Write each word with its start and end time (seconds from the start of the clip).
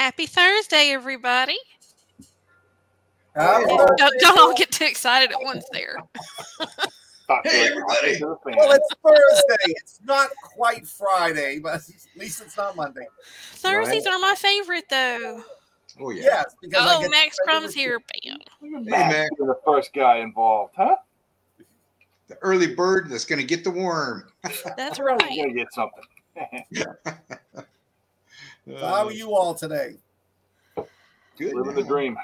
Happy 0.00 0.24
Thursday, 0.24 0.92
everybody. 0.92 1.58
Happy 3.36 3.66
Don't, 3.66 4.18
don't 4.18 4.38
all 4.38 4.54
get 4.54 4.70
too 4.70 4.86
excited 4.86 5.30
at 5.30 5.42
once 5.42 5.66
there. 5.74 5.98
Hey, 7.44 7.66
everybody. 7.66 8.18
Well, 8.56 8.72
it's 8.72 8.88
Thursday. 9.04 9.74
It's 9.76 10.00
not 10.02 10.30
quite 10.54 10.88
Friday, 10.88 11.58
but 11.58 11.74
at 11.74 11.82
least 12.16 12.40
it's 12.40 12.56
not 12.56 12.76
Monday. 12.76 13.06
Thursdays 13.52 14.06
are 14.06 14.18
my 14.18 14.34
favorite, 14.38 14.84
though. 14.88 15.44
Oh 16.00 16.08
yeah. 16.08 16.22
Yes, 16.22 16.54
because 16.62 16.82
Oh, 16.82 17.06
Max 17.10 17.36
to 17.36 17.42
Crumb's 17.44 17.74
here. 17.74 17.98
Bam. 17.98 18.38
Hey, 18.62 18.68
Max 18.70 19.12
man. 19.12 19.28
is 19.38 19.46
the 19.48 19.58
first 19.66 19.92
guy 19.92 20.20
involved, 20.20 20.72
huh? 20.78 20.96
The 22.28 22.36
early 22.36 22.74
bird 22.74 23.10
that's 23.10 23.26
going 23.26 23.40
to 23.42 23.46
get 23.46 23.64
the 23.64 23.70
worm. 23.70 24.24
That's 24.78 24.98
right. 24.98 25.18
gotta 25.18 25.52
get 25.52 25.68
something. 25.74 26.04
with- 28.70 28.80
So 28.80 28.86
how 28.86 29.04
are 29.04 29.06
uh, 29.06 29.10
you 29.10 29.34
all 29.34 29.54
today? 29.54 29.96
Good. 31.36 31.54
Living 31.54 31.74
the 31.74 31.82
dream. 31.82 32.16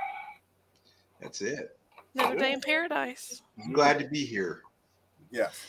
That's 1.20 1.40
it. 1.40 1.76
Another 2.14 2.36
day 2.36 2.52
in 2.52 2.60
paradise. 2.60 3.42
I'm 3.62 3.72
glad 3.72 3.98
to 3.98 4.06
be 4.06 4.24
here. 4.24 4.62
Yes. 5.30 5.66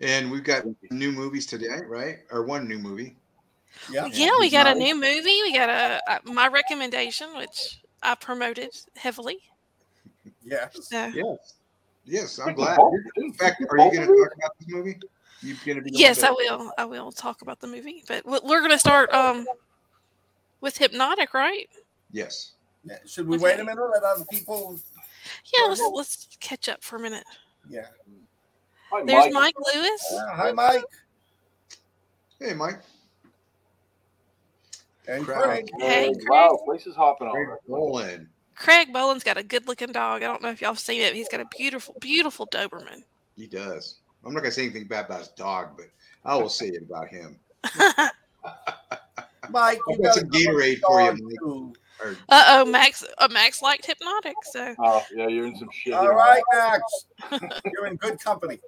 And 0.00 0.30
we've 0.30 0.44
got 0.44 0.64
new 0.90 1.12
movies 1.12 1.46
today, 1.46 1.80
right? 1.86 2.18
Or 2.30 2.44
one 2.44 2.66
new 2.66 2.78
movie. 2.78 3.16
Yeah. 3.90 4.06
Yeah, 4.06 4.30
we 4.38 4.50
got 4.50 4.66
a 4.66 4.74
new 4.74 4.94
movie. 4.94 5.42
We 5.42 5.54
got 5.54 5.68
a, 5.68 6.00
a 6.08 6.32
my 6.32 6.48
recommendation, 6.48 7.36
which 7.36 7.80
I 8.02 8.14
promoted 8.14 8.70
heavily. 8.96 9.38
Yes. 10.42 10.88
So, 10.88 11.06
Yes. 11.14 11.54
Yes, 12.04 12.38
I'm 12.40 12.54
glad. 12.54 12.78
In 13.16 13.32
fact, 13.34 13.62
are 13.68 13.78
you 13.78 13.92
going 13.92 14.08
to 14.08 14.16
talk 14.16 14.34
about 14.36 14.50
this 14.58 14.68
movie? 14.68 14.98
You 15.42 15.54
going 15.64 15.78
to 15.78 15.82
be? 15.82 15.90
the 15.90 15.98
yes, 15.98 16.22
I 16.22 16.30
will. 16.30 16.70
I 16.76 16.84
will 16.84 17.10
talk 17.12 17.42
about 17.42 17.60
the 17.60 17.66
movie, 17.66 18.04
but 18.08 18.24
we- 18.26 18.40
we're 18.44 18.60
going 18.60 18.70
to 18.72 18.78
start 18.78 19.12
um 19.12 19.46
with 20.60 20.76
Hypnotic, 20.76 21.32
right? 21.34 21.68
Yes. 22.12 22.52
Yeah. 22.84 22.96
Should 23.06 23.26
we 23.28 23.38
wait 23.38 23.58
a 23.60 23.64
minute? 23.64 23.82
Let 23.92 24.02
other 24.02 24.24
people. 24.30 24.78
Yeah, 25.56 25.66
let's 25.68 25.80
let's 25.92 26.28
catch 26.40 26.68
up 26.68 26.82
for 26.82 26.96
a 26.96 27.00
minute. 27.00 27.24
Yeah. 27.68 27.86
Hi, 28.90 29.04
There's 29.04 29.32
Mike. 29.32 29.54
Mike 29.56 29.74
Lewis. 29.74 30.06
Yeah, 30.12 30.34
Hi, 30.34 30.52
Mike. 30.52 30.84
Hey, 32.40 32.54
Mike. 32.54 32.80
And 35.06 35.24
Crowd. 35.24 35.42
Craig. 35.44 35.70
Hey, 35.78 35.86
Hey, 36.06 36.12
Craig. 36.14 36.26
wow, 36.28 36.58
place 36.64 36.86
is 36.86 36.94
hopping 36.96 37.30
Greg 37.30 37.48
on. 37.48 37.56
Boland. 37.68 38.28
Craig 38.54 38.92
Boland's 38.92 39.24
got 39.24 39.38
a 39.38 39.42
good 39.42 39.66
looking 39.66 39.92
dog. 39.92 40.22
I 40.22 40.26
don't 40.26 40.42
know 40.42 40.50
if 40.50 40.60
y'all 40.60 40.72
have 40.72 40.78
seen 40.78 41.00
it. 41.00 41.14
He's 41.14 41.28
got 41.28 41.40
a 41.40 41.46
beautiful, 41.56 41.96
beautiful 42.00 42.46
Doberman. 42.48 43.02
He 43.36 43.46
does. 43.46 43.99
I'm 44.24 44.32
not 44.34 44.40
going 44.40 44.50
to 44.50 44.54
say 44.54 44.64
anything 44.64 44.86
bad 44.86 45.06
about 45.06 45.20
his 45.20 45.28
dog, 45.28 45.76
but 45.76 45.86
I 46.24 46.36
will 46.36 46.48
say 46.48 46.68
it 46.68 46.82
about 46.82 47.08
him. 47.08 47.38
Mike, 49.50 49.78
I've 49.88 49.96
you 49.96 50.02
got 50.02 50.14
got 50.14 50.14
some 50.14 50.30
Gatorade 50.30 50.80
for 50.80 51.00
you, 51.00 51.12
Mike. 51.12 51.38
Too. 51.42 51.72
Uh 52.28 52.44
oh, 52.48 52.64
Max. 52.64 53.04
Uh, 53.18 53.28
Max 53.30 53.60
liked 53.60 53.84
Hypnotic, 53.84 54.34
so 54.44 54.74
Oh, 54.78 55.02
yeah, 55.14 55.28
you're 55.28 55.46
in 55.46 55.56
some 55.56 55.68
shit. 55.72 55.92
All 55.92 56.02
here. 56.02 56.12
right, 56.12 56.42
Max. 56.52 56.82
You're 57.74 57.86
in 57.86 57.96
good 57.96 58.18
company. 58.20 58.58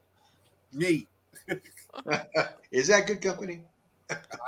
Me. 0.73 1.07
is 2.71 2.89
that 2.89 3.07
good 3.07 3.23
company? 3.23 3.63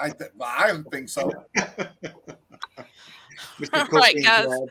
I 0.01 0.11
th- 0.11 0.33
I 0.41 0.67
don't 0.69 0.85
think 0.91 1.09
so. 1.09 1.23
All 3.73 3.87
right, 3.93 4.17
guys. 4.23 4.47
Dad? 4.47 4.69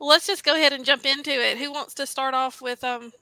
let's 0.00 0.26
just 0.26 0.44
go 0.44 0.54
ahead 0.54 0.72
and 0.72 0.84
jump 0.84 1.06
into 1.06 1.30
it. 1.30 1.56
Who 1.58 1.72
wants 1.72 1.94
to 1.94 2.06
start 2.06 2.34
off 2.34 2.60
with 2.60 2.84
um 2.84 3.12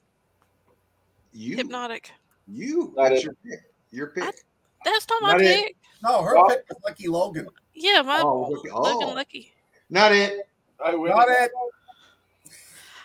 You. 1.31 1.55
Hypnotic? 1.55 2.11
You. 2.47 2.93
Not 2.95 3.09
That's 3.09 3.21
it. 3.21 3.23
your 3.25 3.33
pick. 3.45 3.59
Your 3.91 4.07
pick. 4.07 4.35
That's 4.83 5.07
not 5.09 5.21
my 5.21 5.35
it. 5.35 5.39
pick. 5.39 5.75
No, 6.03 6.21
her 6.21 6.35
Well- 6.35 6.47
pick 6.49 6.65
was 6.69 6.77
Lucky 6.85 7.07
Logan. 7.07 7.47
Yeah, 7.73 8.01
my 8.03 8.19
Oh, 8.21 8.45
okay. 8.57 8.69
Logan 8.71 9.09
Oh. 9.09 9.13
Lucky. 9.13 9.53
Not 9.89 10.11
it. 10.11 10.47
I 10.83 10.95
win. 10.95 11.11
Not 11.11 11.27
it. 11.29 11.51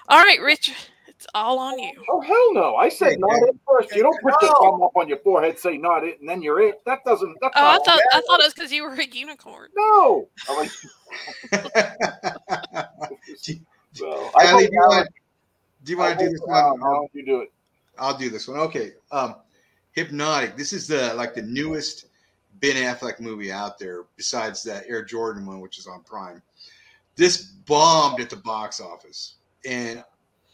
All 0.09 0.19
right, 0.23 0.41
Richard, 0.41 0.75
it's 1.07 1.27
all 1.35 1.59
on 1.59 1.79
you. 1.79 1.93
Oh 2.11 2.21
hell 2.21 2.53
no! 2.55 2.75
I 2.75 2.89
said 2.89 3.11
Hey, 3.13 3.17
not 3.19 3.31
man. 3.31 3.49
it 3.51 3.57
first. 3.69 3.95
You 3.95 4.03
don't 4.03 4.21
put 4.23 4.35
your 4.43 4.51
No. 4.51 4.71
thumb 4.73 4.83
up 4.83 4.97
on 4.97 5.09
your 5.09 5.19
forehead, 5.19 5.57
say 5.59 5.77
not 5.79 6.03
it, 6.05 6.19
and 6.21 6.29
then 6.29 6.43
you're 6.43 6.61
it. 6.61 6.83
That 6.85 7.05
doesn't. 7.05 7.37
That's 7.41 7.53
Oh, 7.57 7.65
I 7.65 7.73
not. 7.77 7.85
thought 7.87 8.01
I 8.13 8.21
thought 8.23 8.41
it 8.41 8.45
was 8.45 8.55
because 8.55 8.73
you 8.73 8.83
were 8.83 8.91
a 8.95 9.05
unicorn. 9.07 9.71
no. 9.77 10.29
I'm 10.49 10.57
like, 10.57 10.71
so, 13.93 14.31
I 14.37 14.47
Allie, 14.47 14.67
do 14.67 14.73
you 14.73 14.81
want? 14.81 15.09
Do 15.85 15.93
you 15.93 15.99
want 15.99 16.19
to 16.19 16.25
do 16.25 16.31
hope 16.31 16.33
this 16.33 16.41
one? 16.45 16.83
Alan, 16.83 17.09
you 17.13 17.25
do 17.25 17.41
it. 17.43 17.53
I'll 18.01 18.17
do 18.17 18.31
this 18.31 18.49
one. 18.49 18.59
Okay. 18.59 18.93
Um, 19.13 19.37
Hypnotic. 19.93 20.57
This 20.57 20.73
is 20.73 20.87
the 20.87 21.13
like 21.15 21.35
the 21.35 21.43
newest 21.43 22.07
Ben 22.61 22.77
Affleck 22.77 23.21
movie 23.21 23.51
out 23.53 23.79
there, 23.79 24.05
besides 24.17 24.63
that 24.65 24.85
Air 24.89 25.05
Jordan 25.05 25.47
one, 25.47 25.61
which 25.61 25.79
is 25.79 25.87
on 25.87 26.03
Prime. 26.03 26.43
This 27.17 27.43
bombed 27.43 28.21
at 28.21 28.31
the 28.31 28.37
box 28.37 28.81
office, 28.81 29.35
and 29.67 30.03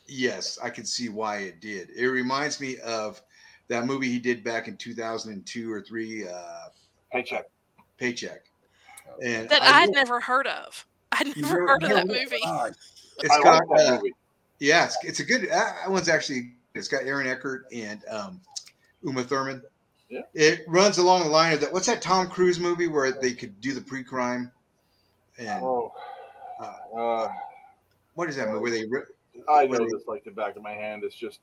yes, 0.06 0.58
I 0.62 0.70
can 0.70 0.84
see 0.84 1.08
why 1.08 1.38
it 1.38 1.60
did. 1.60 1.90
It 1.94 2.06
reminds 2.06 2.60
me 2.60 2.78
of 2.78 3.20
that 3.68 3.84
movie 3.84 4.08
he 4.08 4.18
did 4.18 4.42
back 4.42 4.68
in 4.68 4.76
2002 4.76 5.72
or 5.72 5.80
three, 5.82 6.26
uh, 6.26 6.68
Paycheck. 7.12 7.44
Paycheck. 7.98 8.44
And 9.22 9.48
That 9.48 9.62
I 9.62 9.82
I'd 9.82 9.90
never 9.90 10.20
heard 10.20 10.46
of. 10.46 10.86
I'd 11.12 11.26
never 11.36 11.40
never- 11.40 11.66
heard 11.68 11.82
of 11.84 11.90
that 11.90 12.06
movie. 12.06 12.40
God. 12.42 12.74
it's 13.18 13.34
I 13.34 13.42
got 13.42 13.66
like 13.68 13.78
that 13.78 13.86
uh, 13.92 13.96
movie. 13.96 14.14
Yeah, 14.58 14.86
it's, 14.86 14.96
it's 15.04 15.20
a 15.20 15.24
good. 15.24 15.48
That 15.50 15.90
one's 15.90 16.08
actually. 16.08 16.52
It's 16.78 16.88
got 16.88 17.04
Aaron 17.04 17.26
Eckhart 17.26 17.66
and 17.72 18.02
um, 18.10 18.40
Uma 19.02 19.22
Thurman. 19.22 19.62
Yeah. 20.08 20.20
It 20.34 20.60
runs 20.68 20.98
along 20.98 21.24
the 21.24 21.28
line 21.30 21.52
of 21.52 21.60
that. 21.60 21.72
What's 21.72 21.86
that 21.86 22.00
Tom 22.00 22.28
Cruise 22.28 22.60
movie 22.60 22.86
where 22.86 23.10
they 23.12 23.32
could 23.32 23.60
do 23.60 23.74
the 23.74 23.80
pre-crime? 23.80 24.52
And 25.38 25.62
Oh, 25.64 25.92
uh, 26.60 26.98
uh, 26.98 27.32
what 28.14 28.28
is 28.28 28.36
that 28.36 28.48
movie? 28.48 28.60
Where 28.60 28.70
they 28.70 29.40
I 29.48 29.66
know 29.66 29.78
they- 29.78 29.84
this 29.92 30.06
like 30.06 30.24
the 30.24 30.30
back 30.30 30.56
of 30.56 30.62
my 30.62 30.72
hand. 30.72 31.02
It's 31.04 31.16
just 31.16 31.40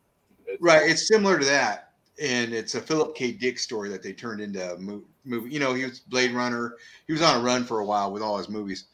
it's, 0.48 0.62
right. 0.62 0.90
It's 0.90 1.08
similar 1.08 1.38
to 1.40 1.46
that, 1.46 1.92
and 2.22 2.54
it's 2.54 2.76
a 2.76 2.82
Philip 2.82 3.16
K. 3.16 3.32
Dick 3.34 3.60
story 3.60 3.90
that 3.90 4.02
they 4.02 4.14
turned 4.14 4.42
into 4.42 4.74
a 4.74 4.78
mo- 4.78 5.04
movie. 5.26 5.50
You 5.52 5.60
know, 5.60 5.74
he 5.74 5.84
was 5.84 6.00
Blade 6.00 6.32
Runner. 6.32 6.76
He 7.06 7.14
was 7.14 7.22
on 7.22 7.40
a 7.42 7.44
run 7.44 7.64
for 7.66 7.80
a 7.80 7.86
while 7.86 8.12
with 8.12 8.24
all 8.24 8.38
his 8.38 8.50
movies. 8.50 8.86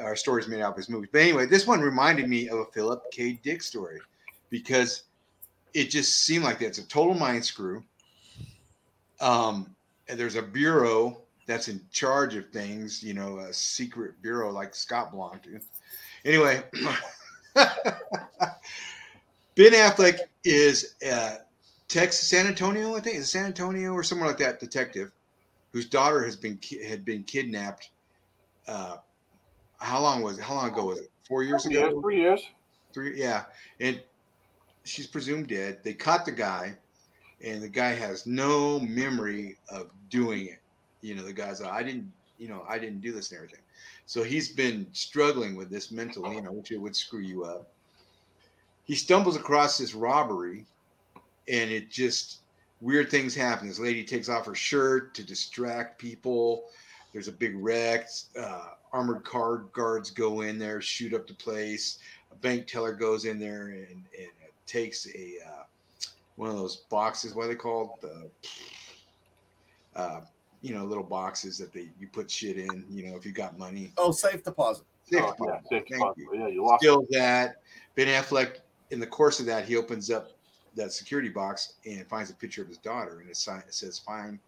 Our 0.00 0.14
stories 0.16 0.46
made 0.48 0.60
out 0.60 0.70
of 0.72 0.76
his 0.76 0.88
movies. 0.88 1.10
But 1.12 1.22
anyway, 1.22 1.46
this 1.46 1.66
one 1.66 1.80
reminded 1.80 2.28
me 2.28 2.48
of 2.48 2.58
a 2.60 2.64
Philip 2.66 3.10
K. 3.10 3.38
Dick 3.42 3.62
story 3.62 4.00
because 4.48 5.02
it 5.74 5.90
just 5.90 6.24
seemed 6.24 6.44
like 6.44 6.60
it's 6.62 6.78
a 6.78 6.86
total 6.86 7.14
mind 7.14 7.44
screw. 7.44 7.82
Um, 9.20 9.74
and 10.08 10.18
there's 10.18 10.36
a 10.36 10.42
bureau 10.42 11.22
that's 11.46 11.68
in 11.68 11.80
charge 11.90 12.34
of 12.34 12.48
things, 12.50 13.02
you 13.02 13.14
know, 13.14 13.38
a 13.38 13.52
secret 13.52 14.20
bureau 14.22 14.50
like 14.50 14.74
Scott 14.74 15.12
to. 15.12 15.60
Anyway, 16.24 16.62
Ben 19.54 19.72
Affleck 19.72 20.18
is 20.44 20.94
uh, 21.10 21.36
Texas, 21.88 22.28
San 22.28 22.46
Antonio, 22.46 22.96
I 22.96 23.00
think, 23.00 23.16
is 23.16 23.30
San 23.30 23.46
Antonio 23.46 23.92
or 23.92 24.02
somewhere 24.02 24.28
like 24.28 24.38
that 24.38 24.60
detective 24.60 25.12
whose 25.72 25.86
daughter 25.86 26.22
has 26.24 26.36
been 26.36 26.58
had 26.86 27.04
been 27.04 27.24
kidnapped. 27.24 27.90
Uh, 28.68 28.96
how 29.78 30.00
long 30.00 30.22
was 30.22 30.38
it? 30.38 30.44
How 30.44 30.54
long 30.54 30.70
ago 30.70 30.86
was 30.86 30.98
it? 30.98 31.10
Four 31.26 31.42
years 31.42 31.66
yeah, 31.68 31.86
ago. 31.86 32.00
three 32.00 32.20
years. 32.20 32.42
Three, 32.92 33.18
yeah, 33.18 33.44
and 33.80 34.00
she's 34.84 35.06
presumed 35.06 35.48
dead. 35.48 35.78
They 35.82 35.94
caught 35.94 36.24
the 36.24 36.32
guy, 36.32 36.76
and 37.44 37.62
the 37.62 37.68
guy 37.68 37.94
has 37.94 38.26
no 38.26 38.80
memory 38.80 39.56
of 39.68 39.90
doing 40.10 40.46
it. 40.46 40.58
You 41.00 41.14
know, 41.14 41.22
the 41.22 41.32
guy's 41.32 41.60
like, 41.60 41.72
I 41.72 41.82
didn't, 41.82 42.10
you 42.38 42.48
know, 42.48 42.64
I 42.68 42.78
didn't 42.78 43.00
do 43.00 43.12
this 43.12 43.30
and 43.30 43.38
everything. 43.38 43.60
So 44.06 44.22
he's 44.22 44.50
been 44.50 44.86
struggling 44.92 45.56
with 45.56 45.70
this 45.70 45.90
mentally, 45.90 46.36
you 46.36 46.42
know, 46.42 46.52
which 46.52 46.70
it 46.70 46.78
would 46.78 46.94
screw 46.94 47.20
you 47.20 47.44
up. 47.44 47.72
He 48.84 48.94
stumbles 48.94 49.36
across 49.36 49.78
this 49.78 49.94
robbery, 49.94 50.66
and 51.48 51.70
it 51.70 51.90
just 51.90 52.38
weird 52.80 53.10
things 53.10 53.34
happen. 53.34 53.68
This 53.68 53.78
lady 53.78 54.04
takes 54.04 54.28
off 54.28 54.46
her 54.46 54.54
shirt 54.54 55.14
to 55.14 55.24
distract 55.24 55.98
people. 55.98 56.64
There's 57.12 57.28
a 57.28 57.32
big 57.32 57.56
wreck. 57.56 58.08
Uh, 58.38 58.70
armored 58.92 59.24
car 59.24 59.58
guards 59.72 60.10
go 60.10 60.42
in 60.42 60.58
there, 60.58 60.80
shoot 60.80 61.14
up 61.14 61.26
the 61.26 61.34
place. 61.34 61.98
A 62.30 62.34
bank 62.36 62.66
teller 62.66 62.92
goes 62.92 63.24
in 63.24 63.38
there 63.38 63.68
and, 63.68 64.04
and 64.18 64.30
takes 64.66 65.06
a 65.06 65.34
uh, 65.46 65.62
one 66.36 66.50
of 66.50 66.56
those 66.56 66.76
boxes. 66.90 67.34
What 67.34 67.46
are 67.46 67.48
they 67.48 67.54
called? 67.54 67.90
The 68.00 68.30
uh, 69.94 70.20
you 70.62 70.74
know, 70.74 70.84
little 70.84 71.04
boxes 71.04 71.58
that 71.58 71.72
they 71.72 71.88
you 71.98 72.08
put 72.08 72.30
shit 72.30 72.56
in. 72.56 72.84
You 72.88 73.10
know, 73.10 73.16
if 73.16 73.26
you 73.26 73.32
got 73.32 73.58
money. 73.58 73.92
Oh, 73.98 74.12
safe 74.12 74.42
deposit. 74.42 74.84
Safe 75.04 75.20
Oh, 75.22 75.26
yeah, 75.26 75.32
deposit. 75.32 75.68
safe 75.68 75.84
Thank 75.90 75.90
deposit. 75.90 76.20
you. 76.20 76.30
Yeah, 76.34 76.48
you 76.48 76.64
lost. 76.64 76.82
Steals 76.82 77.06
that. 77.10 77.56
Ben 77.94 78.06
Affleck, 78.06 78.58
in 78.90 79.00
the 79.00 79.06
course 79.06 79.40
of 79.40 79.46
that, 79.46 79.66
he 79.66 79.76
opens 79.76 80.10
up 80.10 80.30
that 80.74 80.92
security 80.92 81.28
box 81.28 81.74
and 81.84 82.06
finds 82.06 82.30
a 82.30 82.34
picture 82.34 82.62
of 82.62 82.68
his 82.68 82.78
daughter, 82.78 83.20
and 83.20 83.28
it, 83.28 83.32
it 83.32 83.74
says 83.74 83.98
"Fine." 83.98 84.38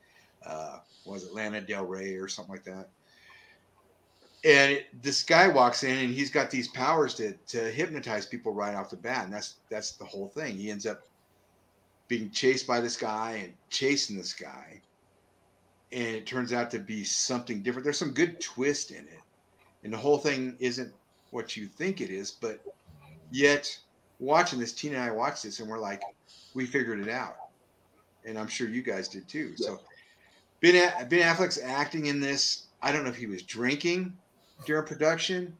Uh, 0.46 0.78
was 1.04 1.24
it 1.24 1.34
Lana 1.34 1.60
Del 1.60 1.84
Rey 1.84 2.14
or 2.14 2.28
something 2.28 2.54
like 2.54 2.64
that? 2.64 2.88
And 4.44 4.84
this 5.02 5.22
guy 5.22 5.48
walks 5.48 5.84
in, 5.84 5.96
and 5.96 6.14
he's 6.14 6.30
got 6.30 6.50
these 6.50 6.68
powers 6.68 7.14
to 7.14 7.32
to 7.48 7.70
hypnotize 7.70 8.26
people 8.26 8.52
right 8.52 8.74
off 8.74 8.90
the 8.90 8.96
bat, 8.96 9.24
and 9.24 9.32
that's 9.32 9.54
that's 9.70 9.92
the 9.92 10.04
whole 10.04 10.28
thing. 10.28 10.56
He 10.56 10.70
ends 10.70 10.84
up 10.84 11.02
being 12.08 12.30
chased 12.30 12.66
by 12.66 12.80
this 12.80 12.96
guy 12.96 13.40
and 13.42 13.54
chasing 13.70 14.18
this 14.18 14.34
guy, 14.34 14.82
and 15.92 16.08
it 16.14 16.26
turns 16.26 16.52
out 16.52 16.70
to 16.72 16.78
be 16.78 17.04
something 17.04 17.62
different. 17.62 17.84
There's 17.84 17.98
some 17.98 18.12
good 18.12 18.38
twist 18.38 18.90
in 18.90 19.06
it, 19.06 19.22
and 19.82 19.90
the 19.90 19.96
whole 19.96 20.18
thing 20.18 20.56
isn't 20.60 20.92
what 21.30 21.56
you 21.56 21.66
think 21.66 22.02
it 22.02 22.10
is. 22.10 22.30
But 22.30 22.60
yet, 23.30 23.74
watching 24.18 24.60
this, 24.60 24.74
Tina 24.74 24.96
and 24.96 25.04
I 25.04 25.10
watched 25.10 25.44
this, 25.44 25.60
and 25.60 25.70
we're 25.70 25.78
like, 25.78 26.02
we 26.52 26.66
figured 26.66 27.00
it 27.00 27.08
out, 27.08 27.36
and 28.26 28.38
I'm 28.38 28.48
sure 28.48 28.68
you 28.68 28.82
guys 28.82 29.08
did 29.08 29.26
too. 29.26 29.56
So, 29.56 29.80
Ben 30.60 30.92
Ben 31.08 31.34
Affleck's 31.34 31.58
acting 31.62 32.06
in 32.06 32.20
this. 32.20 32.66
I 32.82 32.92
don't 32.92 33.04
know 33.04 33.10
if 33.10 33.16
he 33.16 33.24
was 33.24 33.42
drinking 33.42 34.14
during 34.66 34.86
production 34.86 35.56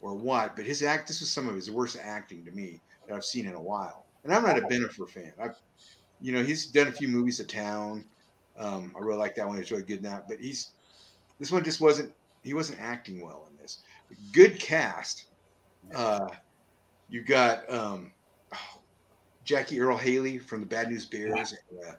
or 0.00 0.14
what, 0.14 0.56
but 0.56 0.64
his 0.64 0.82
act. 0.82 1.08
This 1.08 1.20
was 1.20 1.30
some 1.30 1.48
of 1.48 1.54
his 1.54 1.70
worst 1.70 1.98
acting 2.02 2.44
to 2.44 2.52
me 2.52 2.80
that 3.06 3.14
I've 3.14 3.24
seen 3.24 3.46
in 3.46 3.54
a 3.54 3.60
while. 3.60 4.06
And 4.24 4.34
I'm 4.34 4.42
not 4.42 4.58
a 4.58 4.62
Bennifer 4.62 5.08
fan. 5.08 5.32
I've, 5.40 5.56
you 6.20 6.32
know, 6.32 6.42
he's 6.42 6.66
done 6.66 6.88
a 6.88 6.92
few 6.92 7.08
movies. 7.08 7.40
of 7.40 7.46
Town. 7.46 8.04
Um, 8.58 8.92
I 8.96 9.00
really 9.00 9.18
like 9.18 9.34
that 9.36 9.46
one. 9.46 9.58
It's 9.58 9.70
really 9.70 9.82
good 9.82 10.02
that. 10.02 10.28
But 10.28 10.40
he's 10.40 10.70
this 11.38 11.52
one 11.52 11.62
just 11.64 11.80
wasn't. 11.80 12.12
He 12.42 12.54
wasn't 12.54 12.80
acting 12.80 13.20
well 13.20 13.48
in 13.50 13.56
this. 13.56 13.78
Good 14.32 14.58
cast. 14.58 15.26
Uh, 15.94 16.28
you 17.08 17.22
got 17.22 17.68
um, 17.72 18.12
Jackie 19.44 19.80
Earle 19.80 19.96
Haley 19.96 20.38
from 20.38 20.60
the 20.60 20.66
Bad 20.66 20.90
News 20.90 21.06
Bears, 21.06 21.54
and, 21.70 21.84
uh, 21.88 21.92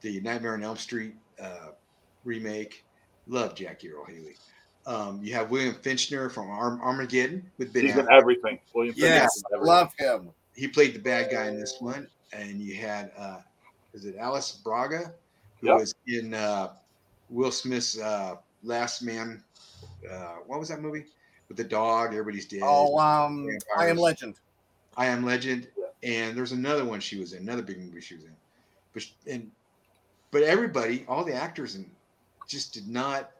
the 0.00 0.20
Nightmare 0.20 0.54
on 0.54 0.62
Elm 0.62 0.76
Street 0.76 1.14
uh, 1.40 1.68
remake. 2.24 2.84
Love 3.26 3.54
Jackie 3.54 3.90
Earle 3.90 4.04
Haley. 4.04 4.36
Um, 4.86 5.20
you 5.22 5.32
have 5.34 5.50
William 5.50 5.74
Fichtner 5.74 6.30
from 6.30 6.50
Arm- 6.50 6.80
Armageddon 6.82 7.50
with 7.58 7.72
Ben. 7.72 7.86
He's 7.86 7.96
in 7.96 8.06
everything. 8.10 8.58
William 8.74 8.94
Yes, 8.96 9.34
is 9.36 9.44
in 9.50 9.54
everything. 9.56 9.66
love 9.66 9.92
him. 9.98 10.30
He 10.54 10.68
played 10.68 10.94
the 10.94 10.98
bad 10.98 11.30
guy 11.30 11.46
in 11.48 11.58
this 11.58 11.76
one, 11.80 12.06
and 12.32 12.60
you 12.60 12.74
had 12.76 13.10
uh, 13.16 13.38
is 13.94 14.04
it 14.04 14.16
Alice 14.18 14.52
Braga, 14.52 15.14
who 15.60 15.68
Yep. 15.68 15.78
was 15.78 15.94
in 16.06 16.34
uh, 16.34 16.72
Will 17.30 17.50
Smith's 17.50 17.98
uh, 17.98 18.36
Last 18.62 19.02
Man. 19.02 19.42
Uh, 20.10 20.36
what 20.46 20.60
was 20.60 20.68
that 20.68 20.80
movie 20.80 21.06
with 21.48 21.56
the 21.56 21.64
dog? 21.64 22.10
Everybody's 22.10 22.46
dead. 22.46 22.60
Oh, 22.62 22.98
um, 22.98 23.48
I 23.76 23.86
am 23.88 23.96
Legend. 23.96 24.34
I 24.96 25.06
Am 25.06 25.24
Legend, 25.24 25.66
and 26.02 26.36
there's 26.36 26.52
another 26.52 26.84
one 26.84 27.00
she 27.00 27.18
was 27.18 27.32
in, 27.32 27.42
another 27.42 27.62
big 27.62 27.78
movie 27.78 28.00
she 28.00 28.14
was 28.14 28.24
in. 28.24 28.36
But 28.92 29.04
and 29.26 29.50
but 30.30 30.42
everybody, 30.42 31.04
all 31.08 31.24
the 31.24 31.34
actors, 31.34 31.74
and 31.74 31.90
just 32.46 32.74
did 32.74 32.86
not. 32.86 33.30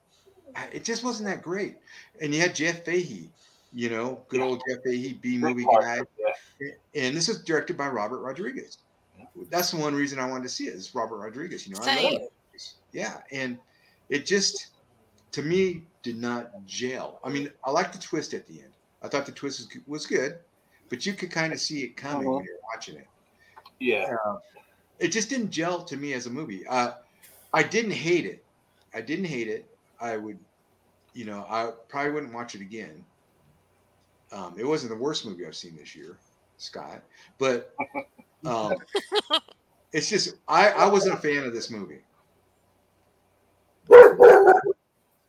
It 0.72 0.84
just 0.84 1.04
wasn't 1.04 1.28
that 1.28 1.42
great. 1.42 1.76
And 2.20 2.34
you 2.34 2.40
had 2.40 2.54
Jeff 2.54 2.84
Fahey, 2.84 3.30
you 3.72 3.90
know, 3.90 4.22
good 4.28 4.40
old 4.40 4.62
Jeff 4.68 4.82
Fahey, 4.84 5.14
B 5.14 5.38
movie 5.38 5.64
guy, 5.64 6.00
Yeah. 6.18 6.68
and 6.94 7.16
this 7.16 7.28
is 7.28 7.42
directed 7.42 7.76
by 7.76 7.88
Robert 7.88 8.20
Rodriguez. 8.20 8.78
That's 9.50 9.70
the 9.72 9.78
one 9.78 9.94
reason 9.94 10.18
I 10.18 10.26
wanted 10.26 10.44
to 10.44 10.48
see 10.48 10.66
it. 10.66 10.74
Is 10.74 10.94
Robert 10.94 11.18
Rodriguez? 11.18 11.66
You 11.66 11.74
know, 11.74 11.80
I 11.82 12.02
love 12.02 12.12
Same. 12.12 12.28
Yeah, 12.92 13.20
and 13.32 13.58
it 14.08 14.26
just 14.26 14.68
to 15.32 15.42
me 15.42 15.82
did 16.04 16.16
not 16.16 16.52
gel. 16.66 17.18
I 17.24 17.30
mean, 17.30 17.50
I 17.64 17.70
like 17.72 17.90
the 17.92 17.98
twist 17.98 18.34
at 18.34 18.46
the 18.46 18.60
end. 18.60 18.72
I 19.02 19.08
thought 19.08 19.26
the 19.26 19.32
twist 19.32 19.58
was, 19.58 19.82
was 19.88 20.06
good, 20.06 20.38
but 20.88 21.04
you 21.04 21.14
could 21.14 21.30
kind 21.32 21.52
of 21.52 21.60
see 21.60 21.82
it 21.82 21.96
coming 21.96 22.30
when 22.30 22.42
Mhm. 22.42 22.46
you're 22.46 22.58
watching 22.72 22.96
it. 22.96 23.08
Yeah. 23.80 24.14
It 25.00 25.08
just 25.08 25.28
didn't 25.28 25.50
gel 25.50 25.82
to 25.84 25.96
me 25.96 26.12
as 26.12 26.26
a 26.26 26.30
movie. 26.30 26.64
Uh, 26.66 26.92
I 27.52 27.64
didn't 27.64 27.90
hate 27.92 28.26
it. 28.26 28.44
I 28.94 29.00
didn't 29.00 29.24
hate 29.24 29.48
it. 29.48 29.66
I 30.00 30.16
would, 30.16 30.38
you 31.12 31.24
know, 31.24 31.46
I 31.48 31.70
probably 31.88 32.12
wouldn't 32.12 32.32
watch 32.32 32.54
it 32.54 32.60
again. 32.60 33.04
Um, 34.32 34.54
it 34.58 34.66
wasn't 34.66 34.90
the 34.90 34.98
worst 34.98 35.24
movie 35.24 35.46
I've 35.46 35.54
seen 35.54 35.76
this 35.76 35.94
year, 35.94 36.18
Scott, 36.58 37.02
but 37.38 37.74
um, 38.44 38.74
it's 39.92 40.08
just 40.08 40.36
I, 40.48 40.70
I 40.70 40.88
wasn't 40.88 41.14
a 41.14 41.18
fan 41.18 41.44
of 41.44 41.52
this 41.52 41.70
movie. 41.70 42.00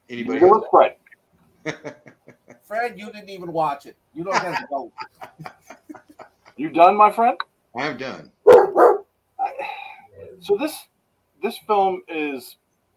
Anybody? 0.10 0.40
Neither 0.40 0.48
was 0.48 0.66
Fred. 0.72 0.96
Fred, 2.64 3.00
you 3.00 3.12
didn't 3.12 3.30
even 3.30 3.52
watch 3.52 3.86
it. 3.86 3.96
You 4.14 4.24
don't 4.24 4.36
have 4.36 4.60
to 4.60 4.68
go. 4.70 4.92
You 6.58 6.70
done, 6.70 6.96
my 6.96 7.12
friend? 7.12 7.38
I'm 7.76 7.98
done. 7.98 8.32
So 10.40 10.56
this 10.58 10.86
this 11.44 11.58
film 11.68 12.02
is 12.08 12.56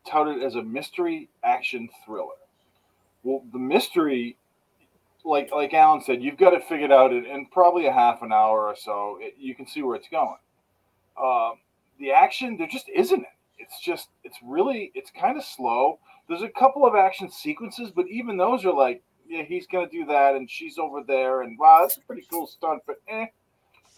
touted 0.09 0.43
as 0.43 0.55
a 0.55 0.63
mystery 0.63 1.29
action 1.45 1.89
thriller. 2.05 2.35
Well, 3.23 3.45
the 3.53 3.59
mystery, 3.59 4.37
like 5.25 5.51
like 5.53 5.75
Alan 5.75 6.03
said, 6.03 6.23
you've 6.23 6.39
got 6.39 6.55
it 6.55 6.65
figured 6.65 6.93
out 6.93 7.13
in, 7.13 7.27
in 7.27 7.47
probably 7.47 7.87
a 7.87 7.93
half 7.93 8.23
an 8.23 8.33
hour 8.33 8.67
or 8.67 8.77
so. 8.77 9.19
It, 9.21 9.35
you 9.39 9.55
can 9.55 9.67
see 9.67 9.83
where 9.83 9.97
it's 9.97 10.09
going. 10.09 10.37
Um, 11.23 11.55
the 11.99 12.13
action, 12.13 12.57
there 12.57 12.69
just 12.69 12.89
isn't 12.89 13.21
it. 13.21 13.27
It's 13.59 13.81
just 13.81 14.09
it's 14.25 14.39
really 14.45 14.93
it's 14.95 15.11
kind 15.11 15.37
of 15.37 15.45
slow. 15.45 15.99
There's 16.29 16.43
a 16.43 16.49
couple 16.49 16.87
of 16.87 16.95
action 16.95 17.31
sequences, 17.31 17.91
but 17.91 18.07
even 18.09 18.37
those 18.37 18.65
are 18.65 18.73
like, 18.73 19.03
yeah, 19.29 19.43
he's 19.43 19.67
gonna 19.67 19.89
do 19.89 20.07
that, 20.07 20.37
and 20.37 20.49
she's 20.49 20.79
over 20.79 21.03
there, 21.07 21.43
and 21.43 21.59
wow, 21.59 21.79
that's 21.83 21.97
a 21.97 22.01
pretty 22.03 22.25
cool 22.31 22.47
stunt, 22.47 22.83
but 22.87 22.97
eh. 23.09 23.27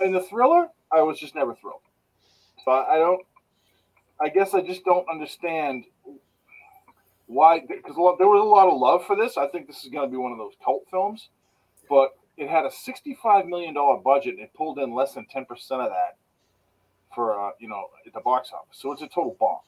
And 0.00 0.14
the 0.14 0.22
thriller, 0.22 0.68
I 0.90 1.02
was 1.02 1.20
just 1.20 1.34
never 1.34 1.54
thrilled. 1.54 1.82
So 2.64 2.70
I 2.70 2.96
don't. 2.96 3.20
I 4.20 4.28
guess 4.28 4.54
I 4.54 4.60
just 4.60 4.84
don't 4.84 5.06
understand 5.10 5.84
why. 7.26 7.60
Because 7.60 7.96
there 8.18 8.28
was 8.28 8.40
a 8.40 8.44
lot 8.44 8.68
of 8.68 8.78
love 8.78 9.06
for 9.06 9.16
this. 9.16 9.36
I 9.36 9.46
think 9.48 9.66
this 9.66 9.84
is 9.84 9.90
going 9.90 10.08
to 10.08 10.10
be 10.10 10.18
one 10.18 10.32
of 10.32 10.38
those 10.38 10.54
cult 10.64 10.84
films, 10.90 11.28
but 11.88 12.10
it 12.36 12.48
had 12.48 12.64
a 12.64 12.70
sixty-five 12.70 13.46
million 13.46 13.74
dollar 13.74 13.98
budget 13.98 14.34
and 14.34 14.42
it 14.42 14.54
pulled 14.54 14.78
in 14.78 14.94
less 14.94 15.14
than 15.14 15.26
ten 15.26 15.44
percent 15.44 15.82
of 15.82 15.88
that 15.88 16.16
for 17.14 17.38
uh, 17.38 17.50
you 17.58 17.68
know 17.68 17.86
at 18.06 18.12
the 18.12 18.20
box 18.20 18.50
office. 18.52 18.78
So 18.80 18.92
it's 18.92 19.02
a 19.02 19.08
total 19.08 19.36
bomb. 19.38 19.60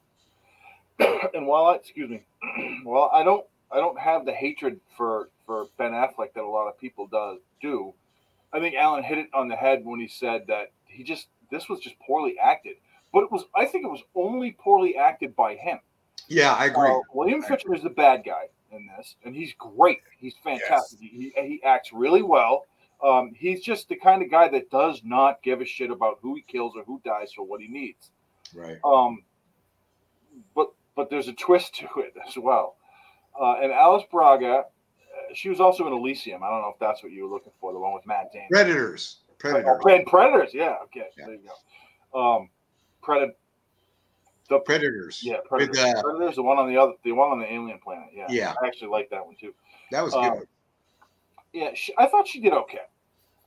and 1.35 1.47
while 1.47 1.67
I 1.67 1.77
excuse 1.77 2.11
me, 2.11 2.23
well 2.85 3.11
I 3.13 3.23
don't 3.23 3.47
I 3.71 3.77
don't 3.77 3.99
have 3.99 4.25
the 4.25 4.33
hatred 4.33 4.81
for 4.97 5.31
for 5.47 5.67
Ben 5.79 5.93
Affleck 5.93 6.35
that 6.35 6.45
a 6.45 6.49
lot 6.49 6.69
of 6.69 6.79
people 6.79 7.07
does 7.07 7.39
do. 7.61 7.93
I 8.53 8.61
think 8.61 8.75
Alan 8.75 9.03
hit 9.03 9.19
it 9.19 9.29
on 9.33 9.49
the 9.49 9.57
head 9.57 9.85
when 9.85 9.99
he 9.99 10.09
said 10.09 10.47
that 10.49 10.73
he 10.87 11.03
just 11.03 11.29
this 11.51 11.69
was 11.69 11.81
just 11.81 11.97
poorly 12.01 12.37
acted. 12.43 12.77
But 13.13 13.25
it 13.25 13.33
was 13.33 13.45
I 13.55 13.67
think 13.67 13.85
it 13.85 13.91
was 13.91 14.03
only 14.15 14.53
poorly 14.53 14.97
acted 14.97 15.35
by 15.37 15.55
him. 15.55 15.79
Yeah, 16.29 16.55
I 16.55 16.67
agree. 16.67 16.89
Uh, 16.89 17.01
William 17.13 17.43
Fichtner 17.43 17.77
is 17.77 17.83
the 17.83 17.91
bad 17.91 18.23
guy 18.25 18.45
in 18.71 18.89
this, 18.97 19.17
and 19.25 19.35
he's 19.35 19.53
great. 19.59 19.99
He's 20.19 20.35
fantastic. 20.43 20.99
He, 21.01 21.33
he 21.37 21.61
acts 21.65 21.93
really 21.93 22.23
well. 22.23 22.65
Um, 23.05 23.33
he's 23.37 23.61
just 23.63 23.89
the 23.89 23.97
kind 23.97 24.23
of 24.23 24.31
guy 24.31 24.49
that 24.49 24.71
does 24.71 25.03
not 25.05 25.43
give 25.43 25.61
a 25.61 25.65
shit 25.65 25.91
about 25.91 26.19
who 26.23 26.37
he 26.37 26.43
kills 26.43 26.75
or 26.77 26.85
who 26.85 27.01
dies 27.05 27.33
for 27.33 27.43
what 27.45 27.61
he 27.61 27.67
needs. 27.69 28.13
right. 28.55 28.79
Um, 28.85 29.25
but 30.55 30.69
but 30.97 31.11
there's 31.11 31.29
a 31.29 31.33
twist 31.33 31.75
to 31.77 31.87
it 31.99 32.15
as 32.27 32.37
well. 32.39 32.77
Uh, 33.39 33.57
and 33.63 33.73
Alice 33.73 34.05
Braga, 34.11 34.47
uh, 34.59 34.65
she 35.35 35.49
was 35.49 35.61
also 35.61 35.87
in 35.87 35.93
Elysium. 35.93 36.43
I 36.43 36.49
don't 36.51 36.61
know 36.63 36.71
if 36.73 36.79
that's 36.79 37.03
what 37.03 37.13
you 37.13 37.25
were 37.27 37.35
looking 37.35 37.53
for, 37.61 37.73
the 37.73 37.79
one 37.79 37.93
with 37.95 38.07
Matt 38.07 38.33
Damon. 38.33 38.49
Predators. 38.51 39.19
Oh, 39.29 39.35
Predators. 39.39 39.81
Pred- 39.83 40.07
Predators, 40.07 40.51
yeah. 40.55 40.77
Okay, 40.85 41.07
Yeah. 41.19 41.25
there 41.27 41.35
you 41.35 41.41
go. 42.13 42.19
Um, 42.21 42.51
Predator. 43.03 43.35
The 44.49 44.59
Predators. 44.61 45.21
yeah, 45.23 45.37
With, 45.51 45.71
Predators. 45.71 45.79
uh, 45.79 46.03
Predators, 46.03 46.37
the 46.37 46.43
one 46.43 46.59
on 46.59 46.69
the 46.69 46.77
other, 46.77 46.93
the 47.05 47.13
one 47.13 47.31
on 47.31 47.39
the 47.39 47.51
alien 47.53 47.79
planet. 47.79 48.09
Yeah, 48.15 48.27
Yeah. 48.29 48.55
I 48.63 48.67
actually 48.67 48.89
like 48.89 49.09
that 49.11 49.25
one 49.25 49.37
too. 49.41 49.55
that 49.91 50.03
was 50.05 50.15
a 50.15 50.19
good. 50.21 50.27
um. 50.33 50.45
Yeah, 51.53 51.71
she, 51.75 51.93
I 51.99 52.07
thought 52.07 52.27
she 52.27 52.41
did 52.41 52.53
okay. 52.53 52.81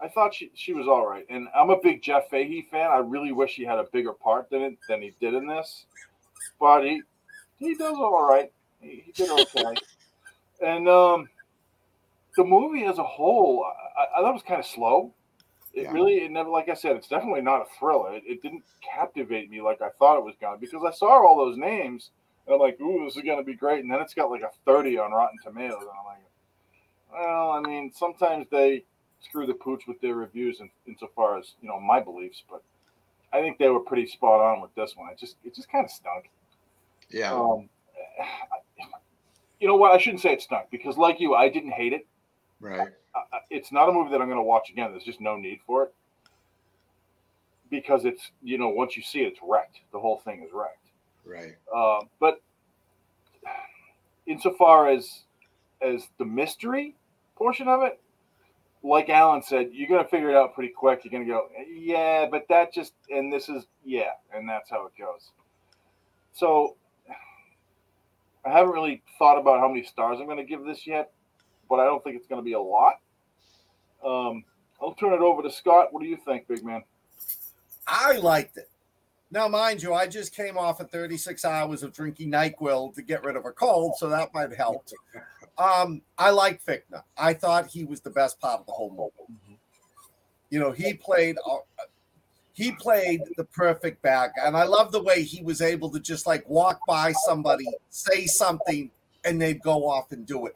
I 0.02 0.08
thought 0.10 0.34
she, 0.34 0.52
she 0.54 0.74
was 0.74 0.88
all 0.88 1.08
right, 1.08 1.26
and 1.30 1.48
I'm 1.56 1.70
a 1.70 1.78
big 1.82 2.02
Jeff 2.04 2.30
Fahey 2.30 2.68
fan. 2.70 2.92
I 2.92 2.98
really 2.98 3.32
wish 3.32 3.56
he 3.56 3.64
had 3.64 3.80
a 3.80 3.86
bigger 3.92 4.14
part 4.14 4.50
than 4.50 4.62
it, 4.62 4.78
than 4.90 5.02
he 5.02 5.16
did 5.20 5.34
in 5.34 5.48
this, 5.48 5.86
but 6.60 6.84
he 6.84 7.02
he 7.58 7.76
does 7.76 7.96
all 7.96 8.28
right. 8.28 8.52
He, 8.82 9.04
he 9.06 9.12
did 9.12 9.30
okay, 9.32 9.74
and 10.64 10.88
um, 10.90 11.28
the 12.36 12.44
movie 12.44 12.84
as 12.84 12.98
a 13.00 13.04
whole, 13.04 13.66
I, 13.98 14.20
I 14.20 14.22
thought 14.22 14.30
it 14.32 14.34
was 14.34 14.44
kind 14.44 14.60
of 14.60 14.66
slow. 14.66 15.14
It 15.76 15.84
Yeah. 15.84 15.92
really, 15.92 16.24
it 16.24 16.32
never, 16.32 16.50
like 16.50 16.70
I 16.70 16.74
said, 16.74 16.96
it's 16.96 17.10
definitely 17.10 17.42
not 17.42 17.62
a 17.62 17.66
thriller. 17.78 18.16
It, 18.16 18.24
it 18.26 18.42
didn't 18.42 18.64
captivate 18.82 19.50
me 19.50 19.62
like 19.62 19.82
I 19.82 19.90
thought 20.00 20.18
it 20.18 20.24
was 20.24 20.36
gonna 20.40 20.58
because 20.58 20.84
I 20.86 20.92
saw 20.92 21.26
all 21.26 21.38
those 21.38 21.58
names 21.58 22.12
and 22.46 22.56
I'm 22.56 22.62
like, 22.62 22.80
ooh, 22.80 23.06
this 23.06 23.18
is 23.18 23.24
gonna 23.24 23.44
be 23.44 23.56
great, 23.56 23.84
and 23.84 23.92
then 23.92 24.00
it's 24.00 24.14
got 24.14 24.32
like 24.32 24.42
a 24.42 24.52
30 24.66 24.98
on 24.98 25.12
Rotten 25.12 25.38
Tomatoes, 25.44 25.82
and 25.82 25.90
I'm 25.90 26.06
like, 26.06 26.24
well, 27.12 27.52
I 27.52 27.60
mean, 27.60 27.92
sometimes 27.94 28.48
they 28.50 28.86
screw 29.20 29.46
the 29.46 29.54
pooch 29.54 29.88
with 29.88 30.00
their 30.02 30.16
reviews, 30.16 30.60
in, 30.60 30.70
insofar 30.88 31.38
as 31.40 31.54
you 31.62 31.68
know 31.68 31.80
my 31.80 32.00
beliefs, 32.00 32.44
but 32.50 32.62
I 33.34 33.42
think 33.42 33.58
they 33.58 33.70
were 33.70 33.80
pretty 33.80 34.08
spot 34.08 34.40
on 34.40 34.62
with 34.62 34.74
this 34.76 34.96
one. 34.96 35.12
It 35.12 35.18
just, 35.18 35.36
it 35.44 35.54
just 35.54 35.70
kind 35.70 35.84
of 35.84 35.92
stunk. 35.92 36.30
Yeah. 37.10 37.34
Um, 37.34 37.70
you 39.60 39.68
know 39.68 39.76
what? 39.76 39.92
I 39.92 39.98
shouldn't 39.98 40.22
say 40.22 40.34
it 40.34 40.42
stunk 40.42 40.68
because, 40.72 40.98
like 40.98 41.20
you, 41.20 41.34
I 41.36 41.50
didn't 41.50 41.72
hate 41.72 41.94
it. 41.94 42.08
right. 42.60 42.90
It's 43.50 43.72
not 43.72 43.90
a 43.90 43.92
movie 43.92 44.12
that 44.12 44.22
I'm 44.22 44.28
going 44.28 44.38
to 44.38 44.44
watch 44.44 44.70
again. 44.70 44.92
There's 44.92 45.04
just 45.04 45.22
no 45.22 45.38
need 45.38 45.60
for 45.66 45.84
it 45.84 45.94
because 47.70 48.06
it's, 48.06 48.32
you 48.44 48.58
know, 48.58 48.70
once 48.70 48.96
you 48.98 49.04
see 49.04 49.22
it, 49.22 49.28
it's 49.28 49.40
wrecked. 49.44 49.80
The 49.92 50.00
whole 50.00 50.20
thing 50.20 50.44
is 50.44 50.52
wrecked. 50.54 50.90
Right. 51.26 51.56
Uh, 51.74 52.02
but 52.20 52.42
insofar 54.28 54.90
as 54.90 55.24
as 55.82 56.08
the 56.18 56.26
mystery 56.26 56.96
portion 57.36 57.68
of 57.68 57.84
it, 57.84 58.00
like 58.84 59.10
Alan 59.10 59.42
said, 59.42 59.70
you're 59.72 59.90
gonna 59.90 60.08
figure 60.08 60.30
it 60.30 60.36
out 60.36 60.54
pretty 60.54 60.74
quick. 60.74 61.02
You're 61.04 61.12
gonna 61.12 61.26
go, 61.26 61.48
yeah, 61.68 62.28
but 62.30 62.46
that 62.50 62.74
just 62.74 62.94
and 63.10 63.32
this 63.32 63.50
is 63.50 63.66
yeah, 63.84 64.12
and 64.34 64.48
that's 64.48 64.70
how 64.70 64.86
it 64.86 64.94
goes. 64.98 65.32
So 66.34 66.76
I 68.46 68.52
haven't 68.52 68.74
really 68.74 69.02
thought 69.18 69.40
about 69.40 69.60
how 69.60 69.68
many 69.68 69.84
stars 69.84 70.20
I'm 70.20 70.28
gonna 70.28 70.44
give 70.44 70.64
this 70.64 70.86
yet, 70.86 71.12
but 71.70 71.80
I 71.80 71.86
don't 71.86 72.04
think 72.04 72.16
it's 72.16 72.28
going 72.28 72.42
to 72.42 72.46
be 72.46 72.54
a 72.54 72.60
lot. 72.60 72.96
Um, 74.06 74.44
I'll 74.82 74.94
turn 74.94 75.14
it 75.14 75.22
over 75.22 75.42
to 75.42 75.52
Scott. 75.52 75.92
What 75.92 76.02
do 76.04 76.08
you 76.08 76.18
think, 76.18 76.48
big 76.48 76.64
man? 76.64 76.84
I 77.88 78.14
liked 78.18 78.58
it. 78.58 78.70
Now, 79.32 79.48
mind 79.48 79.82
you, 79.82 79.94
I 79.94 80.08
just 80.08 80.36
came 80.36 80.58
off 80.58 80.80
of 80.80 80.90
36 80.92 81.44
hours 81.44 81.84
of 81.84 81.92
drinking 81.92 82.32
NyQuil 82.32 82.94
to 82.94 83.02
get 83.02 83.24
rid 83.24 83.36
of 83.36 83.46
a 83.46 83.52
cold, 83.52 83.96
so 83.98 84.08
that 84.10 84.34
might 84.34 84.54
help. 84.56 84.88
Um, 85.58 86.02
I 86.18 86.30
like 86.30 86.64
Fichtner. 86.64 87.04
I 87.18 87.34
thought 87.34 87.68
he 87.68 87.84
was 87.84 88.02
the 88.02 88.10
best 88.10 88.40
part 88.40 88.62
of 88.62 88.66
the 88.66 88.72
whole 88.72 88.92
movie. 88.92 89.60
You 90.50 90.60
know, 90.60 90.72
he 90.72 90.94
played 90.94 91.38
uh, 91.50 91.58
he 92.54 92.72
played 92.72 93.22
the 93.36 93.44
perfect 93.44 94.02
back, 94.02 94.32
and 94.42 94.56
I 94.56 94.64
love 94.64 94.92
the 94.92 95.04
way 95.04 95.24
he 95.24 95.44
was 95.44 95.62
able 95.62 95.90
to 95.90 96.00
just 96.00 96.26
like 96.26 96.48
walk 96.48 96.80
by 96.88 97.12
somebody, 97.26 97.66
say 97.90 98.26
something, 98.26 98.90
and 99.26 99.42
they'd 99.42 99.62
go 99.62 99.90
off 99.90 100.12
and 100.12 100.26
do 100.26 100.46
it. 100.46 100.54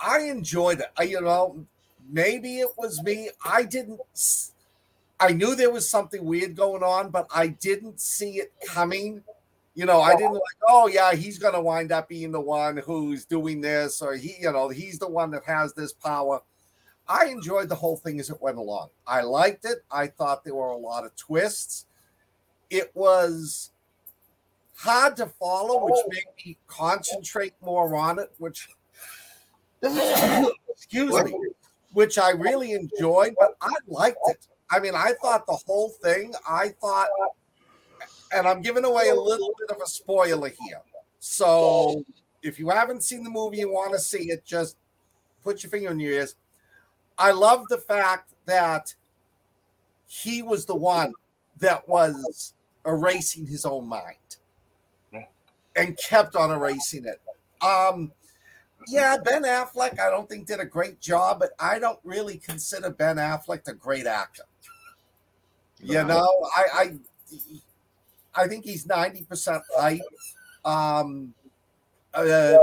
I 0.00 0.20
enjoyed 0.20 0.80
it. 0.80 0.86
I, 0.96 1.02
you 1.02 1.20
know, 1.20 1.66
maybe 2.08 2.58
it 2.58 2.70
was 2.76 3.02
me. 3.02 3.30
I 3.44 3.64
didn't. 3.64 4.00
I 5.20 5.32
knew 5.32 5.54
there 5.54 5.70
was 5.70 5.88
something 5.88 6.24
weird 6.24 6.56
going 6.56 6.82
on, 6.82 7.10
but 7.10 7.26
I 7.34 7.48
didn't 7.48 8.00
see 8.00 8.38
it 8.38 8.52
coming. 8.66 9.22
You 9.74 9.86
know, 9.86 10.00
I 10.00 10.14
didn't 10.14 10.34
like, 10.34 10.42
oh 10.68 10.86
yeah, 10.86 11.14
he's 11.14 11.38
gonna 11.38 11.60
wind 11.60 11.90
up 11.92 12.08
being 12.08 12.30
the 12.30 12.40
one 12.40 12.76
who's 12.76 13.24
doing 13.24 13.60
this, 13.60 14.02
or 14.02 14.14
he, 14.14 14.36
you 14.40 14.52
know, 14.52 14.68
he's 14.68 14.98
the 14.98 15.08
one 15.08 15.30
that 15.32 15.44
has 15.44 15.74
this 15.74 15.92
power. 15.92 16.40
I 17.08 17.26
enjoyed 17.26 17.68
the 17.68 17.74
whole 17.74 17.96
thing 17.96 18.18
as 18.20 18.30
it 18.30 18.40
went 18.40 18.56
along. 18.56 18.88
I 19.06 19.22
liked 19.22 19.64
it. 19.64 19.84
I 19.90 20.06
thought 20.06 20.44
there 20.44 20.54
were 20.54 20.68
a 20.68 20.76
lot 20.76 21.04
of 21.04 21.14
twists. 21.16 21.86
It 22.70 22.90
was 22.94 23.72
hard 24.76 25.16
to 25.16 25.26
follow, 25.26 25.84
which 25.84 25.94
oh. 25.96 26.08
made 26.10 26.46
me 26.46 26.58
concentrate 26.66 27.54
more 27.60 27.94
on 27.96 28.18
it, 28.18 28.32
which 28.38 28.68
excuse 29.82 31.24
me, 31.24 31.34
which 31.94 32.18
I 32.18 32.30
really 32.30 32.72
enjoyed, 32.72 33.34
but 33.38 33.56
I 33.60 33.72
liked 33.86 34.18
it. 34.26 34.46
I 34.70 34.80
mean, 34.80 34.94
I 34.94 35.12
thought 35.22 35.46
the 35.46 35.58
whole 35.66 35.90
thing, 36.02 36.34
I 36.48 36.68
thought, 36.80 37.08
and 38.32 38.46
I'm 38.46 38.60
giving 38.60 38.84
away 38.84 39.08
a 39.08 39.14
little 39.14 39.54
bit 39.58 39.74
of 39.74 39.80
a 39.82 39.86
spoiler 39.86 40.48
here. 40.48 40.80
So 41.20 42.04
if 42.42 42.58
you 42.58 42.68
haven't 42.68 43.02
seen 43.02 43.24
the 43.24 43.30
movie 43.30 43.58
you 43.58 43.72
want 43.72 43.92
to 43.92 43.98
see 43.98 44.30
it, 44.30 44.44
just 44.44 44.76
put 45.42 45.62
your 45.62 45.70
finger 45.70 45.90
in 45.90 46.00
your 46.00 46.12
ears. 46.12 46.34
I 47.16 47.30
love 47.30 47.66
the 47.68 47.78
fact 47.78 48.32
that 48.46 48.94
he 50.06 50.42
was 50.42 50.66
the 50.66 50.74
one 50.74 51.12
that 51.60 51.88
was 51.88 52.54
erasing 52.84 53.46
his 53.46 53.64
own 53.64 53.88
mind 53.88 54.16
and 55.76 55.96
kept 55.96 56.36
on 56.36 56.50
erasing 56.50 57.04
it. 57.04 57.20
Um, 57.64 58.12
yeah, 58.88 59.16
Ben 59.22 59.42
Affleck, 59.42 59.98
I 59.98 60.10
don't 60.10 60.28
think 60.28 60.46
did 60.46 60.60
a 60.60 60.64
great 60.64 61.00
job, 61.00 61.40
but 61.40 61.50
I 61.58 61.78
don't 61.78 61.98
really 62.04 62.38
consider 62.38 62.90
Ben 62.90 63.16
Affleck 63.16 63.66
a 63.68 63.74
great 63.74 64.06
actor. 64.06 64.44
You 65.80 66.02
know, 66.02 66.28
I 66.56 66.64
I, 66.74 68.42
I 68.42 68.48
think 68.48 68.64
he's 68.64 68.86
ninety 68.86 69.24
percent 69.24 69.62
hype. 69.76 70.00
Um, 70.64 71.34
uh, 72.14 72.56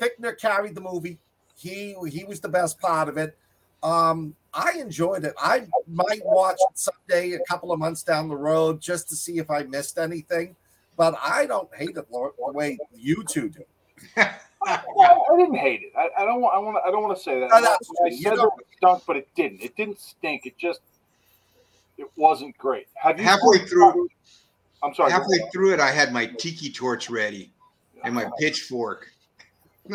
Fichtner 0.00 0.38
carried 0.38 0.74
the 0.74 0.80
movie. 0.80 1.18
He 1.56 1.94
he 2.08 2.24
was 2.24 2.40
the 2.40 2.48
best 2.48 2.80
part 2.80 3.08
of 3.08 3.16
it. 3.18 3.36
Um, 3.82 4.34
I 4.52 4.72
enjoyed 4.78 5.24
it. 5.24 5.34
I 5.38 5.66
might 5.86 6.22
watch 6.24 6.58
it 6.58 6.78
someday, 6.78 7.32
a 7.32 7.40
couple 7.48 7.72
of 7.72 7.78
months 7.78 8.02
down 8.02 8.28
the 8.28 8.36
road, 8.36 8.80
just 8.80 9.08
to 9.10 9.16
see 9.16 9.38
if 9.38 9.50
I 9.50 9.62
missed 9.62 9.98
anything. 9.98 10.56
But 10.96 11.14
I 11.22 11.46
don't 11.46 11.72
hate 11.74 11.96
it 11.96 12.10
the 12.10 12.30
way 12.38 12.78
you 12.92 13.24
two 13.24 13.48
do. 13.50 13.64
Well, 14.62 15.24
I 15.32 15.36
didn't 15.36 15.56
hate 15.56 15.82
it. 15.82 15.92
I, 15.96 16.22
I 16.22 16.24
don't 16.26 16.40
want. 16.40 16.54
I 16.54 16.58
want. 16.58 16.76
I 16.86 16.90
don't 16.90 17.02
want 17.02 17.16
to 17.16 17.22
say 17.22 17.40
that. 17.40 17.50
No, 17.50 17.60
that's 17.60 17.90
I 18.04 18.08
true. 18.08 18.16
You 18.16 18.22
said 18.22 18.34
don't- 18.36 18.60
it 18.60 18.66
stunk, 18.76 19.02
but 19.06 19.16
it 19.16 19.28
didn't. 19.34 19.62
It 19.62 19.76
didn't 19.76 20.00
stink. 20.00 20.46
It 20.46 20.58
just. 20.58 20.80
It 21.96 22.06
wasn't 22.16 22.56
great. 22.56 22.86
Have 22.94 23.18
you 23.18 23.24
Halfway 23.24 23.58
through, 23.58 24.08
I'm 24.82 24.94
sorry. 24.94 25.12
halfway 25.12 25.38
through 25.52 25.74
it, 25.74 25.80
I 25.80 25.90
had 25.90 26.14
my 26.14 26.24
tiki 26.24 26.70
torch 26.70 27.10
ready 27.10 27.52
and 28.04 28.14
my 28.14 28.30
pitchfork. 28.38 29.10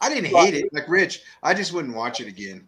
I 0.00 0.08
didn't 0.10 0.26
hate 0.26 0.52
it, 0.54 0.72
like 0.74 0.86
Rich. 0.86 1.22
I 1.42 1.54
just 1.54 1.72
wouldn't 1.72 1.94
watch 1.94 2.20
it 2.20 2.28
again. 2.28 2.66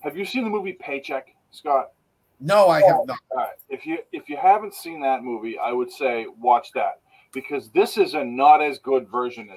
Have 0.00 0.16
you 0.16 0.24
seen 0.24 0.42
the 0.42 0.50
movie 0.50 0.72
Paycheck, 0.72 1.28
Scott? 1.52 1.92
No, 2.40 2.68
I 2.68 2.82
have 2.82 3.06
not. 3.06 3.18
All 3.30 3.38
right. 3.38 3.50
If 3.68 3.86
you 3.86 3.98
if 4.12 4.28
you 4.28 4.36
haven't 4.36 4.74
seen 4.74 5.00
that 5.02 5.22
movie, 5.22 5.58
I 5.58 5.72
would 5.72 5.90
say 5.90 6.26
watch 6.40 6.72
that 6.74 7.00
because 7.32 7.68
this 7.70 7.96
is 7.96 8.14
a 8.14 8.24
not 8.24 8.60
as 8.62 8.78
good 8.78 9.08
version 9.08 9.48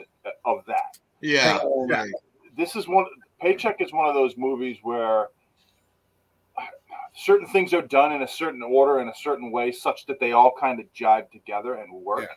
of, 0.46 0.66
that. 0.68 0.98
Yeah, 1.22 1.60
Yeah. 1.64 1.96
right. 1.98 2.12
This 2.58 2.76
is 2.76 2.88
one. 2.88 3.06
Paycheck 3.42 3.82
is 3.82 3.94
one 3.94 4.08
of 4.08 4.14
those 4.14 4.36
movies 4.38 4.78
where 4.84 5.30
certain 7.16 7.48
things 7.48 7.74
are 7.74 7.82
done 7.82 8.12
in 8.12 8.22
a 8.24 8.28
certain 8.28 8.64
order 8.64 9.00
in 9.00 9.10
a 9.10 9.16
certain 9.16 9.52
way, 9.52 9.72
such 9.72 10.06
that 10.06 10.20
they 10.20 10.32
all 10.32 10.54
kind 10.60 10.80
of 10.80 10.86
jive 10.94 11.30
together 11.32 11.76
and 11.76 11.92
work. 11.94 12.30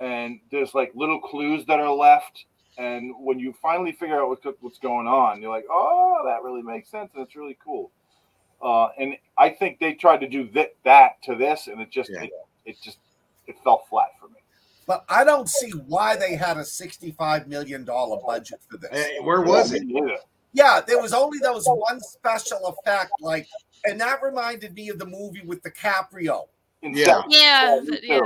And 0.00 0.40
there's 0.50 0.74
like 0.74 0.92
little 0.94 1.20
clues 1.20 1.64
that 1.66 1.80
are 1.80 1.92
left. 1.92 2.46
And 2.78 3.12
when 3.18 3.40
you 3.40 3.52
finally 3.60 3.90
figure 3.92 4.20
out 4.22 4.28
what's, 4.28 4.46
what's 4.60 4.78
going 4.78 5.08
on, 5.08 5.42
you're 5.42 5.50
like, 5.50 5.66
oh, 5.68 6.22
that 6.24 6.42
really 6.44 6.62
makes 6.62 6.88
sense. 6.88 7.10
And 7.14 7.24
it's 7.24 7.34
really 7.34 7.58
cool. 7.64 7.90
Uh, 8.62 8.88
and 8.98 9.16
I 9.36 9.50
think 9.50 9.78
they 9.78 9.94
tried 9.94 10.18
to 10.18 10.28
do 10.28 10.48
that, 10.54 10.74
that 10.84 11.22
to 11.24 11.34
this, 11.34 11.66
and 11.66 11.80
it 11.80 11.90
just, 11.90 12.10
Yeah. 12.10 12.22
it, 12.22 12.30
it 12.64 12.76
just, 12.80 12.98
it 13.46 13.56
fell 13.64 13.84
flat 13.90 14.10
for 14.20 14.28
me. 14.28 14.37
But 14.88 15.04
I 15.10 15.22
don't 15.22 15.50
see 15.50 15.70
why 15.70 16.16
they 16.16 16.34
had 16.34 16.56
a 16.56 16.62
$65 16.62 17.46
million 17.46 17.84
budget 17.84 18.58
for 18.70 18.78
this. 18.78 18.90
Hey, 18.90 19.18
where 19.20 19.42
was 19.42 19.70
it? 19.74 19.82
Yeah, 20.54 20.80
there 20.80 21.00
was 21.00 21.12
only 21.12 21.38
there 21.40 21.52
was 21.52 21.66
one 21.68 22.00
special 22.00 22.66
effect, 22.68 23.12
like, 23.20 23.46
and 23.84 24.00
that 24.00 24.22
reminded 24.22 24.74
me 24.74 24.88
of 24.88 24.98
the 24.98 25.04
movie 25.04 25.42
with 25.44 25.62
DiCaprio. 25.62 26.46
Yeah. 26.82 27.20
Yeah, 27.28 27.80
me 27.84 27.90
that- 27.90 28.00
too. 28.00 28.06
yeah. 28.06 28.20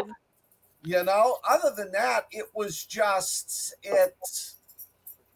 You 0.84 1.04
know, 1.04 1.38
other 1.48 1.72
than 1.76 1.90
that, 1.92 2.26
it 2.30 2.46
was 2.54 2.84
just 2.84 3.74
it. 3.82 4.16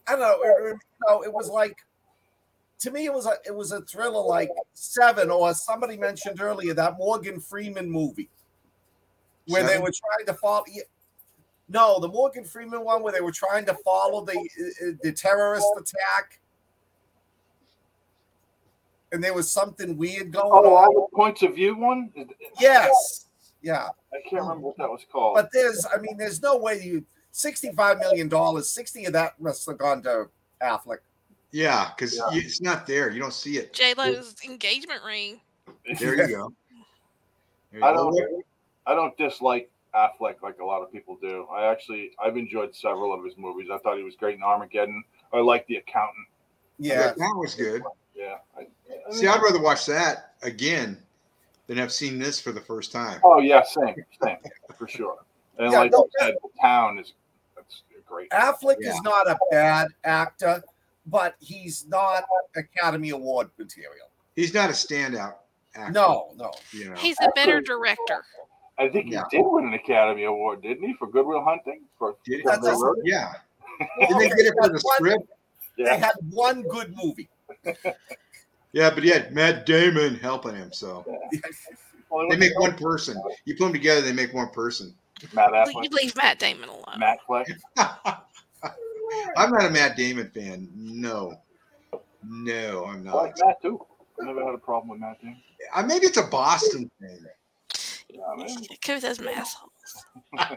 I 0.06 0.12
don't 0.12 0.20
know. 0.20 0.42
It, 0.42 0.70
it- 0.70 0.72
you 0.74 1.08
know, 1.08 1.22
it 1.22 1.32
was 1.32 1.48
like 1.48 1.76
to 2.78 2.90
me, 2.92 3.04
it 3.06 3.12
was 3.12 3.26
a 3.26 3.34
it 3.44 3.54
was 3.54 3.72
a 3.72 3.80
thriller 3.82 4.24
like 4.24 4.50
Seven, 4.74 5.30
or 5.30 5.48
as 5.50 5.64
somebody 5.64 5.96
mentioned 5.96 6.40
earlier 6.40 6.72
that 6.74 6.98
Morgan 6.98 7.40
Freeman 7.40 7.90
movie 7.90 8.28
where 9.48 9.64
they 9.66 9.78
were 9.78 9.92
trying 9.92 10.26
to 10.26 10.34
follow. 10.34 10.64
No, 11.68 11.98
the 11.98 12.08
Morgan 12.08 12.44
Freeman 12.44 12.84
one 12.84 13.02
where 13.02 13.12
they 13.12 13.20
were 13.20 13.32
trying 13.32 13.64
to 13.66 13.74
follow 13.84 14.24
the 14.24 14.36
uh, 14.38 14.92
the 15.02 15.10
terrorist 15.12 15.66
attack, 15.76 16.38
and 19.12 19.22
there 19.22 19.34
was 19.34 19.50
something 19.50 19.96
weird 19.96 20.30
going 20.32 20.46
Oh, 20.52 20.76
on. 20.76 20.84
all 20.84 21.08
the 21.10 21.16
points 21.16 21.42
of 21.42 21.54
view 21.54 21.76
one? 21.76 22.12
Yes, 22.60 23.26
yeah. 23.62 23.88
I 24.12 24.20
can't 24.28 24.42
remember 24.42 24.68
what 24.68 24.76
that 24.78 24.88
was 24.88 25.04
called. 25.10 25.34
But 25.36 25.50
there's, 25.52 25.84
I 25.92 25.98
mean, 25.98 26.16
there's 26.16 26.40
no 26.40 26.56
way 26.56 26.80
you 26.82 27.04
sixty-five 27.32 27.98
million 27.98 28.28
dollars. 28.28 28.70
Sixty 28.70 29.04
of 29.06 29.12
that 29.14 29.40
must 29.40 29.66
have 29.66 29.78
gone 29.78 30.02
to 30.04 30.28
Affleck. 30.62 30.98
Yeah, 31.50 31.90
because 31.96 32.16
Yeah. 32.16 32.24
it's 32.32 32.60
not 32.60 32.86
there. 32.86 33.10
You 33.10 33.20
don't 33.20 33.32
see 33.34 33.58
it. 33.58 33.72
J 33.72 33.94
Lo's 33.94 34.36
engagement 34.44 35.02
ring. 35.04 35.40
There 35.98 36.14
you 36.14 36.28
go. 36.36 36.52
There 37.72 37.80
you 37.80 37.84
I 37.84 37.92
go. 37.92 38.10
don't. 38.12 38.44
I 38.86 38.94
don't 38.94 39.16
dislike 39.18 39.68
Affleck 39.96 40.42
like 40.42 40.58
a 40.60 40.64
lot 40.64 40.82
of 40.82 40.92
people 40.92 41.16
do. 41.20 41.46
I 41.52 41.70
actually, 41.70 42.10
I've 42.22 42.36
enjoyed 42.36 42.74
several 42.74 43.14
of 43.14 43.24
his 43.24 43.34
movies. 43.38 43.68
I 43.72 43.78
thought 43.78 43.96
he 43.96 44.02
was 44.04 44.14
great 44.16 44.36
in 44.36 44.42
Armageddon. 44.42 45.02
I 45.32 45.38
like 45.40 45.66
The 45.66 45.76
Accountant. 45.76 46.26
Yeah, 46.78 47.12
that 47.16 47.34
was 47.36 47.54
good. 47.54 47.82
Yeah. 48.14 48.36
I, 48.56 48.66
I 49.08 49.12
See, 49.12 49.26
I'd 49.26 49.40
rather 49.42 49.60
watch 49.60 49.86
that 49.86 50.32
again 50.42 50.98
than 51.66 51.78
have 51.78 51.92
seen 51.92 52.18
this 52.18 52.38
for 52.38 52.52
the 52.52 52.60
first 52.60 52.92
time. 52.92 53.20
oh 53.24 53.40
yeah, 53.40 53.62
same, 53.62 53.94
same 54.22 54.36
for 54.78 54.86
sure. 54.86 55.16
And 55.58 55.72
Yeah, 55.72 55.80
like 55.80 55.92
no, 55.92 55.98
you 56.04 56.10
said, 56.20 56.34
The 56.42 56.48
Town 56.60 56.98
is 56.98 57.14
that's 57.56 57.82
great. 58.04 58.30
Affleck 58.30 58.76
Yeah. 58.80 58.90
is 58.90 59.00
not 59.02 59.26
a 59.28 59.38
bad 59.50 59.88
actor, 60.04 60.62
but 61.06 61.34
he's 61.40 61.86
not 61.88 62.24
Academy 62.54 63.10
Award 63.10 63.48
material. 63.58 64.08
He's 64.34 64.52
not 64.52 64.68
a 64.68 64.74
standout 64.74 65.34
actor. 65.74 65.92
No, 65.92 66.32
no. 66.36 66.52
You 66.72 66.90
know. 66.90 66.96
He's 66.96 67.16
a 67.22 67.30
better 67.34 67.60
director. 67.60 68.22
I 68.78 68.88
think 68.88 69.06
he 69.06 69.12
Yeah. 69.12 69.22
did 69.30 69.40
win 69.42 69.66
an 69.66 69.74
Academy 69.74 70.24
Award, 70.24 70.62
didn't 70.62 70.86
he, 70.86 70.94
for 70.94 71.06
Good 71.10 71.24
Will 71.26 71.42
Hunting? 71.42 71.80
For, 71.98 72.16
Did- 72.24 72.42
for 72.42 72.50
That's- 72.58 72.80
Ray 72.80 73.02
yeah. 73.04 73.32
Didn't 74.00 74.18
they 74.18 74.28
get 74.28 74.38
it 74.38 74.54
for 74.60 74.68
the 74.68 74.78
script? 74.80 75.24
They 75.78 75.98
had 75.98 76.12
one 76.30 76.62
good 76.62 76.94
movie. 76.96 77.28
Yeah, 78.72 78.90
but 78.90 79.02
he 79.04 79.08
had 79.08 79.32
Matt 79.32 79.64
Damon 79.64 80.16
helping 80.16 80.54
him. 80.54 80.70
So 80.70 81.02
Well, 82.10 82.28
they 82.28 82.36
make 82.36 82.58
one 82.58 82.76
person. 82.76 83.16
You 83.46 83.54
put 83.56 83.64
them 83.64 83.72
together, 83.72 84.02
they 84.02 84.12
make 84.12 84.34
one 84.34 84.50
person. 84.50 84.94
Matt 85.32 85.50
You 85.72 85.88
leave 85.90 86.14
Matt 86.14 86.38
Damon 86.38 86.68
alone. 86.68 86.98
Matt 86.98 87.18
Fleck. 87.26 87.46
I'm 87.78 89.50
not 89.50 89.64
a 89.64 89.70
Matt 89.70 89.96
Damon 89.96 90.28
fan. 90.34 90.68
No. 90.74 91.40
No, 92.28 92.84
I'm 92.84 93.08
I 93.08 93.12
like 93.12 93.36
not. 93.38 93.46
Matt 93.46 93.62
too. 93.62 93.80
I 94.20 94.26
never 94.26 94.44
had 94.44 94.54
a 94.54 94.58
problem 94.58 94.90
with 94.90 95.00
Matt 95.00 95.20
Damon. 95.22 95.40
Uh, 95.74 95.82
maybe 95.84 96.06
it's 96.06 96.18
a 96.18 96.24
Boston 96.24 96.90
thing. 97.00 97.24
Yeah, 98.08 98.20
man. 98.36 98.48
Could 98.84 99.02
has 99.02 99.20
assholes. 99.20 99.70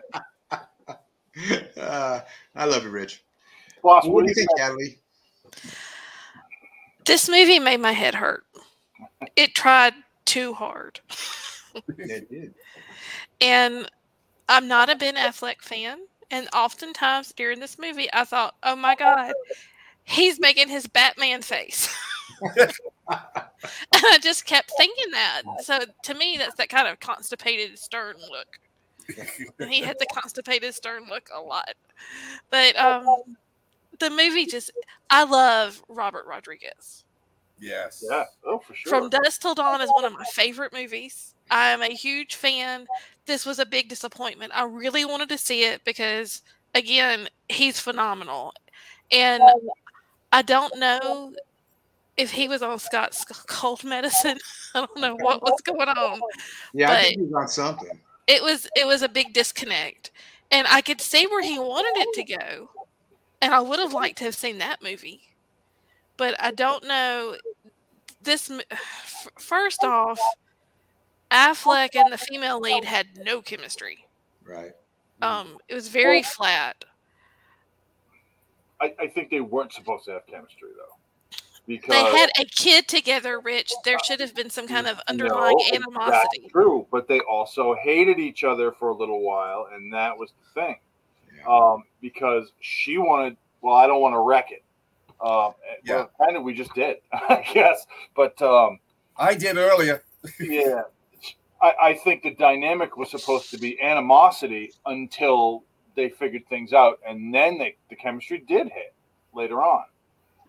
Uh, 1.77 2.19
I 2.55 2.65
love 2.65 2.83
you, 2.83 2.89
Rich. 2.89 3.23
Boss, 3.81 4.05
What 4.05 4.23
do 4.23 4.29
you 4.29 4.35
think, 4.35 4.49
Natalie? 4.57 4.97
This 7.05 7.29
movie 7.29 7.59
made 7.59 7.79
my 7.79 7.93
head 7.93 8.15
hurt. 8.15 8.43
It 9.35 9.55
tried 9.55 9.93
too 10.25 10.53
hard. 10.53 10.99
It 11.97 12.29
did. 12.29 12.53
And 13.39 13.89
I'm 14.49 14.67
not 14.67 14.89
a 14.89 14.95
Ben 14.95 15.15
Affleck 15.15 15.61
fan. 15.61 15.99
And 16.31 16.49
oftentimes 16.53 17.33
during 17.33 17.59
this 17.59 17.79
movie, 17.79 18.09
I 18.13 18.25
thought, 18.25 18.55
oh 18.63 18.75
my 18.75 18.95
God, 18.95 19.33
he's 20.03 20.39
making 20.39 20.67
his 20.67 20.87
Batman 20.87 21.41
face. 21.41 21.95
and 22.41 24.03
I 24.05 24.17
just 24.21 24.45
kept 24.45 24.71
thinking 24.77 25.11
that. 25.11 25.41
So 25.63 25.79
to 26.03 26.13
me, 26.13 26.35
that's 26.37 26.55
that 26.55 26.69
kind 26.69 26.87
of 26.87 26.99
constipated, 26.99 27.77
stern 27.77 28.15
look. 28.17 28.59
And 29.59 29.69
he 29.71 29.81
had 29.81 29.97
the 29.99 30.05
constipated, 30.13 30.73
stern 30.73 31.03
look 31.09 31.29
a 31.35 31.41
lot. 31.41 31.73
But 32.49 32.77
um, 32.77 33.05
the 33.99 34.09
movie 34.09 34.45
just, 34.45 34.71
I 35.09 35.23
love 35.25 35.81
Robert 35.89 36.25
Rodriguez. 36.25 37.03
Yes. 37.59 38.03
Yeah. 38.09 38.23
Oh, 38.45 38.59
for 38.59 38.73
sure. 38.73 38.89
From 38.89 39.09
Dusk 39.09 39.41
Till 39.41 39.55
Dawn 39.55 39.81
is 39.81 39.89
one 39.89 40.05
of 40.05 40.13
my 40.13 40.23
favorite 40.25 40.73
movies. 40.73 41.35
I 41.51 41.69
am 41.69 41.81
a 41.81 41.93
huge 41.93 42.35
fan. 42.35 42.87
This 43.25 43.45
was 43.45 43.59
a 43.59 43.65
big 43.65 43.89
disappointment. 43.89 44.51
I 44.55 44.63
really 44.63 45.03
wanted 45.03 45.29
to 45.29 45.37
see 45.37 45.63
it 45.63 45.83
because, 45.83 46.41
again, 46.73 47.27
he's 47.49 47.79
phenomenal. 47.79 48.53
And 49.11 49.43
I 50.31 50.41
don't 50.41 50.77
know 50.77 51.33
if 52.19 52.31
he 52.31 52.47
was 52.47 52.61
on 52.61 52.77
Scott's 52.79 53.23
cold 53.47 53.83
medicine. 53.83 54.37
I 54.75 54.81
don't 54.81 54.97
know 54.99 55.15
what 55.15 55.41
was 55.41 55.59
going 55.61 55.87
on. 55.89 56.19
Yeah, 56.73 56.91
I 56.91 56.93
But- 56.93 57.01
think 57.03 57.21
he's 57.21 57.33
on 57.33 57.47
something. 57.47 57.99
It 58.27 58.43
was 58.43 58.67
it 58.75 58.85
was 58.85 59.01
a 59.01 59.09
big 59.09 59.33
disconnect, 59.33 60.11
and 60.51 60.67
I 60.69 60.81
could 60.81 61.01
see 61.01 61.25
where 61.25 61.41
he 61.41 61.57
wanted 61.57 61.99
it 61.99 62.13
to 62.13 62.37
go, 62.37 62.69
and 63.41 63.51
I 63.55 63.59
would 63.59 63.79
have 63.79 63.91
liked 63.93 64.19
to 64.19 64.25
have 64.25 64.35
seen 64.35 64.59
that 64.59 64.83
movie, 64.83 65.21
but 66.15 66.35
I 66.39 66.51
don't 66.51 66.83
know. 66.83 67.37
This 68.21 68.51
first 69.39 69.83
off, 69.83 70.19
Affleck 71.31 71.95
and 71.95 72.13
the 72.13 72.19
female 72.19 72.59
lead 72.59 72.83
had 72.83 73.07
no 73.17 73.41
chemistry. 73.41 74.05
Right. 74.43 74.73
Um, 75.23 75.57
it 75.67 75.73
was 75.73 75.87
very 75.87 76.21
flat. 76.21 76.85
I, 78.79 78.93
I 78.99 79.07
think 79.07 79.31
they 79.31 79.41
weren't 79.41 79.73
supposed 79.73 80.05
to 80.05 80.11
have 80.11 80.27
chemistry 80.27 80.69
though, 80.77 80.95
because 81.69 81.89
They 81.93 82.17
had 82.17 82.31
a 82.39 82.45
kid 82.45 82.87
together, 82.87 83.39
Rich. 83.39 83.71
There 83.85 83.99
should 84.03 84.19
have 84.19 84.33
been 84.33 84.49
some 84.49 84.67
kind 84.67 84.87
of 84.87 84.99
underlying 85.07 85.55
No, 85.55 85.75
animosity. 85.75 86.39
That's 86.41 86.51
true, 86.51 86.87
but 86.91 87.07
they 87.07 87.19
also 87.21 87.75
hated 87.83 88.17
each 88.17 88.43
other 88.43 88.71
for 88.71 88.89
a 88.89 88.95
little 88.95 89.21
while, 89.21 89.69
and 89.71 89.93
that 89.93 90.17
was 90.17 90.31
the 90.31 90.61
thing. 90.61 90.79
Yeah. 91.37 91.43
Um, 91.47 91.83
because 92.01 92.51
she 92.59 92.97
wanted, 92.97 93.37
well, 93.61 93.75
I 93.75 93.85
don't 93.85 94.01
want 94.01 94.15
to 94.15 94.19
wreck 94.19 94.51
it. 94.51 94.63
Um, 95.21 95.53
Yeah. 95.83 95.95
well, 95.95 96.11
kind 96.25 96.35
of, 96.35 96.43
we 96.43 96.55
just 96.55 96.73
did, 96.73 96.97
I 97.13 97.45
guess. 97.53 97.85
But 98.15 98.41
um, 98.41 98.79
I 99.15 99.35
did 99.35 99.55
earlier. 99.57 100.03
yeah, 100.39 100.81
I, 101.61 101.73
I 101.81 101.93
think 102.03 102.23
the 102.23 102.33
dynamic 102.33 102.97
was 102.97 103.11
supposed 103.11 103.51
to 103.51 103.59
be 103.59 103.79
animosity 103.79 104.73
until 104.87 105.63
they 105.95 106.09
figured 106.09 106.47
things 106.49 106.73
out, 106.73 106.99
and 107.07 107.31
then 107.31 107.59
they, 107.59 107.75
the 107.91 107.95
chemistry 107.95 108.39
did 108.47 108.69
hit 108.69 108.95
later 109.35 109.61
on. 109.61 109.83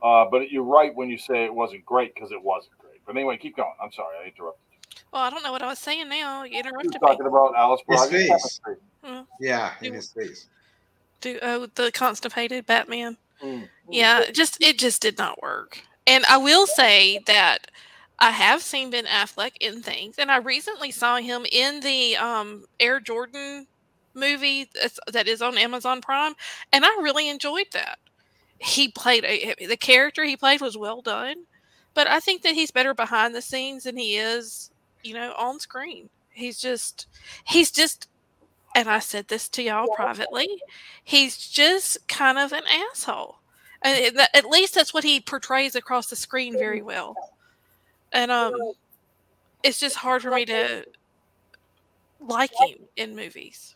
Uh, 0.03 0.25
but 0.31 0.51
you're 0.51 0.63
right 0.65 0.95
when 0.95 1.09
you 1.11 1.19
say 1.19 1.45
it 1.45 1.55
wasn't 1.55 1.85
great 1.85 2.15
because 2.15 2.33
it 2.33 2.43
wasn't 2.43 2.77
great. 2.79 3.01
But 3.07 3.17
anyway, 3.17 3.37
keep 3.37 3.57
going. 3.57 3.73
I'm 3.83 3.93
sorry, 3.93 4.17
I 4.23 4.29
interrupted. 4.29 4.61
Well, 5.13 5.23
I 5.23 5.31
don't 5.31 5.43
know 5.43 5.53
what 5.53 5.63
I 5.63 5.67
was 5.67 5.79
saying 5.79 6.09
now. 6.09 6.45
You 6.45 6.53
You 6.53 6.59
interrupted 6.61 6.95
were 7.01 7.07
me. 7.09 7.09
talking 7.09 7.27
about 7.27 7.55
Alice 7.57 7.81
His 7.89 7.99
Braga 7.99 8.13
face. 8.13 8.29
chemistry. 8.29 8.77
Yeah, 9.41 9.73
in 9.83 9.95
his 9.95 10.11
face. 10.13 10.47
Do 11.21 11.39
oh 11.43 11.67
the 11.75 11.91
constipated 11.93 12.67
Batman? 12.67 13.17
Mm. 13.43 13.69
Yeah, 13.91 14.21
it 14.21 14.35
just 14.35 14.63
it 14.63 14.79
just 14.79 15.03
did 15.03 15.19
not 15.19 15.41
work. 15.43 15.83
And 16.07 16.25
I 16.27 16.39
will 16.39 16.67
say 16.67 17.21
that 17.27 17.71
I 18.19 18.31
have 18.31 18.63
seen 18.63 18.91
Ben 18.91 19.07
Affleck 19.07 19.53
in 19.61 19.83
things, 19.83 20.17
and 20.19 20.31
I 20.31 20.39
recently 20.39 20.91
saw 20.91 21.17
him 21.19 21.47
in 21.51 21.81
the 21.81 22.17
um, 22.17 22.65
Air 22.79 23.01
Jordan 23.01 23.67
movie 24.15 24.69
that 25.13 25.29
is 25.29 25.43
on 25.43 25.57
Amazon 25.59 26.01
Prime, 26.01 26.35
and 26.73 26.85
I 26.85 26.89
really 27.01 27.29
enjoyed 27.29 27.67
that. 27.73 27.99
He 28.61 28.89
played 28.89 29.25
a, 29.25 29.67
the 29.67 29.77
character 29.77 30.25
he 30.25 30.37
played 30.37 30.61
was 30.61 30.77
well 30.77 31.01
done, 31.01 31.45
but 31.95 32.07
I 32.07 32.21
think 32.21 32.43
that 32.43 32.55
he's 32.55 32.71
better 32.71 32.95
behind 32.95 33.35
the 33.35 33.43
scenes 33.43 33.85
than 33.85 33.97
he 33.97 34.17
is, 34.17 34.71
you 35.03 35.15
know, 35.15 35.35
on 35.39 35.59
screen. 35.59 36.11
He's 36.31 36.61
just 36.61 37.07
he's 37.45 37.71
just 37.71 38.09
and 38.75 38.89
I 38.89 38.99
said 39.01 39.29
this 39.29 39.49
to 39.51 39.63
y'all 39.63 39.89
privately, 39.95 40.49
he's 41.03 41.37
just 41.37 42.07
kind 42.09 42.39
of 42.39 42.53
an 42.53 42.63
asshole. 42.93 43.37
And 43.83 44.21
at 44.35 44.45
least 44.45 44.75
that's 44.75 44.93
what 44.93 45.05
he 45.05 45.21
portrays 45.21 45.75
across 45.75 46.09
the 46.09 46.17
screen 46.17 46.53
very 46.53 46.83
well. 46.83 47.15
And 48.13 48.31
um, 48.31 48.55
it's 49.63 49.81
just 49.81 49.97
hard 49.97 50.23
for 50.23 50.31
me 50.31 50.45
to 50.45 50.85
like 52.21 52.51
him 52.61 52.77
in 52.97 53.17
movies. 53.17 53.75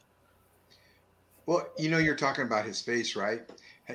Well, 1.47 1.69
you 1.79 1.89
know, 1.89 1.99
you're 1.99 2.17
talking 2.17 2.45
about 2.45 2.67
his 2.67 2.81
face, 2.81 3.17
right? 3.17 3.43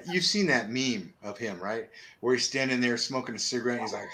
You've 0.07 0.23
seen 0.23 0.45
that 0.47 0.69
meme 0.69 1.11
of 1.23 1.37
him, 1.37 1.59
right? 1.59 1.89
Where 2.19 2.35
he's 2.35 2.45
standing 2.45 2.79
there 2.79 2.97
smoking 2.97 3.35
a 3.35 3.39
cigarette. 3.39 3.79
And 3.79 3.87
he's 3.87 3.93
like, 3.93 4.09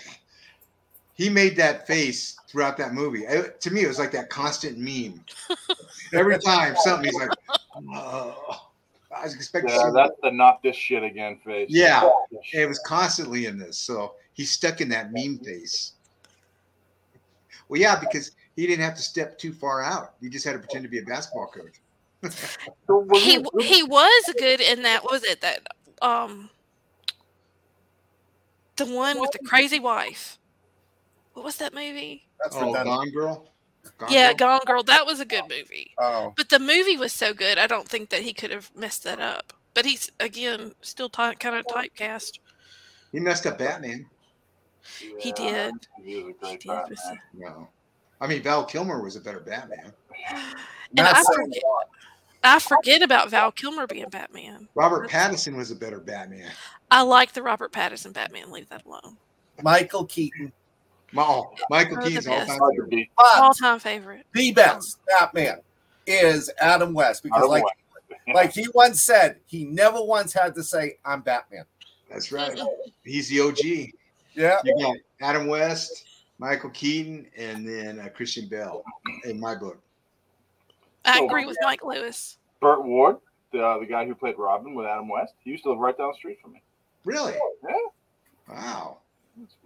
he 1.16 1.30
made 1.30 1.56
that 1.58 1.86
face 1.88 2.38
throughout 2.48 2.78
that 2.78 2.94
movie. 2.94 3.28
I- 3.28 3.50
to 3.60 3.72
me, 3.72 3.84
it 3.84 3.88
was 3.88 4.00
like 4.00 4.12
that 4.12 4.30
constant 4.30 4.78
meme. 4.78 5.24
Every 6.14 6.40
time 6.40 6.76
something, 6.78 7.06
he's 7.06 7.20
like, 7.20 7.30
oh. 7.94 8.62
I 9.16 9.24
was 9.24 9.34
expecting. 9.34 9.72
Yeah, 9.74 9.92
that's 9.94 10.12
the 10.24 10.32
not 10.32 10.62
this 10.62 10.76
shit 10.76 11.02
again 11.04 11.40
face. 11.46 11.68
Yeah. 11.70 12.02
Not 12.02 12.12
this 12.32 12.38
And 12.38 12.46
shit. 12.46 12.62
it 12.64 12.68
was 12.68 12.80
constantly 12.80 13.46
in 13.46 13.58
this. 13.58 13.78
So 13.78 14.16
he's 14.34 14.52
stuck 14.52 14.82
in 14.82 14.90
that 14.90 15.14
meme 15.14 15.40
face. 15.40 15.94
Well, 17.70 17.80
yeah, 17.80 17.98
because 17.98 18.32
he 18.58 18.68
didn't 18.68 18.84
have 18.84 18.96
to 18.96 19.02
step 19.02 19.38
too 19.38 19.54
far 19.54 19.82
out. 19.82 20.16
He 20.22 20.30
just 20.30 20.46
had 20.46 20.54
to 20.54 20.60
pretend 20.60 20.84
to 20.84 20.90
be 20.90 21.00
a 21.00 21.04
basketball 21.04 21.48
coach. 21.48 21.82
So 22.88 23.08
He 23.14 23.36
it- 23.36 23.62
he 23.64 23.84
was 23.84 24.34
good 24.38 24.62
in 24.62 24.84
that. 24.84 25.04
what 25.04 25.12
Was 25.14 25.24
it 25.24 25.42
that 25.42 25.68
um 26.02 26.50
the 28.78 28.86
one 28.86 29.20
with 29.20 29.32
the 29.32 29.40
crazy 29.46 29.80
wife? 29.80 30.38
What 31.34 31.46
was 31.46 31.58
that 31.58 31.74
movie? 31.74 32.28
That's 32.42 32.56
Oh, 32.56 32.68
redundant. 32.68 32.86
Gone 32.88 33.12
Girl? 33.12 33.52
Gone 33.98 34.12
yeah, 34.12 34.34
Girl? 34.34 34.58
Gone 34.60 34.66
Girl. 34.66 34.84
That 34.84 35.06
was 35.06 35.20
a 35.20 35.26
good 35.26 35.44
movie. 35.50 35.94
Oh, 35.98 36.34
But 36.36 36.50
the 36.50 36.60
movie 36.60 36.98
was 36.98 37.14
so 37.14 37.34
good, 37.34 37.58
I 37.58 37.68
don't 37.68 37.88
think 37.88 38.10
that 38.10 38.22
he 38.22 38.34
could 38.34 38.52
have 38.52 38.72
messed 38.76 39.04
that 39.04 39.20
up. 39.20 39.54
But 39.74 39.86
he's 39.86 40.12
again 40.20 40.74
still 40.82 41.10
ty- 41.10 41.36
kind 41.36 41.56
of 41.56 41.66
typecast. 41.68 42.40
He 43.12 43.20
messed 43.20 43.46
up 43.46 43.58
Batman. 43.58 44.06
He 45.20 45.32
did. 45.32 45.74
He 46.04 46.34
He 46.42 46.58
did. 46.58 46.68
Batman. 46.68 47.20
No. 47.34 47.70
I 48.22 48.28
mean, 48.28 48.42
Val 48.42 48.66
Kilmer 48.66 49.02
was 49.02 49.16
a 49.16 49.22
better 49.22 49.40
Batman. 49.42 49.94
And 50.98 51.06
not 51.06 51.16
I 51.18 51.24
forget, 51.24 51.64
I 52.44 52.60
forget 52.60 53.02
about 53.02 53.30
Val 53.30 53.52
Kilmer 53.52 53.88
being 53.88 54.10
Batman. 54.10 54.68
Robert 54.76 55.10
Pattinson 55.10 55.56
was 55.56 55.72
a 55.72 55.76
better 55.76 56.00
Batman. 56.00 56.50
I 56.92 57.02
like 57.02 57.34
the 57.34 57.42
Robert 57.42 57.72
Pattinson 57.72 58.14
Batman. 58.14 58.52
Leave 58.52 58.70
that 58.70 58.86
alone. 58.86 59.18
Michael 59.64 60.06
Keaton. 60.06 60.52
Ma- 61.12 61.24
oh, 61.28 61.54
Michael 61.70 61.98
Oh, 61.98 62.02
the 62.02 62.08
Keaton's 62.10 62.28
all 62.28 62.46
time 62.46 62.60
Hard 62.60 62.76
to 62.76 62.84
beat. 62.84 63.10
But 63.18 63.42
All 63.42 63.54
time 63.54 63.80
favorite. 63.80 64.26
the 64.34 64.52
best 64.52 65.00
Batman 65.08 65.60
is 66.06 66.52
Adam 66.60 66.94
West 66.94 67.24
because, 67.24 67.38
Adam 67.38 67.50
like, 67.50 67.64
West. 67.64 67.76
like 68.34 68.54
he 68.54 68.68
once 68.74 69.04
said, 69.06 69.38
he 69.46 69.66
never 69.66 70.04
once 70.04 70.34
had 70.34 70.54
to 70.56 70.64
say, 70.64 70.98
"I'm 71.06 71.22
Batman." 71.22 71.66
That's 72.10 72.32
right. 72.32 72.60
He's 73.04 73.30
the 73.30 73.42
OG. 73.42 73.94
Yeah, 74.34 74.60
You 74.64 74.78
got 74.80 74.98
Adam 75.22 75.48
West, 75.48 76.06
Michael 76.38 76.70
Keaton, 76.72 77.28
and 77.38 77.68
then 77.68 78.00
uh, 78.00 78.10
Christian 78.10 78.48
Bale 78.50 78.84
in 79.24 79.40
my 79.40 79.56
book. 79.56 79.80
I 81.06 81.20
So- 81.20 81.26
agree 81.28 81.46
with 81.46 81.58
Mike 81.62 81.84
Lewis. 81.84 82.38
Burt 82.62 82.84
Ward, 82.84 83.18
the 83.52 83.66
uh, 83.66 83.78
the 83.80 83.86
guy 83.86 84.06
who 84.06 84.16
played 84.16 84.38
Robin 84.38 84.74
with 84.74 84.86
Adam 84.86 85.08
West, 85.08 85.34
he 85.44 85.52
used 85.52 85.64
to 85.64 85.70
live 85.70 85.80
right 85.80 85.98
down 85.98 86.10
the 86.12 86.16
street 86.16 86.40
from 86.42 86.54
me. 86.54 86.62
Really? 87.04 87.34
Yeah. 87.64 87.76
Wow. 88.50 88.98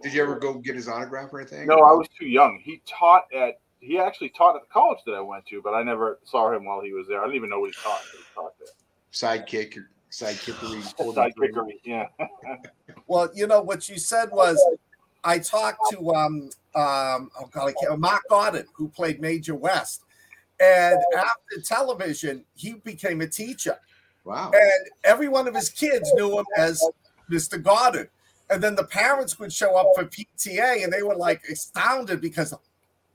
Did 0.02 0.12
you 0.14 0.22
ever 0.22 0.38
go 0.38 0.54
get 0.54 0.74
his 0.74 0.88
autograph 0.88 1.32
or 1.32 1.40
anything? 1.40 1.66
No, 1.66 1.76
I 1.76 1.92
was 1.92 2.08
too 2.18 2.26
young. 2.26 2.58
He 2.62 2.82
taught 2.86 3.24
at 3.32 3.60
he 3.80 3.98
actually 3.98 4.28
taught 4.30 4.56
at 4.56 4.62
the 4.62 4.68
college 4.72 4.98
that 5.06 5.12
I 5.12 5.20
went 5.20 5.46
to, 5.46 5.62
but 5.62 5.70
I 5.72 5.82
never 5.82 6.18
saw 6.24 6.52
him 6.52 6.64
while 6.66 6.80
he 6.82 6.92
was 6.92 7.06
there. 7.08 7.20
I 7.20 7.24
didn't 7.24 7.36
even 7.36 7.48
know 7.50 7.60
what 7.60 7.70
he 7.74 7.76
taught. 7.82 8.00
He 8.12 8.18
taught 8.34 8.52
there. 8.58 8.68
sidekick 9.12 9.76
or 9.78 9.88
sidekickery. 10.10 10.82
Sidekickery, 11.14 11.80
yeah. 11.84 12.06
Well, 13.06 13.30
you 13.34 13.46
know 13.46 13.62
what 13.62 13.88
you 13.88 13.98
said 13.98 14.30
was, 14.30 14.60
I 15.24 15.38
talked 15.38 15.80
to 15.92 16.14
um 16.14 16.50
um 16.74 17.30
oh 17.38 17.48
god, 17.50 17.68
I 17.68 17.72
can't, 17.72 17.98
Mark 17.98 18.22
Goddard 18.28 18.66
who 18.74 18.88
played 18.88 19.20
Major 19.20 19.54
West, 19.54 20.02
and 20.60 20.98
after 21.16 21.60
television, 21.64 22.44
he 22.54 22.74
became 22.74 23.20
a 23.20 23.26
teacher, 23.26 23.78
Wow. 24.24 24.50
and 24.52 24.90
every 25.04 25.28
one 25.28 25.48
of 25.48 25.54
his 25.54 25.68
kids 25.70 26.10
knew 26.14 26.38
him 26.38 26.44
as 26.56 26.82
Mr. 27.30 27.62
Goddard. 27.62 28.10
And 28.50 28.62
then 28.62 28.74
the 28.74 28.84
parents 28.84 29.38
would 29.38 29.52
show 29.52 29.76
up 29.76 29.86
for 29.94 30.04
PTA, 30.04 30.82
and 30.84 30.92
they 30.92 31.02
were 31.02 31.14
like 31.14 31.42
astounded 31.48 32.20
because 32.20 32.52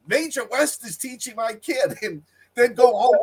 Major 0.07 0.45
West 0.45 0.85
is 0.85 0.97
teaching 0.97 1.35
my 1.35 1.53
kid, 1.53 1.97
and 2.01 2.21
then 2.55 2.73
go 2.73 2.95
home. 2.97 3.15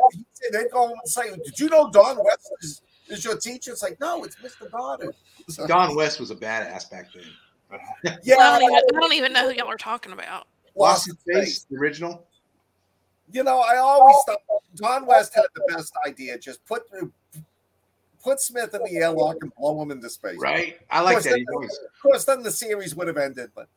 They'd 0.51 0.69
go 0.71 0.87
home 0.87 0.97
and 1.01 1.09
say, 1.09 1.31
"Did 1.43 1.59
you 1.59 1.69
know 1.69 1.89
Don 1.91 2.17
West 2.23 2.51
is 2.61 2.81
Is 3.09 3.25
your 3.25 3.37
teacher? 3.37 3.71
It's 3.71 3.81
like, 3.83 3.99
no, 3.99 4.23
it's 4.23 4.35
Mr. 4.37 4.71
Goddard. 4.71 5.15
So- 5.49 5.65
Don 5.73 5.95
West 5.95 6.19
was 6.19 6.29
a 6.31 6.35
badass 6.35 6.89
back 6.91 7.07
then. 7.13 7.23
yeah, 8.23 8.37
I, 8.37 8.59
don't 8.59 8.71
even, 8.71 8.75
I 8.95 8.99
don't 8.99 9.13
even 9.13 9.33
know 9.33 9.49
who 9.49 9.55
y'all 9.55 9.67
are 9.69 9.77
talking 9.77 10.13
about. 10.13 10.47
Lost 10.75 11.09
in 11.09 11.17
Space, 11.17 11.65
the 11.69 11.77
original. 11.77 12.25
You 13.31 13.43
know, 13.43 13.59
I 13.59 13.77
always 13.77 14.15
oh. 14.19 14.23
thought 14.27 14.61
Don 14.75 15.05
West 15.05 15.33
had 15.33 15.45
the 15.55 15.61
best 15.73 15.93
idea. 16.05 16.37
Just 16.37 16.65
put 16.65 16.83
put 18.23 18.39
Smith 18.39 18.73
in 18.73 18.83
the 18.83 18.97
airlock 18.97 19.37
and 19.41 19.53
blow 19.55 19.81
him 19.81 19.91
into 19.91 20.09
space. 20.09 20.37
Right. 20.39 20.79
I 20.89 21.01
like 21.01 21.15
course, 21.15 21.23
that. 21.25 21.31
then- 21.31 21.45
always, 21.53 21.71
Of 21.71 22.01
course, 22.01 22.25
then 22.25 22.43
the 22.43 22.51
series 22.51 22.95
would 22.95 23.07
have 23.07 23.17
ended, 23.17 23.51
but 23.55 23.67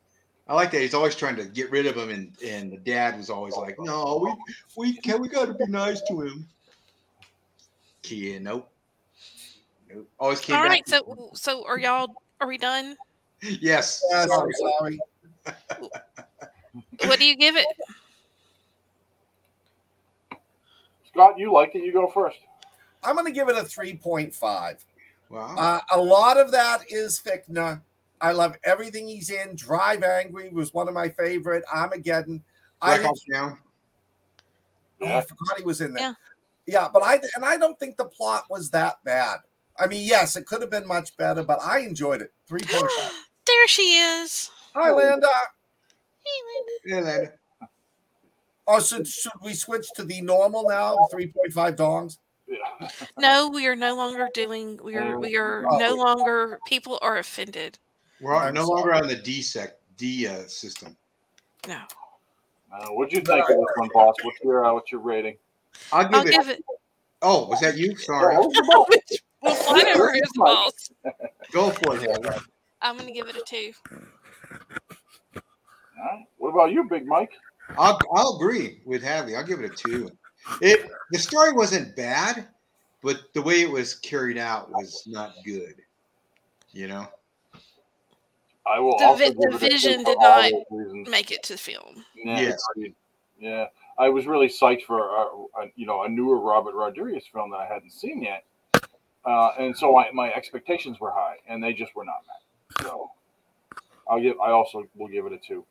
I 0.48 0.54
like 0.54 0.70
that. 0.70 0.80
He's 0.80 0.94
always 0.94 1.16
trying 1.16 1.36
to 1.36 1.44
get 1.44 1.70
rid 1.70 1.86
of 1.86 1.96
him, 1.96 2.10
and 2.10 2.32
and 2.44 2.72
the 2.72 2.76
dad 2.76 3.16
was 3.16 3.30
always 3.30 3.56
like, 3.56 3.76
"No, 3.80 4.36
we 4.76 4.92
we 4.92 4.96
can 4.96 5.20
we 5.20 5.28
got 5.28 5.46
to 5.46 5.54
be 5.54 5.66
nice 5.66 6.00
to 6.02 6.20
him." 6.22 6.46
Kia, 8.02 8.38
nope, 8.38 8.70
nope. 9.92 10.08
Always 10.20 10.40
came 10.40 10.54
All 10.54 10.62
back. 10.62 10.70
right, 10.70 10.88
so 10.88 11.30
so 11.34 11.66
are 11.66 11.80
y'all 11.80 12.14
are 12.40 12.46
we 12.46 12.58
done? 12.58 12.96
yes. 13.42 14.02
yes, 14.10 14.28
sorry. 14.28 14.52
Sorry. 14.78 15.00
What 17.04 17.18
do 17.18 17.24
you 17.24 17.36
give 17.36 17.56
it? 17.56 17.66
Scott, 21.16 21.38
you 21.38 21.50
like 21.50 21.74
it. 21.74 21.82
You 21.82 21.94
go 21.94 22.08
first. 22.08 22.36
I'm 23.02 23.14
going 23.14 23.26
to 23.26 23.32
give 23.32 23.48
it 23.48 23.56
a 23.56 23.62
3.5. 23.62 24.84
Wow. 25.30 25.56
Uh, 25.56 25.80
a 25.92 25.98
lot 25.98 26.36
of 26.36 26.52
that 26.52 26.80
is 26.90 27.18
Fichtner. 27.18 27.80
I 28.20 28.32
love 28.32 28.56
everything 28.64 29.08
he's 29.08 29.30
in. 29.30 29.56
Drive 29.56 30.02
Angry 30.02 30.50
was 30.50 30.74
one 30.74 30.88
of 30.88 30.94
my 30.94 31.08
favorite. 31.08 31.64
Armageddon. 31.74 32.42
I, 32.82 32.98
Black 32.98 33.06
Hawk 33.06 33.16
Down. 33.32 33.58
oh, 35.00 35.06
I 35.06 35.20
forgot 35.22 35.56
he 35.56 35.64
was 35.64 35.80
in 35.80 35.94
there. 35.94 36.02
Yeah. 36.02 36.14
Yeah, 36.68 36.88
but 36.92 37.02
I 37.04 37.20
and 37.36 37.44
I 37.44 37.56
don't 37.56 37.78
think 37.78 37.96
the 37.96 38.06
plot 38.06 38.46
was 38.50 38.70
that 38.70 38.96
bad. 39.04 39.38
I 39.78 39.86
mean, 39.86 40.04
yes, 40.04 40.34
it 40.36 40.46
could 40.46 40.60
have 40.62 40.70
been 40.70 40.86
much 40.86 41.16
better, 41.16 41.44
but 41.44 41.62
I 41.62 41.78
enjoyed 41.78 42.20
it. 42.22 42.32
3.5. 42.50 42.88
there 43.46 43.68
she 43.68 43.82
is. 43.82 44.50
Hi, 44.74 44.90
Linda. 44.92 45.28
Hey, 46.24 46.66
Yeah, 46.86 47.00
Linda. 47.00 47.32
Lana. 48.66 48.76
Oh, 48.78 48.80
so 48.80 49.02
should 49.04 49.32
we 49.42 49.54
switch 49.54 49.86
to 49.96 50.04
the 50.04 50.20
normal 50.20 50.68
now? 50.68 50.96
3.5 51.12 51.76
dongs? 51.76 52.18
Yeah. 52.48 52.88
No, 53.18 53.48
we 53.48 53.66
are 53.66 53.74
no 53.76 53.96
longer 53.96 54.28
doing. 54.32 54.78
We 54.82 54.94
are. 54.96 55.18
We 55.18 55.36
are 55.36 55.62
no 55.78 55.94
longer. 55.96 56.60
People 56.66 56.98
are 57.02 57.18
offended. 57.18 57.76
We're 58.20 58.34
I'm 58.36 58.54
no 58.54 58.64
sorry. 58.66 58.76
longer 58.76 58.94
on 58.94 59.08
the 59.08 59.16
D 59.16 59.42
sec 59.42 59.76
D 59.96 60.28
uh, 60.28 60.46
system. 60.46 60.96
No, 61.66 61.80
Uh, 62.72 62.86
what'd 62.90 63.12
you 63.12 63.20
think 63.20 63.40
of 63.42 63.48
this 63.48 63.66
one, 63.74 63.88
boss? 63.92 64.14
What's 64.22 64.38
your 64.44 64.64
uh, 64.64 64.72
what's 64.74 64.92
your 64.92 65.00
rating? 65.00 65.36
I'll 65.92 66.04
give 66.04 66.14
I'll 66.14 66.26
it. 66.26 66.30
give 66.30 66.48
it. 66.50 66.64
Oh, 67.22 67.48
was 67.48 67.58
that 67.60 67.76
you? 67.76 67.96
Sorry. 67.96 68.36
We'll 69.42 69.54
find 69.54 69.88
over 69.88 70.12
his. 70.12 70.22
Go 71.50 71.70
for 71.70 71.96
it, 71.96 72.02
Heather. 72.08 72.38
I'm 72.80 72.96
gonna 72.96 73.10
give 73.10 73.28
it 73.28 73.34
a 73.36 73.42
two. 73.42 73.72
All 73.92 73.98
right. 75.98 76.24
What 76.38 76.50
about 76.50 76.70
you, 76.70 76.84
Big 76.88 77.06
Mike? 77.06 77.32
I'll 77.78 77.98
I'll 78.12 78.36
agree 78.36 78.80
with 78.84 79.02
Hadley. 79.02 79.36
I'll 79.36 79.44
give 79.46 79.60
it 79.60 79.70
a 79.70 79.74
two. 79.74 80.10
It 80.60 80.88
the 81.10 81.18
story 81.18 81.52
wasn't 81.52 81.96
bad, 81.96 82.48
but 83.02 83.32
the 83.34 83.42
way 83.42 83.62
it 83.62 83.70
was 83.70 83.94
carried 83.94 84.38
out 84.38 84.70
was 84.70 85.02
not 85.06 85.32
good. 85.44 85.74
You 86.72 86.88
know. 86.88 87.06
I 88.66 88.78
will 88.80 88.98
The 88.98 89.04
also 89.04 89.24
vi- 89.24 89.30
the 89.30 89.40
it 89.42 89.48
a 89.48 89.50
two 89.52 89.58
vision 89.58 90.04
did 90.04 90.18
not. 90.18 90.52
Make 91.08 91.30
it 91.30 91.42
to 91.44 91.56
film. 91.56 92.04
Yeah, 92.16 92.40
Yes. 92.40 92.62
agreed. 92.74 92.94
Yeah, 93.38 93.66
I 93.98 94.08
was 94.08 94.26
really 94.26 94.48
psyched 94.48 94.84
for 94.86 95.10
uh, 95.16 95.62
a, 95.62 95.66
you 95.76 95.86
know 95.86 96.02
a 96.02 96.08
newer 96.08 96.40
Robert 96.40 96.74
Rodriguez 96.74 97.24
film 97.32 97.50
that 97.50 97.58
I 97.58 97.66
hadn't 97.66 97.92
seen 97.92 98.22
yet, 98.22 98.44
uh, 99.24 99.50
and 99.58 99.76
so 99.76 99.96
I, 99.98 100.10
my 100.12 100.32
expectations 100.32 100.98
were 101.00 101.12
high, 101.12 101.36
and 101.46 101.62
they 101.62 101.72
just 101.74 101.94
were 101.94 102.04
not 102.04 102.22
met. 102.26 102.82
So 102.86 103.10
I'll 104.08 104.20
give. 104.20 104.40
I 104.40 104.50
also 104.52 104.84
will 104.96 105.08
give 105.08 105.26
it 105.26 105.32
a 105.32 105.38
two. 105.38 105.64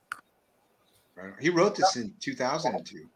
Right. 1.15 1.33
He 1.39 1.49
wrote 1.49 1.75
this 1.75 1.95
in 1.95 2.13
2002. 2.19 3.07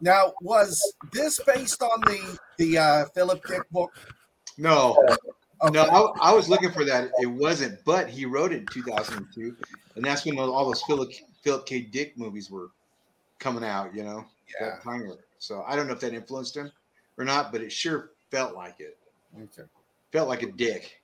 Now, 0.00 0.32
was 0.40 0.94
this 1.12 1.40
based 1.44 1.82
on 1.82 2.00
the 2.02 2.38
the 2.58 2.78
uh, 2.78 3.04
Philip 3.14 3.44
Dick 3.46 3.68
book? 3.70 3.92
No, 4.56 4.96
Okay. 5.62 5.72
no, 5.72 6.14
I, 6.20 6.30
I 6.30 6.32
was 6.32 6.48
looking 6.48 6.70
for 6.70 6.84
that. 6.84 7.10
It 7.20 7.26
wasn't, 7.26 7.84
but 7.84 8.08
he 8.08 8.24
wrote 8.24 8.52
it 8.52 8.60
in 8.60 8.66
2002, 8.66 9.56
and 9.96 10.04
that's 10.04 10.24
when 10.24 10.38
all 10.38 10.64
those 10.64 10.82
Philip 10.82 11.10
Philip 11.42 11.66
K. 11.66 11.80
Dick 11.80 12.16
movies 12.16 12.50
were 12.50 12.70
coming 13.40 13.64
out. 13.64 13.94
You 13.94 14.04
know, 14.04 14.24
yeah. 14.60 14.70
that 14.70 14.82
time. 14.82 15.12
So 15.38 15.64
I 15.66 15.74
don't 15.74 15.86
know 15.88 15.94
if 15.94 16.00
that 16.00 16.14
influenced 16.14 16.56
him 16.56 16.70
or 17.16 17.24
not, 17.24 17.50
but 17.50 17.60
it 17.60 17.72
sure 17.72 18.10
felt 18.30 18.54
like 18.54 18.76
it. 18.78 18.96
Okay. 19.36 19.68
Felt 20.12 20.28
like 20.28 20.42
a 20.42 20.52
dick. 20.52 21.00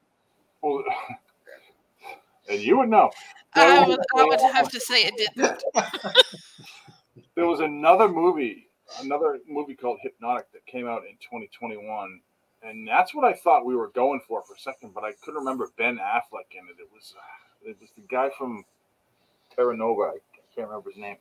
Well, 0.63 0.85
and 2.49 2.61
you 2.61 2.79
would 2.79 2.89
know. 2.89 3.11
I 3.55 3.87
would. 3.87 4.01
I 4.17 4.25
would 4.25 4.41
have 4.41 4.71
to 4.71 4.81
say 4.81 5.05
it 5.05 5.15
didn't. 5.37 5.63
There 7.35 7.47
was 7.47 7.61
another 7.61 8.09
movie, 8.09 8.69
another 9.01 9.41
movie 9.49 9.75
called 9.75 9.99
Hypnotic 10.03 10.53
that 10.53 10.65
came 10.67 10.87
out 10.87 11.03
in 11.03 11.17
2021, 11.17 12.21
and 12.63 12.87
that's 12.87 13.13
what 13.13 13.25
I 13.25 13.33
thought 13.33 13.67
we 13.67 13.75
were 13.75 13.89
going 13.89 14.21
for 14.27 14.43
for 14.43 14.55
a 14.55 14.59
second, 14.59 14.95
but 14.95 15.03
I 15.03 15.13
couldn't 15.21 15.41
remember 15.41 15.69
Ben 15.77 15.97
Affleck 15.97 16.53
in 16.53 16.65
it. 16.69 16.81
It 16.81 16.89
was 16.93 17.13
uh, 17.17 17.71
it 17.71 17.77
was 17.81 17.91
the 17.97 18.03
guy 18.09 18.31
from 18.39 18.65
Terra 19.55 19.77
Nova. 19.77 20.03
I 20.03 20.19
can't 20.55 20.69
remember 20.69 20.91
his 20.91 20.99
name, 21.01 21.17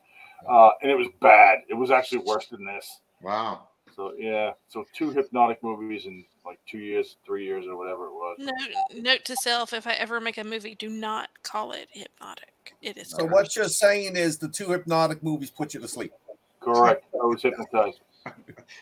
uh, 0.47 0.71
and 0.83 0.91
it 0.91 0.97
was 0.97 1.07
bad. 1.19 1.59
It 1.67 1.73
was 1.73 1.89
actually 1.89 2.19
worse 2.19 2.45
than 2.47 2.63
this. 2.63 2.99
Wow. 3.21 3.69
So 3.95 4.13
yeah, 4.17 4.51
so 4.67 4.86
two 4.93 5.12
Hypnotic 5.12 5.62
movies 5.63 6.06
in 6.06 6.25
like 6.45 6.60
two 6.67 6.79
years, 6.79 7.17
three 7.25 7.45
years, 7.45 7.65
or 7.67 7.77
whatever 7.77 8.06
it 8.06 8.13
was. 8.13 8.38
Note, 8.39 9.01
note 9.03 9.25
to 9.25 9.36
self: 9.38 9.73
If 9.73 9.88
I 9.88 9.93
ever 9.93 10.19
make 10.19 10.38
a 10.38 10.43
movie, 10.43 10.75
do 10.75 10.89
not 10.89 11.29
call 11.43 11.71
it 11.71 11.88
hypnotic. 11.91 12.73
It 12.82 12.97
is. 12.97 13.10
So 13.10 13.17
cursed. 13.19 13.32
what 13.32 13.56
you're 13.56 13.67
saying 13.67 14.15
is 14.15 14.38
the 14.38 14.49
two 14.49 14.69
hypnotic 14.69 15.21
movies 15.23 15.49
put 15.49 15.73
you 15.73 15.79
to 15.79 15.88
sleep. 15.88 16.13
Correct. 16.60 17.06
I 17.13 17.25
was 17.25 17.41
hypnotized. 17.41 17.99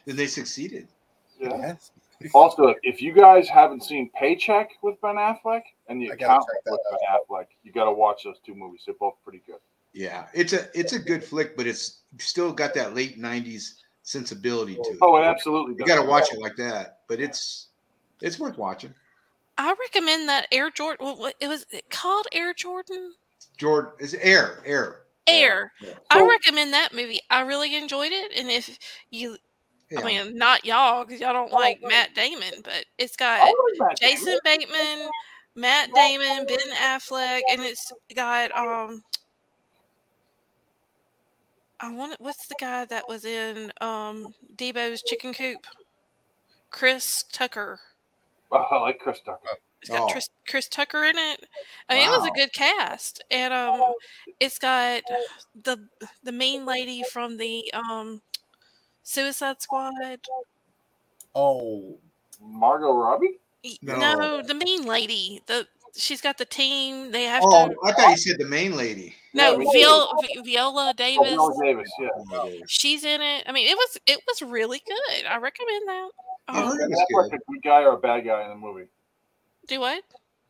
Then 0.05 0.15
they 0.15 0.27
succeeded. 0.27 0.87
Yeah. 1.39 1.57
Yes. 1.57 1.91
Also, 2.35 2.75
if 2.83 3.01
you 3.01 3.11
guys 3.11 3.49
haven't 3.49 3.83
seen 3.83 4.11
Paycheck 4.15 4.69
with 4.83 5.01
Ben 5.01 5.15
Affleck 5.15 5.63
and 5.87 5.99
The 5.99 6.11
I 6.11 6.15
gotta 6.15 6.25
Accountant 6.25 6.47
check 6.53 6.63
that 6.65 6.71
with 6.71 6.81
Ben 6.91 7.39
Affleck, 7.39 7.45
you 7.63 7.71
got 7.71 7.85
to 7.85 7.91
watch 7.91 8.23
those 8.23 8.37
two 8.45 8.53
movies. 8.53 8.83
They're 8.85 8.95
both 8.99 9.15
pretty 9.23 9.41
good. 9.47 9.57
Yeah, 9.93 10.27
it's 10.33 10.53
a 10.53 10.67
it's 10.77 10.93
a 10.93 10.99
good 10.99 11.23
flick, 11.23 11.57
but 11.57 11.67
it's 11.67 12.01
still 12.19 12.53
got 12.53 12.73
that 12.75 12.95
late 12.95 13.19
'90s 13.19 13.73
sensibility 14.03 14.75
to 14.75 14.81
it. 14.81 14.97
Oh, 15.01 15.15
it 15.17 15.23
absolutely 15.23 15.75
you 15.77 15.85
got 15.85 16.01
to 16.01 16.07
watch 16.07 16.31
it 16.33 16.39
like 16.39 16.55
that, 16.57 16.99
but 17.07 17.19
it's 17.19 17.67
it's 18.21 18.39
worth 18.39 18.57
watching. 18.57 18.93
I 19.57 19.73
recommend 19.79 20.27
that 20.29 20.47
Air 20.51 20.71
Jordan. 20.71 21.05
What, 21.05 21.19
what- 21.19 21.35
it 21.39 21.47
was 21.47 21.65
it 21.71 21.89
called 21.89 22.27
Air 22.31 22.53
Jordan. 22.53 23.13
Jordan 23.57 23.91
is 23.99 24.13
Air 24.15 24.61
Air. 24.65 25.01
Air. 25.27 25.71
Yeah. 25.81 25.93
I 26.09 26.25
recommend 26.27 26.73
that 26.73 26.93
movie. 26.93 27.19
I 27.29 27.41
really 27.41 27.75
enjoyed 27.75 28.11
it, 28.11 28.31
and 28.37 28.49
if 28.49 28.77
you, 29.11 29.37
Yeah. 29.91 29.99
I 29.99 30.03
mean, 30.03 30.35
not 30.35 30.65
y'all 30.65 31.05
because 31.05 31.21
y'all 31.21 31.33
don't 31.33 31.51
like 31.51 31.79
Matt 31.83 32.15
Damon, 32.15 32.61
but 32.63 32.85
it's 32.97 33.15
got 33.15 33.41
like 33.41 33.53
Matt 33.77 33.99
Damon. 33.99 34.15
Jason 34.17 34.39
Bateman, 34.43 35.09
Matt 35.55 35.89
Damon, 35.93 36.45
Ben 36.47 36.57
Affleck, 36.75 37.41
and 37.51 37.61
it's 37.61 37.91
got 38.15 38.51
um. 38.57 39.03
I 41.81 41.91
want 41.91 42.15
what's 42.19 42.47
the 42.47 42.55
guy 42.59 42.85
that 42.85 43.07
was 43.07 43.25
in 43.25 43.71
um 43.81 44.33
Debo's 44.55 45.01
Chicken 45.01 45.33
Coop? 45.33 45.65
Chris 46.69 47.23
Tucker. 47.31 47.79
Oh, 48.51 48.57
I 48.57 48.81
like 48.81 48.99
Chris 48.99 49.19
Tucker. 49.25 49.57
It's 49.81 49.89
got 49.89 50.01
Oh. 50.01 50.11
Chris, 50.11 50.29
Chris 50.47 50.67
Tucker 50.69 51.03
in 51.05 51.17
it. 51.17 51.45
I 51.89 51.95
mean, 51.95 52.07
it 52.07 52.11
was 52.11 52.27
a 52.27 52.31
good 52.31 52.53
cast, 52.53 53.23
and 53.31 53.51
um, 53.51 53.81
it's 54.39 54.59
got 54.59 55.01
the 55.63 55.87
the 56.23 56.31
main 56.31 56.65
lady 56.65 57.03
from 57.11 57.37
the 57.37 57.71
um 57.73 58.21
Suicide 59.03 59.61
Squad. 59.61 59.93
Oh, 61.33 61.97
Margot 62.39 62.93
Robbie? 62.93 63.39
No. 63.81 63.97
No, 63.97 64.41
the 64.43 64.53
main 64.53 64.85
lady. 64.85 65.41
The 65.47 65.67
she's 65.95 66.21
got 66.21 66.37
the 66.37 66.45
team. 66.45 67.11
They 67.11 67.23
have 67.23 67.43
Oh, 67.45 67.69
to. 67.69 67.75
I 67.83 67.91
thought 67.93 68.09
you 68.11 68.17
said 68.17 68.37
the 68.39 68.45
main 68.45 68.75
lady. 68.75 69.15
No, 69.33 69.51
Yeah, 69.53 69.57
me 69.57 69.69
Viola, 69.73 70.13
Viola 70.43 70.89
Oh, 70.89 70.93
Davis. 70.93 71.29
Viola 71.29 71.53
Davis, 71.63 71.91
yeah. 71.99 72.49
She's 72.67 73.03
in 73.05 73.21
it. 73.21 73.43
I 73.47 73.51
mean, 73.51 73.67
it 73.67 73.75
was 73.77 73.97
it 74.05 74.19
was 74.27 74.41
really 74.41 74.81
good. 74.85 75.25
I 75.25 75.37
recommend 75.37 75.87
that. 75.87 76.09
I've 76.47 76.55
Um, 76.65 76.67
heard 76.77 76.89
Ben 76.89 76.97
Affleck 76.97 77.29
good. 77.31 77.39
a 77.39 77.51
good 77.51 77.61
guy 77.63 77.83
or 77.83 77.93
a 77.93 77.97
bad 77.97 78.25
guy 78.25 78.43
in 78.43 78.49
the 78.49 78.55
movie? 78.55 78.87
do 79.67 79.79
what? 79.79 80.03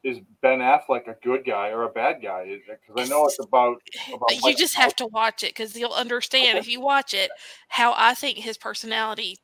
Is 0.04 0.18
Ben 0.42 0.60
Affleck 0.60 1.08
a 1.08 1.16
good 1.24 1.46
guy 1.46 1.70
or 1.70 1.84
a 1.84 1.90
bad 1.90 2.24
guy? 2.24 2.60
Because 2.68 3.06
I 3.08 3.08
know 3.08 3.26
it's 3.28 3.38
about 3.40 3.78
about 4.12 4.44
You 4.44 4.56
just 4.56 4.76
have 4.76 4.96
to 4.96 5.06
watch 5.06 5.44
it 5.44 5.50
because 5.52 5.76
you'll 5.76 5.94
understand 5.94 6.58
if 6.58 6.68
you 6.68 6.82
watch 6.82 7.14
it 7.14 7.30
how 7.68 7.94
I 7.96 8.16
think 8.16 8.40
his 8.40 8.58
personality 8.58 9.38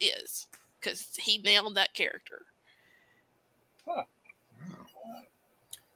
is 0.00 0.48
because 0.80 1.06
he 1.16 1.38
nailed 1.38 1.76
that 1.76 1.94
character. 1.94 2.46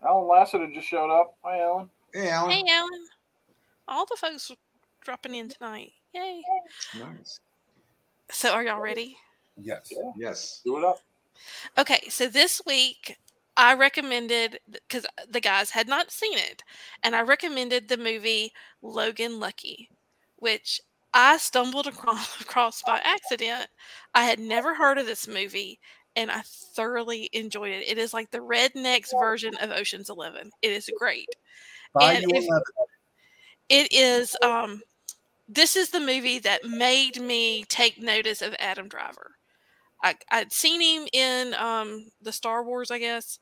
Alan 0.06 0.28
Lassiter 0.28 0.68
just 0.72 0.86
showed 0.86 1.10
up. 1.10 1.36
Hi, 1.42 1.60
Alan. 1.60 1.90
Hey, 2.12 2.28
Alan. 2.28 2.50
Hey, 2.50 2.64
Alan. 2.70 3.06
All 3.88 4.06
the 4.06 4.16
folks 4.16 4.52
dropping 5.04 5.34
in 5.34 5.48
tonight. 5.48 5.92
Yay. 6.14 6.42
Nice. 6.98 7.40
So, 8.30 8.52
are 8.52 8.62
y'all 8.62 8.80
ready? 8.80 9.16
yes. 9.60 9.88
Yeah. 9.90 10.12
Yes. 10.16 10.60
Do 10.64 10.78
it 10.78 10.84
up. 10.84 11.00
Okay, 11.78 12.02
so 12.08 12.28
this 12.28 12.62
week 12.66 13.18
I 13.56 13.74
recommended 13.74 14.58
because 14.70 15.06
the 15.28 15.40
guys 15.40 15.70
had 15.70 15.88
not 15.88 16.10
seen 16.10 16.38
it, 16.38 16.62
and 17.02 17.14
I 17.14 17.22
recommended 17.22 17.88
the 17.88 17.96
movie 17.96 18.52
Logan 18.82 19.40
Lucky, 19.40 19.90
which 20.36 20.80
I 21.14 21.38
stumbled 21.38 21.86
across, 21.86 22.40
across 22.40 22.82
by 22.82 23.00
accident. 23.02 23.68
I 24.14 24.24
had 24.24 24.38
never 24.38 24.74
heard 24.74 24.98
of 24.98 25.06
this 25.06 25.26
movie, 25.26 25.80
and 26.16 26.30
I 26.30 26.42
thoroughly 26.74 27.28
enjoyed 27.32 27.70
it. 27.72 27.88
It 27.88 27.98
is 27.98 28.12
like 28.14 28.30
the 28.30 28.38
rednecks 28.38 29.12
version 29.18 29.54
of 29.60 29.70
Ocean's 29.70 30.10
Eleven. 30.10 30.50
It 30.62 30.72
is 30.72 30.90
great. 30.98 31.28
Bayou 31.94 32.16
And 32.24 32.32
if- 32.34 32.48
It 33.68 33.92
is. 33.92 34.36
Um, 34.42 34.82
this 35.48 35.76
is 35.76 35.90
the 35.90 36.00
movie 36.00 36.40
that 36.40 36.64
made 36.64 37.20
me 37.20 37.64
take 37.68 38.00
notice 38.02 38.42
of 38.42 38.54
Adam 38.58 38.88
Driver. 38.88 39.36
I, 40.02 40.14
I'd 40.30 40.52
seen 40.52 40.80
him 40.80 41.08
in 41.12 41.54
um, 41.54 42.10
the 42.20 42.32
Star 42.32 42.64
Wars, 42.64 42.90
I 42.90 42.98
guess, 42.98 43.38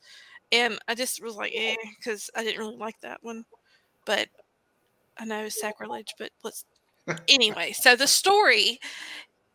and 0.52 0.78
I 0.87 0.94
just 0.94 1.22
was 1.22 1.34
like, 1.37 1.52
eh, 1.54 1.76
because 1.98 2.30
I 2.37 2.44
didn't 2.44 2.60
really 2.60 2.76
like 2.76 3.00
that 3.00 3.22
one. 3.22 3.44
But 4.06 4.28
I 5.18 5.24
know 5.24 5.44
it's 5.44 5.60
sacrilege, 5.60 6.14
but 6.18 6.30
let's. 6.42 6.64
Anyway, 7.28 7.72
so 7.72 7.94
the 7.96 8.06
story 8.06 8.80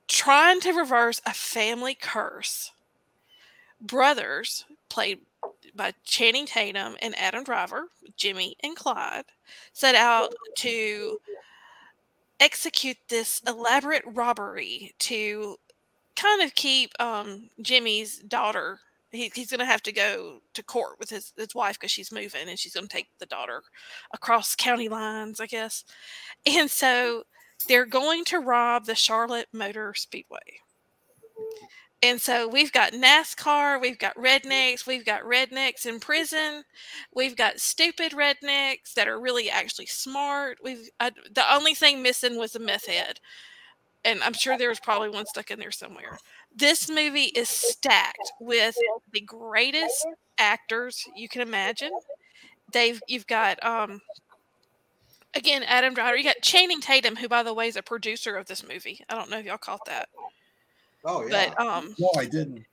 trying 0.07 0.59
to 0.61 0.71
reverse 0.71 1.19
a 1.25 1.33
family 1.33 1.95
curse. 1.99 2.71
Brothers, 3.81 4.65
played 4.89 5.19
by 5.75 5.93
Channing 6.03 6.45
Tatum 6.45 6.95
and 7.01 7.17
Adam 7.17 7.43
Driver, 7.43 7.89
Jimmy 8.17 8.55
and 8.61 8.75
Clyde, 8.75 9.25
set 9.73 9.95
out 9.95 10.33
to 10.57 11.19
execute 12.39 12.97
this 13.09 13.41
elaborate 13.47 14.03
robbery 14.05 14.93
to 14.99 15.57
kind 16.15 16.41
of 16.41 16.55
keep 16.55 16.91
um, 16.99 17.49
Jimmy's 17.61 18.19
daughter. 18.19 18.79
He, 19.11 19.31
he's 19.33 19.49
going 19.49 19.59
to 19.59 19.65
have 19.65 19.83
to 19.83 19.91
go 19.91 20.41
to 20.53 20.63
court 20.63 20.99
with 20.99 21.09
his, 21.09 21.33
his 21.35 21.55
wife 21.55 21.79
because 21.79 21.91
she's 21.91 22.11
moving 22.11 22.47
and 22.47 22.59
she's 22.59 22.73
going 22.73 22.87
to 22.87 22.93
take 22.93 23.07
the 23.19 23.25
daughter 23.25 23.63
across 24.13 24.55
county 24.55 24.89
lines, 24.89 25.39
I 25.39 25.47
guess. 25.47 25.83
And 26.45 26.69
so 26.69 27.23
they're 27.67 27.85
going 27.85 28.25
to 28.25 28.39
rob 28.39 28.85
the 28.85 28.95
Charlotte 28.95 29.47
Motor 29.51 29.93
Speedway. 29.95 30.61
And 32.01 32.21
so 32.21 32.47
we've 32.47 32.71
got 32.71 32.93
NASCAR, 32.93 33.81
we've 33.81 33.99
got 33.99 34.15
rednecks, 34.15 34.87
we've 34.87 35.05
got 35.05 35.23
rednecks 35.23 35.85
in 35.85 35.99
prison, 35.99 36.63
we've 37.13 37.35
got 37.35 37.59
stupid 37.59 38.13
rednecks 38.13 38.93
that 38.95 39.09
are 39.09 39.19
really 39.19 39.49
actually 39.49 39.87
smart. 39.87 40.59
We've 40.63 40.89
I, 40.99 41.11
the 41.31 41.53
only 41.53 41.73
thing 41.73 42.01
missing 42.01 42.37
was 42.37 42.55
a 42.55 42.59
meth 42.59 42.85
head, 42.87 43.19
and 44.05 44.23
I'm 44.23 44.33
sure 44.33 44.57
there 44.57 44.69
was 44.69 44.79
probably 44.79 45.09
one 45.09 45.25
stuck 45.25 45.51
in 45.51 45.59
there 45.59 45.71
somewhere. 45.71 46.17
This 46.55 46.89
movie 46.89 47.31
is 47.35 47.49
stacked 47.49 48.31
with 48.39 48.75
the 49.11 49.21
greatest 49.21 50.07
actors 50.37 51.05
you 51.15 51.27
can 51.27 51.41
imagine. 51.41 51.91
They've 52.71 53.01
you've 53.07 53.27
got 53.27 53.61
um 53.63 54.01
again 55.35 55.63
Adam 55.63 55.93
Driver. 55.93 56.15
You 56.17 56.23
got 56.23 56.41
Channing 56.41 56.81
Tatum, 56.81 57.17
who 57.17 57.27
by 57.27 57.43
the 57.43 57.53
way 57.53 57.67
is 57.67 57.75
a 57.75 57.83
producer 57.83 58.37
of 58.37 58.47
this 58.47 58.65
movie. 58.67 59.01
I 59.09 59.15
don't 59.15 59.29
know 59.29 59.39
if 59.39 59.45
y'all 59.45 59.57
caught 59.57 59.85
that, 59.85 60.07
Oh 61.05 61.25
yeah. 61.27 61.53
but 61.55 61.59
um 61.65 61.95
No, 61.99 62.11
I 62.17 62.25
didn't. 62.25 62.65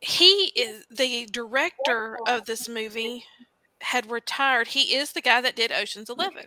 he 0.00 0.52
is 0.56 0.84
the 0.90 1.26
director 1.26 2.18
of 2.26 2.44
this 2.46 2.68
movie 2.68 3.24
had 3.80 4.10
retired. 4.10 4.68
He 4.68 4.94
is 4.94 5.12
the 5.12 5.20
guy 5.20 5.40
that 5.40 5.56
did 5.56 5.72
oceans 5.72 6.10
11 6.10 6.44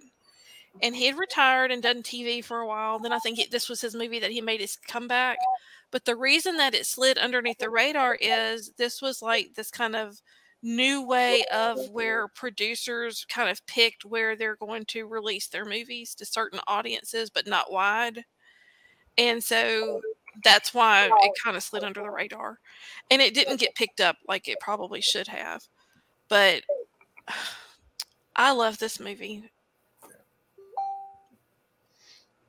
and 0.82 0.96
he 0.96 1.08
had 1.08 1.18
retired 1.18 1.72
and 1.72 1.82
done 1.82 2.04
tv 2.04 2.44
for 2.44 2.60
a 2.60 2.68
while. 2.68 3.00
Then 3.00 3.12
i 3.14 3.20
think 3.20 3.40
it, 3.40 3.52
this 3.52 3.70
was 3.70 3.82
his 3.82 3.96
movie 3.96 4.20
that 4.20 4.32
he 4.32 4.42
made 4.42 4.62
his 4.62 4.78
comeback. 4.88 5.38
But 5.92 6.06
the 6.06 6.16
reason 6.16 6.58
that 6.58 6.76
it 6.76 6.86
slid 6.86 7.18
underneath 7.18 7.60
the 7.60 7.70
radar 7.70 8.16
is 8.20 8.72
this 8.78 9.02
was 9.02 9.22
like 9.22 9.54
this 9.56 9.72
kind 9.72 9.96
of 9.96 10.22
new 10.64 11.02
way 11.06 11.46
of 11.54 11.78
where 11.92 12.28
producers 12.30 13.26
kind 13.30 13.50
of 13.50 13.66
picked 13.68 14.04
where 14.06 14.36
they're 14.36 14.56
going 14.58 14.86
to 14.86 15.06
release 15.08 15.48
their 15.48 15.66
movies 15.66 16.14
to 16.16 16.26
certain 16.26 16.60
audiences 16.68 17.30
but 17.30 17.48
not 17.48 17.72
wide. 17.72 18.26
And 19.18 19.44
so 19.44 20.02
that's 20.44 20.74
why 20.74 21.06
it 21.06 21.32
kind 21.44 21.58
of 21.58 21.64
slid 21.64 21.84
under 21.84 22.02
the 22.02 22.10
radar 22.10 22.60
and 23.10 23.22
it 23.22 23.34
didn't 23.34 23.60
get 23.60 23.76
picked 23.76 24.02
up 24.02 24.18
like 24.28 24.48
it 24.48 24.60
probably 24.60 25.02
should 25.02 25.28
have 25.28 25.62
but 26.30 26.62
i 28.36 28.52
love 28.52 28.78
this 28.78 29.00
movie. 29.00 29.50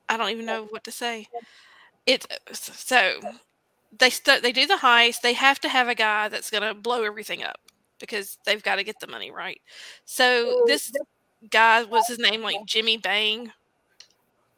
I 0.08 0.16
don't 0.16 0.30
even 0.30 0.46
know 0.46 0.64
what 0.70 0.84
to 0.84 0.90
say. 0.90 1.26
It's 2.06 2.26
uh, 2.30 2.54
so 2.54 3.20
they 3.98 4.10
st- 4.10 4.42
they 4.42 4.52
do 4.52 4.66
the 4.66 4.74
heist 4.74 5.20
they 5.22 5.32
have 5.34 5.60
to 5.60 5.68
have 5.68 5.88
a 5.88 5.94
guy 5.94 6.28
that's 6.28 6.50
going 6.50 6.62
to 6.62 6.74
blow 6.74 7.04
everything 7.04 7.42
up 7.42 7.58
because 8.00 8.38
they've 8.44 8.62
got 8.62 8.76
to 8.76 8.84
get 8.84 9.00
the 9.00 9.06
money 9.06 9.30
right? 9.30 9.60
So 10.04 10.64
this 10.66 10.92
guy 11.50 11.84
was 11.84 12.08
his 12.08 12.18
name 12.18 12.42
like 12.42 12.56
jimmy 12.66 12.96
bang 12.96 13.52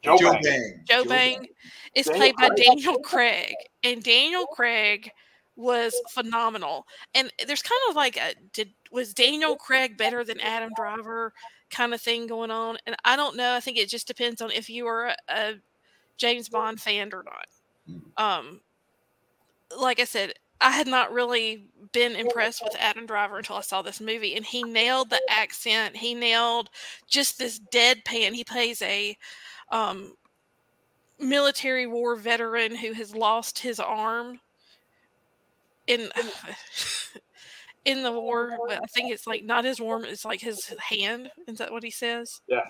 Joe, 0.03 0.17
Joe 0.17 0.31
Bang. 0.31 0.41
Bang. 0.43 0.83
Joe 0.87 1.05
Bang 1.05 1.47
is 1.95 2.05
Daniel 2.07 2.19
played 2.19 2.35
by 2.37 2.49
Daniel 2.55 2.99
Craig, 2.99 3.53
and 3.83 4.03
Daniel 4.03 4.45
Craig 4.47 5.11
was 5.55 5.93
phenomenal. 6.09 6.87
And 7.13 7.31
there's 7.45 7.61
kind 7.61 7.81
of 7.89 7.95
like 7.95 8.17
a 8.17 8.33
did 8.53 8.69
was 8.91 9.13
Daniel 9.13 9.55
Craig 9.55 9.97
better 9.97 10.23
than 10.23 10.39
Adam 10.39 10.71
Driver 10.75 11.33
kind 11.69 11.93
of 11.93 12.01
thing 12.01 12.27
going 12.27 12.51
on? 12.51 12.77
And 12.85 12.95
I 13.05 13.15
don't 13.15 13.37
know. 13.37 13.53
I 13.55 13.59
think 13.59 13.77
it 13.77 13.89
just 13.89 14.07
depends 14.07 14.41
on 14.41 14.51
if 14.51 14.69
you 14.69 14.85
are 14.87 15.07
a, 15.07 15.15
a 15.29 15.53
James 16.17 16.49
Bond 16.49 16.79
fan 16.79 17.11
or 17.13 17.23
not. 17.23 17.47
Um, 18.17 18.61
like 19.79 19.99
I 19.99 20.03
said, 20.03 20.33
I 20.59 20.71
had 20.71 20.87
not 20.87 21.11
really 21.11 21.65
been 21.91 22.15
impressed 22.15 22.61
with 22.63 22.75
Adam 22.79 23.05
Driver 23.07 23.37
until 23.37 23.55
I 23.55 23.61
saw 23.61 23.81
this 23.81 23.99
movie, 23.99 24.35
and 24.35 24.45
he 24.45 24.61
nailed 24.61 25.09
the 25.09 25.21
accent. 25.29 25.97
He 25.97 26.13
nailed 26.13 26.69
just 27.07 27.39
this 27.39 27.59
deadpan. 27.73 28.33
He 28.33 28.43
plays 28.43 28.81
a 28.81 29.17
um, 29.71 30.15
military 31.19 31.87
war 31.87 32.15
veteran 32.15 32.75
who 32.75 32.93
has 32.93 33.15
lost 33.15 33.59
his 33.59 33.79
arm 33.79 34.39
in 35.87 36.09
in 37.85 38.03
the 38.03 38.11
war. 38.11 38.57
But 38.67 38.79
I 38.83 38.87
think 38.87 39.11
it's 39.11 39.27
like 39.27 39.43
not 39.43 39.65
his 39.65 39.79
arm; 39.79 40.05
it's 40.05 40.25
like 40.25 40.41
his 40.41 40.73
hand. 40.89 41.31
Is 41.47 41.57
that 41.57 41.71
what 41.71 41.83
he 41.83 41.91
says? 41.91 42.41
Yeah. 42.47 42.61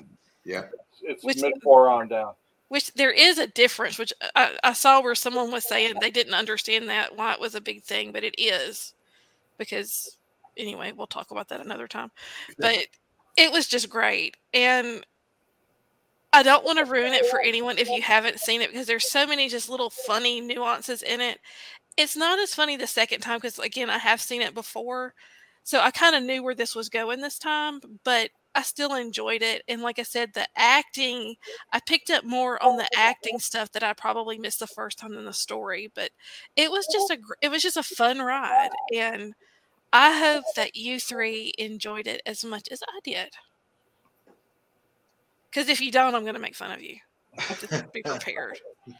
Yeah. 0.45 0.63
It's 1.01 1.23
Which- 1.23 1.41
mid 1.41 1.61
forearm 1.61 2.07
down. 2.07 2.33
Which 2.69 2.93
there 2.93 3.11
is 3.11 3.37
a 3.37 3.47
difference. 3.47 3.99
Which 3.99 4.13
I, 4.33 4.57
I 4.63 4.71
saw 4.71 5.01
where 5.01 5.13
someone 5.13 5.51
was 5.51 5.67
saying 5.67 5.95
they 5.99 6.09
didn't 6.09 6.35
understand 6.35 6.87
that 6.87 7.17
why 7.17 7.33
it 7.33 7.39
was 7.41 7.53
a 7.53 7.59
big 7.59 7.83
thing, 7.83 8.13
but 8.13 8.23
it 8.23 8.33
is 8.37 8.93
because 9.57 10.17
anyway, 10.55 10.93
we'll 10.93 11.07
talk 11.07 11.31
about 11.31 11.49
that 11.49 11.59
another 11.59 11.87
time. 11.87 12.11
But 12.57 12.87
it 13.35 13.51
was 13.51 13.67
just 13.67 13.89
great, 13.89 14.37
and 14.53 15.05
I 16.33 16.43
don't 16.43 16.63
want 16.63 16.79
to 16.79 16.85
ruin 16.85 17.13
it 17.13 17.25
for 17.25 17.41
anyone 17.41 17.77
if 17.77 17.89
you 17.89 18.01
haven't 18.01 18.39
seen 18.39 18.61
it 18.61 18.71
because 18.71 18.87
there's 18.87 19.09
so 19.11 19.27
many 19.27 19.49
just 19.49 19.69
little 19.69 19.89
funny 19.89 20.39
nuances 20.39 21.01
in 21.03 21.19
it. 21.19 21.39
It's 21.97 22.17
not 22.17 22.39
as 22.39 22.55
funny 22.55 22.77
the 22.77 22.87
second 22.87 23.21
time 23.21 23.37
because 23.39 23.59
again, 23.59 23.89
I 23.89 23.97
have 23.99 24.21
seen 24.21 24.41
it 24.41 24.53
before, 24.53 25.13
so 25.63 25.79
I 25.81 25.91
kind 25.91 26.15
of 26.15 26.23
knew 26.23 26.43
where 26.43 26.55
this 26.55 26.75
was 26.75 26.89
going 26.89 27.21
this 27.21 27.39
time, 27.39 27.81
but 28.05 28.31
I 28.55 28.63
still 28.63 28.95
enjoyed 28.95 29.41
it. 29.43 29.63
And 29.67 29.81
like 29.81 29.99
I 29.99 30.03
said, 30.03 30.33
the 30.33 30.47
acting, 30.57 31.35
I 31.73 31.79
picked 31.85 32.09
up 32.09 32.23
more 32.25 32.61
on 32.63 32.77
the 32.77 32.87
acting 32.97 33.39
stuff 33.39 33.71
that 33.73 33.83
I 33.83 33.93
probably 33.93 34.37
missed 34.39 34.59
the 34.59 34.67
first 34.67 34.99
time 34.99 35.15
than 35.15 35.25
the 35.25 35.33
story, 35.33 35.91
but 35.95 36.11
it 36.55 36.71
was 36.71 36.87
just 36.91 37.11
a 37.11 37.17
it 37.41 37.49
was 37.51 37.61
just 37.63 37.77
a 37.77 37.83
fun 37.83 38.19
ride, 38.19 38.71
and 38.95 39.33
I 39.93 40.19
hope 40.19 40.45
that 40.57 40.75
you 40.77 40.99
three 40.99 41.53
enjoyed 41.57 42.07
it 42.07 42.21
as 42.25 42.45
much 42.45 42.69
as 42.71 42.83
I 42.83 42.99
did. 43.03 43.29
Because 45.51 45.69
if 45.69 45.81
you 45.81 45.91
don't, 45.91 46.15
I'm 46.15 46.21
going 46.23 46.35
to 46.35 46.39
make 46.39 46.55
fun 46.55 46.71
of 46.71 46.81
you. 46.81 46.95
Just 47.37 47.91
be 47.91 48.01
prepared. 48.05 48.59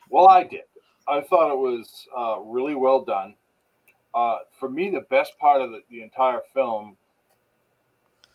Well, 0.10 0.28
I 0.28 0.44
did. 0.44 0.62
I 1.08 1.22
thought 1.22 1.52
it 1.52 1.58
was 1.58 2.08
uh, 2.18 2.40
really 2.42 2.76
well 2.76 3.04
done. 3.04 3.36
Uh, 4.14 4.40
for 4.60 4.70
me, 4.70 4.90
the 4.90 5.06
best 5.10 5.38
part 5.40 5.62
of 5.62 5.72
the, 5.72 5.80
the 5.90 6.04
entire 6.04 6.42
film 6.54 6.98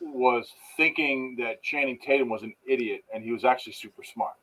was 0.01 0.53
thinking 0.77 1.37
that 1.39 1.63
Channing 1.63 1.99
Tatum 2.05 2.29
was 2.29 2.43
an 2.43 2.55
idiot 2.69 3.03
and 3.15 3.23
he 3.23 3.33
was 3.33 3.45
actually 3.45 3.73
super 3.73 4.03
smart. 4.03 4.35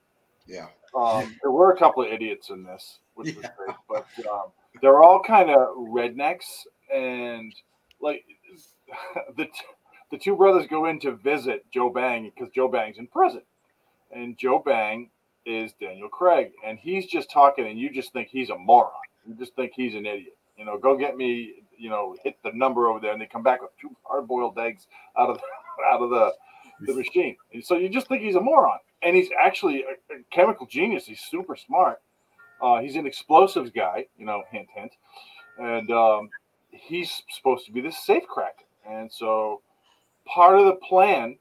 Yeah. 0.45 0.67
Um, 0.95 1.35
there 1.41 1.51
were 1.51 1.71
a 1.71 1.77
couple 1.77 2.03
of 2.03 2.11
idiots 2.11 2.49
in 2.49 2.63
this, 2.63 2.99
which 3.15 3.35
was 3.35 3.45
great, 3.57 3.75
but 3.89 4.05
um, 4.31 4.51
they're 4.81 5.01
all 5.01 5.21
kind 5.21 5.49
of 5.49 5.75
rednecks 5.77 6.45
and 6.93 7.53
like 8.01 8.23
the 9.37 9.45
t- 9.45 9.51
the 10.11 10.17
two 10.17 10.35
brothers 10.35 10.67
go 10.67 10.85
in 10.85 10.99
to 10.99 11.13
visit 11.13 11.65
Joe 11.73 11.89
Bang 11.89 12.31
because 12.33 12.51
Joe 12.53 12.67
Bang's 12.67 12.99
in 12.99 13.07
prison, 13.07 13.41
and 14.15 14.37
Joe 14.37 14.61
Bang 14.63 15.09
is 15.45 15.73
Daniel 15.79 16.09
Craig, 16.09 16.51
and 16.65 16.77
he's 16.79 17.05
just 17.05 17.29
talking, 17.29 17.67
and 17.67 17.77
you 17.77 17.89
just 17.89 18.13
think 18.13 18.29
he's 18.29 18.49
a 18.49 18.57
moron. 18.57 18.91
You 19.27 19.35
just 19.35 19.55
think 19.55 19.73
he's 19.75 19.95
an 19.95 20.05
idiot. 20.05 20.37
You 20.57 20.65
know, 20.65 20.77
go 20.77 20.97
get 20.97 21.17
me. 21.17 21.55
You 21.77 21.89
know, 21.89 22.15
hit 22.23 22.37
the 22.43 22.51
number 22.53 22.87
over 22.87 22.99
there, 22.99 23.11
and 23.11 23.21
they 23.21 23.25
come 23.25 23.43
back 23.43 23.61
with 23.61 23.71
two 23.81 23.89
hard-boiled 24.03 24.57
eggs 24.57 24.87
out 25.17 25.29
of 25.29 25.37
the, 25.37 25.43
out 25.91 26.01
of 26.01 26.09
the 26.09 26.33
the 26.85 26.93
machine. 26.93 27.35
And 27.53 27.63
so 27.63 27.77
you 27.77 27.89
just 27.89 28.07
think 28.07 28.21
he's 28.21 28.35
a 28.35 28.41
moron, 28.41 28.79
and 29.01 29.15
he's 29.15 29.29
actually 29.41 29.83
a, 29.83 30.13
a 30.13 30.17
chemical 30.31 30.65
genius. 30.65 31.05
He's 31.05 31.21
super 31.21 31.55
smart. 31.55 32.01
Uh, 32.61 32.79
he's 32.79 32.95
an 32.95 33.05
explosives 33.05 33.71
guy. 33.71 34.05
You 34.17 34.25
know, 34.25 34.43
hint 34.51 34.67
hint. 34.73 34.93
and 35.57 35.91
um, 35.91 36.29
he's 36.71 37.23
supposed 37.29 37.65
to 37.65 37.71
be 37.71 37.81
the 37.81 37.91
safe 37.91 38.27
cracker. 38.27 38.65
And 38.87 39.11
so, 39.11 39.61
part 40.25 40.59
of 40.59 40.65
the 40.65 40.75
plan 40.75 41.37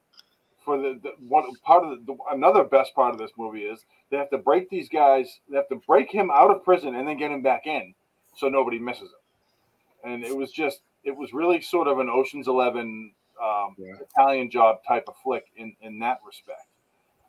for 0.64 0.78
the, 0.78 0.98
the 1.02 1.12
one 1.28 1.44
part 1.64 1.84
of 1.84 1.90
the, 1.90 2.12
the 2.12 2.16
another 2.32 2.64
best 2.64 2.94
part 2.94 3.12
of 3.12 3.18
this 3.18 3.30
movie 3.36 3.62
is 3.62 3.84
they 4.10 4.16
have 4.16 4.30
to 4.30 4.38
break 4.38 4.68
these 4.70 4.88
guys. 4.88 5.40
They 5.48 5.56
have 5.56 5.68
to 5.68 5.80
break 5.86 6.10
him 6.10 6.30
out 6.30 6.50
of 6.50 6.64
prison 6.64 6.94
and 6.94 7.06
then 7.06 7.16
get 7.18 7.30
him 7.30 7.42
back 7.42 7.66
in, 7.66 7.94
so 8.36 8.48
nobody 8.48 8.78
misses 8.78 9.10
him. 9.10 10.12
And 10.12 10.24
it 10.24 10.36
was 10.36 10.50
just, 10.52 10.80
it 11.04 11.16
was 11.16 11.32
really 11.32 11.60
sort 11.60 11.88
of 11.88 11.98
an 11.98 12.08
Ocean's 12.08 12.48
Eleven 12.48 13.12
um, 13.42 13.74
Yeah. 13.78 13.94
Italian 14.00 14.50
job 14.50 14.78
type 14.86 15.04
of 15.08 15.14
flick 15.22 15.46
in 15.56 15.74
in 15.82 15.98
that 16.00 16.20
respect. 16.26 16.66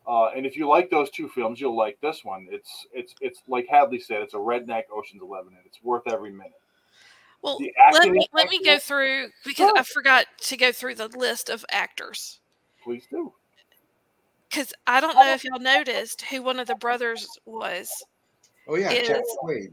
Uh, 0.05 0.27
and 0.35 0.45
if 0.45 0.57
you 0.57 0.67
like 0.67 0.89
those 0.89 1.09
two 1.11 1.29
films, 1.29 1.61
you'll 1.61 1.77
like 1.77 1.97
this 2.01 2.25
one. 2.25 2.47
It's 2.51 2.87
it's 2.93 3.15
it's 3.21 3.41
like 3.47 3.67
Hadley 3.69 3.99
said, 3.99 4.21
it's 4.21 4.33
a 4.33 4.37
redneck 4.37 4.83
Ocean's 4.93 5.21
Eleven, 5.21 5.53
and 5.53 5.65
it's 5.65 5.81
worth 5.81 6.03
every 6.07 6.31
minute. 6.31 6.59
Well, 7.41 7.59
let 7.91 8.09
me 8.09 8.25
let 8.33 8.49
me 8.49 8.63
go 8.63 8.79
through 8.79 9.27
because 9.45 9.69
Sure. 9.69 9.77
I 9.77 9.83
forgot 9.83 10.25
to 10.41 10.57
go 10.57 10.71
through 10.71 10.95
the 10.95 11.09
list 11.09 11.49
of 11.49 11.65
actors. 11.71 12.39
Please 12.83 13.05
do. 13.09 13.33
Because 14.49 14.73
I 14.85 14.99
don't 15.01 15.15
know 15.15 15.33
if 15.33 15.43
y'all 15.43 15.59
noticed 15.59 16.21
who 16.23 16.43
one 16.43 16.59
of 16.59 16.67
the 16.67 16.75
brothers 16.75 17.27
was. 17.45 17.91
Oh 18.67 18.75
yeah, 18.75 18.91
Is- 18.91 19.07
Jack 19.07 19.23
Quaid. 19.43 19.71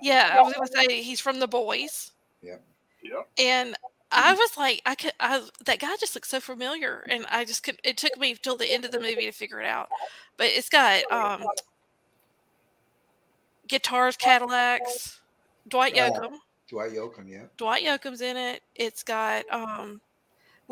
Yeah, 0.00 0.36
I 0.38 0.42
was 0.42 0.54
going 0.54 0.68
to 0.68 0.72
say 0.72 1.02
he's 1.02 1.20
from 1.20 1.40
The 1.40 1.48
Boys, 1.48 2.12
Yeah. 2.40 2.56
Yeah. 3.02 3.22
And 3.38 3.74
I 4.12 4.32
was 4.34 4.56
like, 4.56 4.80
I 4.86 4.94
could, 4.94 5.12
I 5.18 5.42
that 5.64 5.80
guy 5.80 5.96
just 5.98 6.14
looks 6.14 6.28
so 6.28 6.38
familiar, 6.38 7.04
and 7.08 7.26
I 7.30 7.44
just 7.44 7.62
could. 7.62 7.80
It 7.82 7.96
took 7.96 8.16
me 8.18 8.36
till 8.40 8.56
the 8.56 8.70
end 8.70 8.84
of 8.84 8.92
the 8.92 9.00
movie 9.00 9.26
to 9.26 9.32
figure 9.32 9.60
it 9.60 9.66
out, 9.66 9.88
but 10.36 10.46
it's 10.46 10.68
got 10.68 11.10
um 11.10 11.44
guitars, 13.68 14.16
Cadillacs, 14.16 15.20
Dwight. 15.68 15.94
Yoakam. 15.94 16.34
Dwight 16.68 16.92
Yoakam, 16.92 17.28
yeah. 17.28 17.44
Dwight 17.56 17.84
Yoakam's 17.84 18.20
in 18.20 18.36
it. 18.36 18.62
It's 18.74 19.02
got 19.02 19.44
um, 19.50 20.00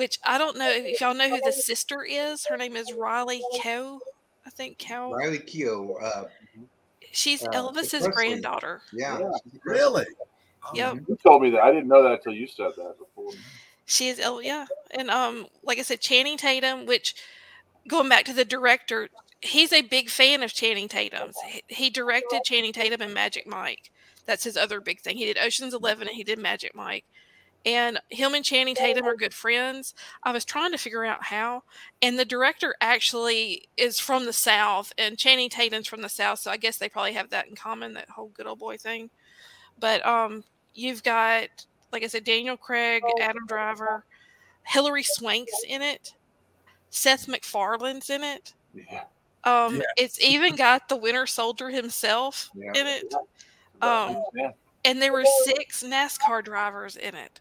which 0.00 0.18
I 0.24 0.38
don't 0.38 0.56
know 0.56 0.70
if 0.70 0.98
y'all 0.98 1.12
know 1.12 1.28
who 1.28 1.42
the 1.44 1.52
sister 1.70 2.02
is. 2.02 2.46
Her 2.46 2.56
name 2.56 2.74
is 2.74 2.90
Riley 2.94 3.42
Coe. 3.62 4.00
I 4.46 4.50
think 4.50 4.78
Coe. 4.78 5.12
Riley 5.12 5.40
Keough. 5.40 6.02
Uh, 6.02 6.24
She's 7.12 7.42
uh, 7.42 7.50
Elvis's 7.50 7.90
Presley. 7.90 8.10
granddaughter. 8.12 8.80
yeah. 8.94 9.18
Yeah. 9.18 9.30
Really? 9.62 10.06
Yep. 10.72 11.00
You 11.06 11.18
told 11.22 11.42
me 11.42 11.50
that. 11.50 11.60
I 11.62 11.70
didn't 11.70 11.88
know 11.88 12.02
that 12.02 12.12
until 12.12 12.32
you 12.32 12.46
said 12.46 12.70
that 12.78 12.94
before. 12.98 13.32
She 13.84 14.08
is 14.08 14.18
El 14.18 14.40
yeah. 14.40 14.64
And 14.92 15.10
um 15.10 15.46
like 15.62 15.78
I 15.78 15.82
said, 15.82 16.00
Channing 16.00 16.38
Tatum, 16.38 16.86
which 16.86 17.14
going 17.86 18.08
back 18.08 18.24
to 18.24 18.32
the 18.32 18.46
director, 18.46 19.10
he's 19.42 19.70
a 19.70 19.82
big 19.82 20.08
fan 20.08 20.42
of 20.42 20.54
Channing 20.54 20.88
Tatum's. 20.88 21.36
He, 21.46 21.62
he 21.68 21.90
directed 21.90 22.40
Channing 22.44 22.72
Tatum 22.72 23.02
and 23.02 23.12
Magic 23.12 23.46
Mike. 23.46 23.90
That's 24.24 24.44
his 24.44 24.56
other 24.56 24.80
big 24.80 25.00
thing. 25.00 25.18
He 25.18 25.26
did 25.26 25.36
Ocean's 25.36 25.74
Eleven 25.74 26.08
and 26.08 26.16
he 26.16 26.24
did 26.24 26.38
Magic 26.38 26.74
Mike. 26.74 27.04
And 27.66 28.00
him 28.08 28.34
and 28.34 28.44
Channing 28.44 28.74
Tatum 28.74 29.04
are 29.04 29.14
good 29.14 29.34
friends. 29.34 29.94
I 30.22 30.32
was 30.32 30.46
trying 30.46 30.72
to 30.72 30.78
figure 30.78 31.04
out 31.04 31.22
how. 31.22 31.62
And 32.00 32.18
the 32.18 32.24
director 32.24 32.74
actually 32.80 33.68
is 33.76 33.98
from 34.00 34.24
the 34.24 34.32
South, 34.32 34.92
and 34.96 35.18
Channing 35.18 35.50
Tatum's 35.50 35.86
from 35.86 36.00
the 36.00 36.08
South, 36.08 36.38
so 36.38 36.50
I 36.50 36.56
guess 36.56 36.78
they 36.78 36.88
probably 36.88 37.12
have 37.12 37.28
that 37.30 37.48
in 37.48 37.56
common, 37.56 37.92
that 37.94 38.08
whole 38.08 38.28
good 38.28 38.46
old 38.46 38.58
boy 38.58 38.78
thing. 38.78 39.10
But 39.78 40.04
um, 40.06 40.42
you've 40.74 41.02
got, 41.02 41.48
like 41.92 42.02
I 42.02 42.06
said, 42.06 42.24
Daniel 42.24 42.56
Craig, 42.56 43.02
Adam 43.20 43.44
Driver, 43.46 44.04
Hilary 44.66 45.02
Swank's 45.02 45.52
in 45.68 45.82
it, 45.82 46.14
Seth 46.88 47.28
MacFarlane's 47.28 48.08
in 48.08 48.22
it. 48.24 48.54
Yeah. 48.74 49.04
Um, 49.44 49.76
Yeah. 49.76 49.82
It's 49.98 50.20
even 50.20 50.56
got 50.56 50.88
the 50.88 50.96
Winter 50.96 51.26
Soldier 51.26 51.68
himself 51.68 52.48
Yeah. 52.54 52.72
in 52.74 52.86
it, 52.86 53.14
Um, 53.82 54.22
yeah. 54.34 54.52
and 54.84 55.00
there 55.00 55.12
were 55.12 55.26
six 55.44 55.82
NASCAR 55.82 56.42
drivers 56.42 56.96
in 56.96 57.14
it. 57.14 57.40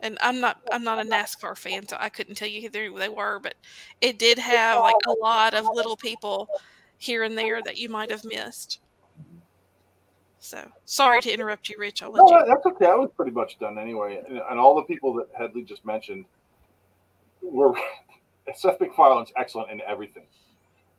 And 0.00 0.18
I'm 0.20 0.40
not 0.40 0.60
I'm 0.70 0.84
not 0.84 1.04
a 1.04 1.08
NASCAR 1.08 1.56
fan, 1.56 1.88
so 1.88 1.96
I 1.98 2.08
couldn't 2.08 2.34
tell 2.34 2.48
you 2.48 2.62
who 2.62 2.68
they 2.98 3.08
were, 3.08 3.40
but 3.42 3.54
it 4.00 4.18
did 4.18 4.38
have 4.38 4.80
like 4.80 4.94
a 5.06 5.12
lot 5.12 5.54
of 5.54 5.66
little 5.72 5.96
people 5.96 6.48
here 6.98 7.22
and 7.22 7.36
there 7.36 7.62
that 7.62 7.78
you 7.78 7.88
might 7.88 8.10
have 8.10 8.20
mm-hmm. 8.20 8.44
missed. 8.46 8.80
So 10.38 10.70
sorry 10.84 11.20
to 11.22 11.32
interrupt 11.32 11.68
you, 11.68 11.76
Rich. 11.78 12.02
I'll 12.02 12.12
let 12.12 12.24
No, 12.24 12.38
you. 12.38 12.46
that's 12.46 12.64
okay. 12.66 12.86
I 12.86 12.94
was 12.94 13.10
pretty 13.16 13.32
much 13.32 13.58
done 13.58 13.78
anyway. 13.78 14.22
And, 14.28 14.38
and 14.38 14.60
all 14.60 14.76
the 14.76 14.82
people 14.82 15.12
that 15.14 15.26
Hadley 15.36 15.62
just 15.62 15.84
mentioned 15.84 16.24
were 17.42 17.74
Seth 18.54 18.78
MacFarlane's 18.78 19.32
excellent 19.36 19.70
in 19.70 19.80
everything. 19.80 20.26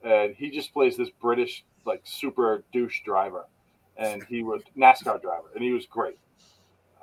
And 0.03 0.35
he 0.35 0.49
just 0.49 0.73
plays 0.73 0.97
this 0.97 1.09
British, 1.21 1.63
like, 1.85 2.01
super 2.03 2.63
douche 2.73 3.01
driver. 3.05 3.45
And 3.95 4.21
he 4.23 4.43
was 4.43 4.61
NASCAR 4.77 5.21
driver, 5.21 5.47
and 5.55 5.63
he 5.63 5.71
was 5.71 5.85
great. 5.85 6.19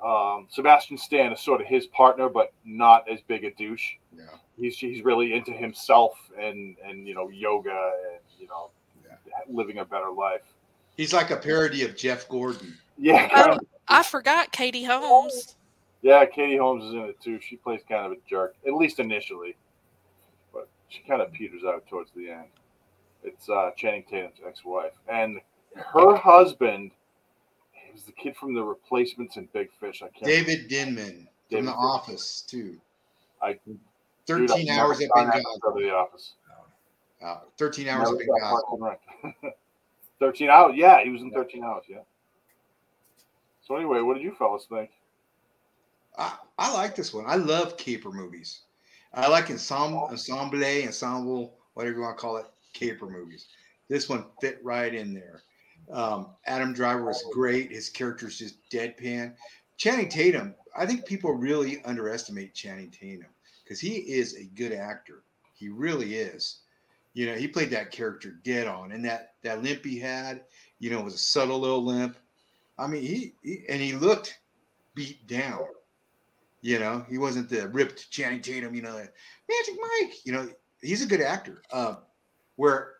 Um, 0.05 0.47
Sebastian 0.51 0.97
Stan 0.99 1.33
is 1.33 1.39
sort 1.41 1.61
of 1.61 1.67
his 1.67 1.87
partner, 1.87 2.29
but 2.29 2.53
not 2.63 3.09
as 3.11 3.21
big 3.21 3.43
a 3.43 3.51
douche. 3.51 3.93
Yeah. 4.15 4.25
He's 4.57 4.77
he's 4.77 5.03
really 5.03 5.33
into 5.33 5.51
himself 5.51 6.17
and 6.39 6.75
and 6.85 7.07
you 7.07 7.15
know 7.15 7.29
yoga 7.29 7.91
and 8.11 8.19
you 8.39 8.47
know 8.47 8.69
Yeah. 9.03 9.15
living 9.49 9.79
a 9.79 9.85
better 9.85 10.11
life. 10.11 10.43
He's 10.95 11.11
like 11.11 11.31
a 11.31 11.35
parody 11.37 11.83
of 11.83 11.97
Jeff 11.97 12.29
Gordon. 12.29 12.77
Yeah, 12.97 13.27
Oh, 13.33 13.57
I 13.87 14.03
forgot 14.03 14.51
Katie 14.51 14.83
Holmes. 14.85 15.55
Yeah, 16.01 16.23
Katie 16.25 16.57
Holmes 16.57 16.83
is 16.85 16.93
in 16.93 16.99
it 16.99 17.19
too. 17.19 17.39
She 17.41 17.55
plays 17.57 17.81
kind 17.89 18.05
of 18.05 18.11
a 18.11 18.15
jerk, 18.29 18.55
at 18.67 18.73
least 18.75 18.99
initially, 18.99 19.55
but 20.53 20.69
she 20.87 21.01
kind 21.01 21.21
of 21.21 21.31
peters 21.33 21.63
out 21.65 21.85
towards 21.87 22.11
the 22.15 22.29
end. 22.29 22.47
It's 23.23 23.49
uh, 23.49 23.71
Channing 23.75 24.03
Tatum's 24.07 24.37
ex-wife, 24.47 24.93
and 25.09 25.39
her 25.75 26.15
husband. 26.15 26.91
Was 27.95 28.03
the 28.03 28.11
kid 28.11 28.35
from 28.35 28.53
The 28.53 28.61
Replacements 28.61 29.37
and 29.37 29.51
Big 29.53 29.69
Fish. 29.79 30.01
I 30.03 30.09
can't. 30.09 30.25
David 30.25 30.67
Denman 30.67 31.05
from 31.05 31.05
David 31.05 31.27
The 31.49 31.55
Denman. 31.55 31.73
Office 31.73 32.41
too. 32.41 32.77
I- 33.41 33.57
Thirteen 34.27 34.47
Dude, 34.47 34.69
I've 34.71 34.79
hours 34.79 34.99
never 34.99 35.19
at 35.19 35.25
that 35.27 35.33
Benghazi. 35.35 35.39
episode 35.39 35.67
of 35.69 35.75
The 35.77 35.95
Office. 35.95 36.33
Uh, 37.23 37.37
Thirteen 37.57 37.87
hours 37.87 38.11
Never 38.11 38.21
at 38.21 38.27
saw 38.27 38.33
Benghazi. 38.33 38.49
Parks 38.49 38.65
and 38.73 38.81
Rec. 39.43 39.55
Thirteen 40.19 40.49
hours. 40.49 40.73
Yeah, 40.75 41.03
he 41.03 41.09
was 41.11 41.21
in 41.21 41.31
Thirteen 41.31 41.63
Hours. 41.63 41.85
Yeah. 41.87 41.99
So 43.61 43.75
anyway, 43.77 44.01
what 44.01 44.15
did 44.15 44.23
you 44.23 44.33
fellas 44.35 44.65
think? 44.67 44.89
I, 46.17 46.35
I 46.57 46.73
like 46.73 46.95
this 46.95 47.13
one. 47.13 47.23
I 47.27 47.35
love 47.35 47.77
caper 47.77 48.11
movies. 48.11 48.61
I 49.13 49.27
like 49.29 49.49
ensemble, 49.49 50.07
ensemble, 50.11 50.61
ensemble, 50.63 51.53
whatever 51.75 51.95
you 51.95 52.01
want 52.01 52.17
to 52.17 52.21
call 52.21 52.37
it, 52.37 52.45
caper 52.73 53.07
movies. 53.07 53.47
This 53.89 54.09
one 54.09 54.25
fit 54.41 54.59
right 54.63 54.93
in 54.93 55.13
there. 55.13 55.43
Um, 55.91 56.27
Adam 56.45 56.73
Driver 56.73 57.05
was 57.05 57.23
great. 57.31 57.71
His 57.71 57.89
character's 57.89 58.37
just 58.39 58.57
deadpan. 58.69 59.35
Channing 59.77 60.09
Tatum, 60.09 60.55
I 60.75 60.85
think 60.85 61.05
people 61.05 61.31
really 61.33 61.83
underestimate 61.83 62.53
Channing 62.53 62.91
Tatum 62.91 63.29
because 63.63 63.79
he 63.79 63.95
is 63.95 64.35
a 64.35 64.45
good 64.45 64.71
actor. 64.71 65.23
He 65.53 65.69
really 65.69 66.15
is. 66.15 66.59
You 67.13 67.27
know, 67.27 67.35
he 67.35 67.47
played 67.47 67.69
that 67.71 67.91
character 67.91 68.39
dead 68.43 68.67
on, 68.67 68.91
and 68.91 69.05
that 69.05 69.35
that 69.43 69.63
limp 69.63 69.85
he 69.85 69.99
had, 69.99 70.41
you 70.79 70.89
know, 70.89 71.01
was 71.01 71.13
a 71.13 71.19
subtle 71.19 71.59
little 71.59 71.83
limp. 71.83 72.17
I 72.77 72.87
mean, 72.87 73.03
he, 73.03 73.33
he 73.41 73.63
and 73.69 73.81
he 73.81 73.93
looked 73.93 74.37
beat 74.95 75.25
down. 75.27 75.65
You 76.61 76.79
know, 76.79 77.05
he 77.09 77.17
wasn't 77.17 77.49
the 77.49 77.69
ripped 77.69 78.09
Channing 78.11 78.41
Tatum. 78.41 78.75
You 78.75 78.81
know, 78.81 78.95
Magic 78.95 79.75
Mike. 79.79 80.25
You 80.25 80.33
know, 80.33 80.49
he's 80.81 81.03
a 81.03 81.07
good 81.07 81.21
actor. 81.21 81.61
Uh, 81.71 81.95
where 82.57 82.95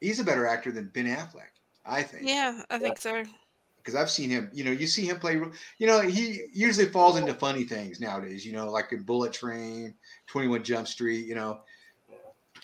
he's 0.00 0.20
a 0.20 0.24
better 0.24 0.46
actor 0.46 0.72
than 0.72 0.88
Ben 0.88 1.06
Affleck, 1.06 1.52
I 1.84 2.02
think. 2.02 2.26
Yeah, 2.26 2.62
I 2.70 2.78
think 2.78 2.98
so. 2.98 3.22
Because 3.78 3.94
I've 3.94 4.10
seen 4.10 4.30
him. 4.30 4.50
You 4.52 4.64
know, 4.64 4.70
you 4.70 4.86
see 4.86 5.06
him 5.06 5.18
play. 5.18 5.40
You 5.78 5.86
know, 5.86 6.00
he 6.00 6.42
usually 6.52 6.86
falls 6.86 7.16
into 7.16 7.34
funny 7.34 7.64
things 7.64 8.00
nowadays. 8.00 8.44
You 8.44 8.52
know, 8.52 8.70
like 8.70 8.92
in 8.92 9.02
Bullet 9.02 9.32
Train, 9.32 9.94
Twenty 10.26 10.48
One 10.48 10.62
Jump 10.62 10.86
Street. 10.86 11.26
You 11.26 11.34
know, 11.34 11.60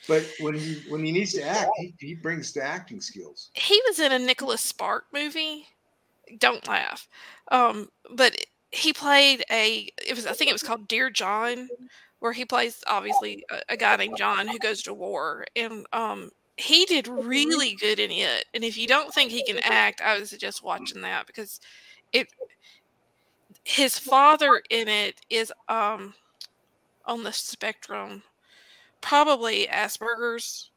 but 0.09 0.25
when 0.41 0.55
he 0.55 0.83
when 0.89 1.05
he 1.05 1.13
needs 1.13 1.33
to 1.35 1.43
act, 1.43 1.71
he, 1.79 1.95
he 1.99 2.15
brings 2.15 2.53
the 2.53 2.63
acting 2.63 3.01
skills. 3.01 3.51
He 3.55 3.81
was 3.87 3.99
in 3.99 4.13
a 4.13 4.19
Nicholas 4.19 4.61
Spark 4.61 5.07
movie. 5.13 5.67
Don't 6.39 6.67
laugh. 6.69 7.09
Um, 7.51 7.89
but 8.15 8.37
he 8.71 8.93
played 8.93 9.45
a. 9.51 9.89
It 10.07 10.15
was 10.15 10.27
I 10.27 10.33
think 10.33 10.51
it 10.51 10.55
was 10.55 10.63
called 10.63 10.89
Dear 10.89 11.11
John, 11.11 11.69
where 12.21 12.33
he 12.33 12.45
plays 12.45 12.83
obviously 12.87 13.45
a, 13.51 13.61
a 13.71 13.77
guy 13.77 13.97
named 13.97 14.17
John 14.17 14.49
who 14.49 14.59
goes 14.59 14.83
to 14.83 14.95
war, 14.95 15.47
and 15.57 15.87
um, 15.93 16.31
he 16.57 16.85
did 16.87 17.07
really 17.09 17.75
good 17.75 17.99
in 17.99 18.11
it. 18.11 18.47
And 18.55 18.65
if 18.65 18.79
you 18.79 18.87
don't 18.87 19.13
think 19.13 19.31
he 19.31 19.45
can 19.45 19.59
act, 19.59 20.01
I 20.01 20.19
would 20.19 20.29
suggest 20.29 20.63
watching 20.65 21.03
that 21.03 21.27
because 21.27 21.61
it. 22.13 22.29
His 23.65 23.99
father 23.99 24.63
in 24.71 24.87
it 24.87 25.21
is 25.29 25.53
um, 25.69 26.15
on 27.05 27.25
the 27.25 27.33
spectrum, 27.33 28.23
probably 29.01 29.67
Asperger's, 29.67 30.71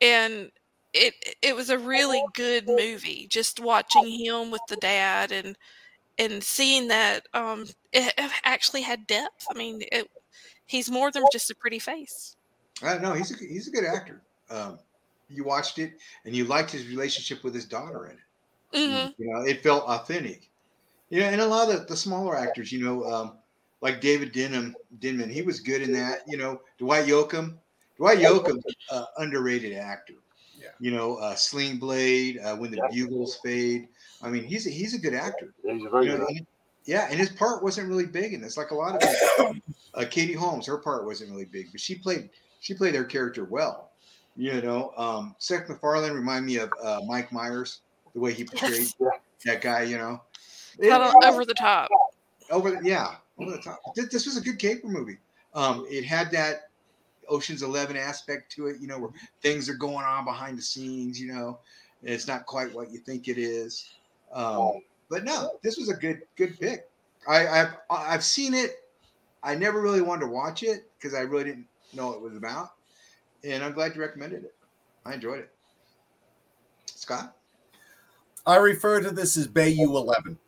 and 0.00 0.50
it 0.94 1.14
it 1.42 1.54
was 1.54 1.68
a 1.68 1.78
really 1.78 2.22
good 2.32 2.66
movie. 2.66 3.26
Just 3.28 3.60
watching 3.60 4.08
him 4.08 4.50
with 4.50 4.62
the 4.68 4.76
dad 4.76 5.30
and 5.30 5.56
and 6.18 6.42
seeing 6.42 6.88
that 6.88 7.26
um, 7.34 7.66
it 7.92 8.14
it 8.16 8.30
actually 8.44 8.82
had 8.82 9.06
depth. 9.06 9.46
I 9.50 9.54
mean, 9.54 9.82
it, 9.92 10.08
he's 10.66 10.90
more 10.90 11.10
than 11.10 11.24
just 11.30 11.50
a 11.50 11.54
pretty 11.54 11.78
face. 11.78 12.36
I 12.82 12.92
don't 12.92 13.02
know. 13.02 13.12
He's 13.12 13.30
a 13.30 13.36
he's 13.44 13.68
a 13.68 13.70
good 13.70 13.84
actor. 13.84 14.22
Um, 14.50 14.78
you 15.28 15.44
watched 15.44 15.78
it 15.78 15.92
and 16.24 16.34
you 16.34 16.44
liked 16.44 16.70
his 16.70 16.86
relationship 16.88 17.42
with 17.44 17.54
his 17.54 17.64
daughter 17.64 18.06
in 18.06 18.12
it. 18.12 18.18
hmm 18.72 19.22
You 19.22 19.32
know, 19.32 19.42
it 19.42 19.62
felt 19.62 19.84
authentic. 19.84 20.48
You 21.10 21.20
know, 21.20 21.26
and 21.26 21.40
a 21.40 21.46
lot 21.46 21.70
of 21.70 21.80
the, 21.80 21.86
the 21.86 21.96
smaller 21.96 22.36
actors, 22.36 22.72
you 22.72 22.84
know, 22.84 23.04
um, 23.04 23.32
like 23.80 24.00
David 24.00 24.32
Denham, 24.32 24.74
Denman, 25.00 25.30
he 25.30 25.42
was 25.42 25.60
good 25.60 25.82
in 25.82 25.92
that. 25.92 26.20
You 26.26 26.36
know, 26.36 26.60
Dwight 26.78 27.06
Yoakam, 27.06 27.54
Dwight 27.96 28.18
Yoakam, 28.18 28.60
uh, 28.90 29.04
underrated 29.18 29.76
actor. 29.76 30.14
Yeah. 30.58 30.68
You 30.80 30.90
know, 30.90 31.16
uh, 31.16 31.34
Sling 31.34 31.78
Blade, 31.78 32.38
uh, 32.38 32.56
When 32.56 32.70
the 32.70 32.78
Yeah. 32.78 32.88
Bugles 32.90 33.36
Fade. 33.44 33.88
I 34.22 34.30
mean, 34.30 34.42
he's 34.44 34.66
a, 34.66 34.70
he's 34.70 34.94
a 34.94 34.98
good 34.98 35.14
actor. 35.14 35.52
Yeah, 35.62 35.74
he's 35.74 35.84
a 35.84 35.90
very 35.90 36.06
You 36.06 36.12
know, 36.12 36.26
good. 36.26 36.36
and- 36.38 36.46
yeah, 36.86 37.08
and 37.10 37.18
his 37.18 37.30
part 37.30 37.64
wasn't 37.64 37.88
really 37.88 38.06
big 38.06 38.32
in 38.32 38.40
this. 38.40 38.56
Like 38.56 38.70
a 38.70 38.74
lot 38.74 38.94
of 38.94 39.00
people. 39.36 39.56
uh, 39.94 40.04
Katie 40.08 40.32
Holmes, 40.34 40.66
her 40.66 40.78
part 40.78 41.04
wasn't 41.04 41.30
really 41.32 41.44
big, 41.44 41.66
but 41.72 41.80
she 41.80 41.96
played 41.96 42.30
she 42.60 42.74
played 42.74 42.94
her 42.94 43.04
character 43.04 43.44
well. 43.44 43.85
You 44.36 44.60
know, 44.60 44.92
um, 44.96 45.34
Seth 45.38 45.68
MacFarlane 45.68 46.12
remind 46.12 46.44
me 46.46 46.56
of 46.56 46.70
uh, 46.82 47.00
Mike 47.06 47.32
Myers, 47.32 47.80
the 48.14 48.20
way 48.20 48.32
he 48.34 48.44
portrayed 48.44 48.72
Yes. 48.72 48.94
that 49.44 49.60
guy. 49.62 49.82
You 49.82 49.98
know, 49.98 50.20
Kind 50.80 51.02
of 51.02 51.14
over 51.24 51.44
the 51.44 51.54
top. 51.54 51.88
over 52.50 52.70
the, 52.70 52.80
yeah 52.82 53.16
over 53.38 53.50
the 53.50 53.58
top. 53.58 53.80
This, 53.94 54.08
this 54.08 54.26
was 54.26 54.36
a 54.36 54.40
good 54.42 54.58
caper 54.58 54.88
movie. 54.88 55.18
Um, 55.54 55.86
it 55.90 56.04
had 56.04 56.30
that 56.32 56.68
Ocean's 57.28 57.62
Eleven 57.62 57.96
aspect 57.96 58.52
to 58.52 58.66
it. 58.66 58.76
You 58.80 58.86
know, 58.88 58.98
where 58.98 59.10
things 59.40 59.68
are 59.70 59.74
going 59.74 60.04
on 60.04 60.24
behind 60.24 60.58
the 60.58 60.62
scenes. 60.62 61.18
You 61.20 61.32
know, 61.32 61.58
and 62.02 62.10
it's 62.10 62.26
not 62.28 62.44
quite 62.46 62.72
what 62.74 62.90
you 62.90 62.98
think 62.98 63.28
it 63.28 63.38
is. 63.38 63.94
Um, 64.32 64.82
but 65.08 65.24
no, 65.24 65.58
this 65.62 65.78
was 65.78 65.88
a 65.88 65.94
good 65.94 66.22
good 66.36 66.58
pick. 66.60 66.88
I, 67.26 67.48
I've 67.48 67.74
I've 67.90 68.24
seen 68.24 68.52
it. 68.54 68.82
I 69.42 69.54
never 69.54 69.80
really 69.80 70.02
wanted 70.02 70.26
to 70.26 70.30
watch 70.32 70.62
it 70.62 70.90
because 70.98 71.14
I 71.14 71.20
really 71.20 71.44
didn't 71.44 71.66
know 71.94 72.08
what 72.08 72.16
it 72.16 72.22
was 72.22 72.36
about, 72.36 72.72
and 73.44 73.62
I'm 73.62 73.72
glad 73.72 73.94
you 73.94 74.00
recommended 74.00 74.44
it. 74.44 74.54
I 75.04 75.14
enjoyed 75.14 75.40
it. 75.40 75.52
Scott, 76.86 77.36
I 78.46 78.56
refer 78.56 79.00
to 79.00 79.10
this 79.10 79.36
as 79.36 79.46
Bayou 79.46 79.96
11. 79.96 80.38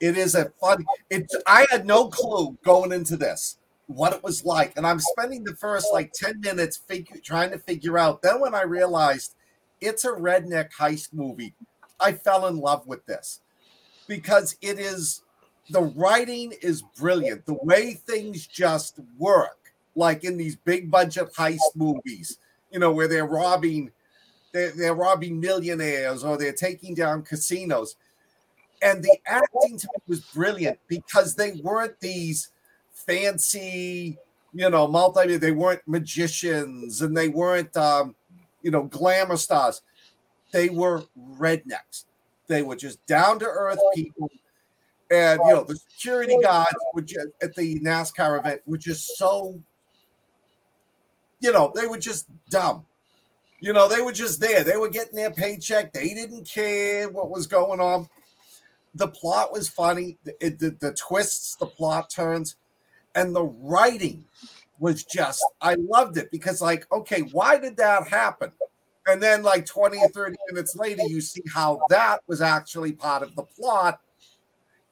It 0.00 0.16
is 0.16 0.34
a 0.34 0.50
fun. 0.60 0.84
It. 1.10 1.30
I 1.46 1.66
had 1.70 1.86
no 1.86 2.08
clue 2.08 2.56
going 2.64 2.92
into 2.92 3.16
this 3.16 3.58
what 3.86 4.12
it 4.12 4.22
was 4.22 4.44
like, 4.44 4.76
and 4.76 4.86
I'm 4.86 4.98
spending 4.98 5.44
the 5.44 5.54
first 5.54 5.86
like 5.92 6.12
10 6.12 6.40
minutes 6.40 6.76
figure, 6.76 7.18
trying 7.22 7.50
to 7.50 7.58
figure 7.58 7.98
out. 7.98 8.20
Then 8.20 8.40
when 8.40 8.54
I 8.54 8.62
realized 8.62 9.36
it's 9.80 10.04
a 10.04 10.10
redneck 10.10 10.70
heist 10.72 11.12
movie, 11.12 11.54
I 12.00 12.12
fell 12.12 12.46
in 12.46 12.58
love 12.58 12.86
with 12.86 13.06
this 13.06 13.40
because 14.06 14.56
it 14.60 14.78
is 14.78 15.22
the 15.70 15.82
writing 15.82 16.52
is 16.62 16.82
brilliant. 16.82 17.46
The 17.46 17.58
way 17.62 17.94
things 17.94 18.46
just 18.46 18.98
work, 19.18 19.55
like 19.96 20.22
in 20.22 20.36
these 20.36 20.54
big 20.54 20.90
budget 20.90 21.32
heist 21.34 21.74
movies, 21.74 22.38
you 22.70 22.78
know, 22.78 22.92
where 22.92 23.08
they're 23.08 23.26
robbing 23.26 23.90
they're, 24.52 24.70
they're 24.70 24.94
robbing 24.94 25.38
millionaires 25.38 26.24
or 26.24 26.38
they're 26.38 26.52
taking 26.52 26.94
down 26.94 27.22
casinos. 27.22 27.96
And 28.80 29.02
the 29.02 29.16
acting 29.26 29.78
to 29.78 29.86
me 29.86 30.02
was 30.08 30.20
brilliant 30.20 30.78
because 30.88 31.34
they 31.34 31.52
weren't 31.62 32.00
these 32.00 32.48
fancy, 32.92 34.18
you 34.54 34.70
know, 34.70 34.86
multi, 34.86 35.36
they 35.36 35.50
weren't 35.50 35.82
magicians 35.86 37.02
and 37.02 37.14
they 37.14 37.28
weren't, 37.28 37.76
um, 37.76 38.14
you 38.62 38.70
know, 38.70 38.84
glamour 38.84 39.36
stars. 39.36 39.82
They 40.52 40.70
were 40.70 41.02
rednecks. 41.38 42.04
They 42.46 42.62
were 42.62 42.76
just 42.76 43.04
down 43.06 43.38
to 43.40 43.46
earth 43.46 43.78
people. 43.94 44.30
And, 45.10 45.38
you 45.44 45.52
know, 45.52 45.64
the 45.64 45.76
security 45.76 46.36
guards 46.42 46.76
were 46.94 47.02
just, 47.02 47.28
at 47.42 47.54
the 47.54 47.78
NASCAR 47.80 48.38
event 48.38 48.62
were 48.66 48.78
just 48.78 49.16
so, 49.18 49.60
you 51.40 51.52
know, 51.52 51.72
they 51.74 51.86
were 51.86 51.98
just 51.98 52.26
dumb. 52.50 52.84
You 53.60 53.72
know, 53.72 53.88
they 53.88 54.02
were 54.02 54.12
just 54.12 54.40
there. 54.40 54.62
They 54.62 54.76
were 54.76 54.88
getting 54.88 55.16
their 55.16 55.30
paycheck. 55.30 55.92
They 55.92 56.14
didn't 56.14 56.48
care 56.48 57.08
what 57.08 57.30
was 57.30 57.46
going 57.46 57.80
on. 57.80 58.08
The 58.94 59.08
plot 59.08 59.52
was 59.52 59.68
funny. 59.68 60.18
The, 60.24 60.76
the 60.80 60.92
twists, 60.92 61.56
the 61.56 61.66
plot 61.66 62.10
turns, 62.10 62.56
and 63.14 63.34
the 63.34 63.44
writing 63.44 64.24
was 64.78 65.04
just, 65.04 65.44
I 65.60 65.74
loved 65.74 66.18
it 66.18 66.30
because, 66.30 66.60
like, 66.60 66.86
okay, 66.92 67.22
why 67.22 67.58
did 67.58 67.76
that 67.78 68.08
happen? 68.08 68.52
And 69.06 69.22
then, 69.22 69.42
like 69.42 69.64
20 69.66 69.98
or 69.98 70.08
30 70.08 70.36
minutes 70.50 70.76
later, 70.76 71.02
you 71.06 71.20
see 71.20 71.42
how 71.52 71.80
that 71.88 72.22
was 72.26 72.42
actually 72.42 72.92
part 72.92 73.22
of 73.22 73.34
the 73.36 73.44
plot. 73.44 74.00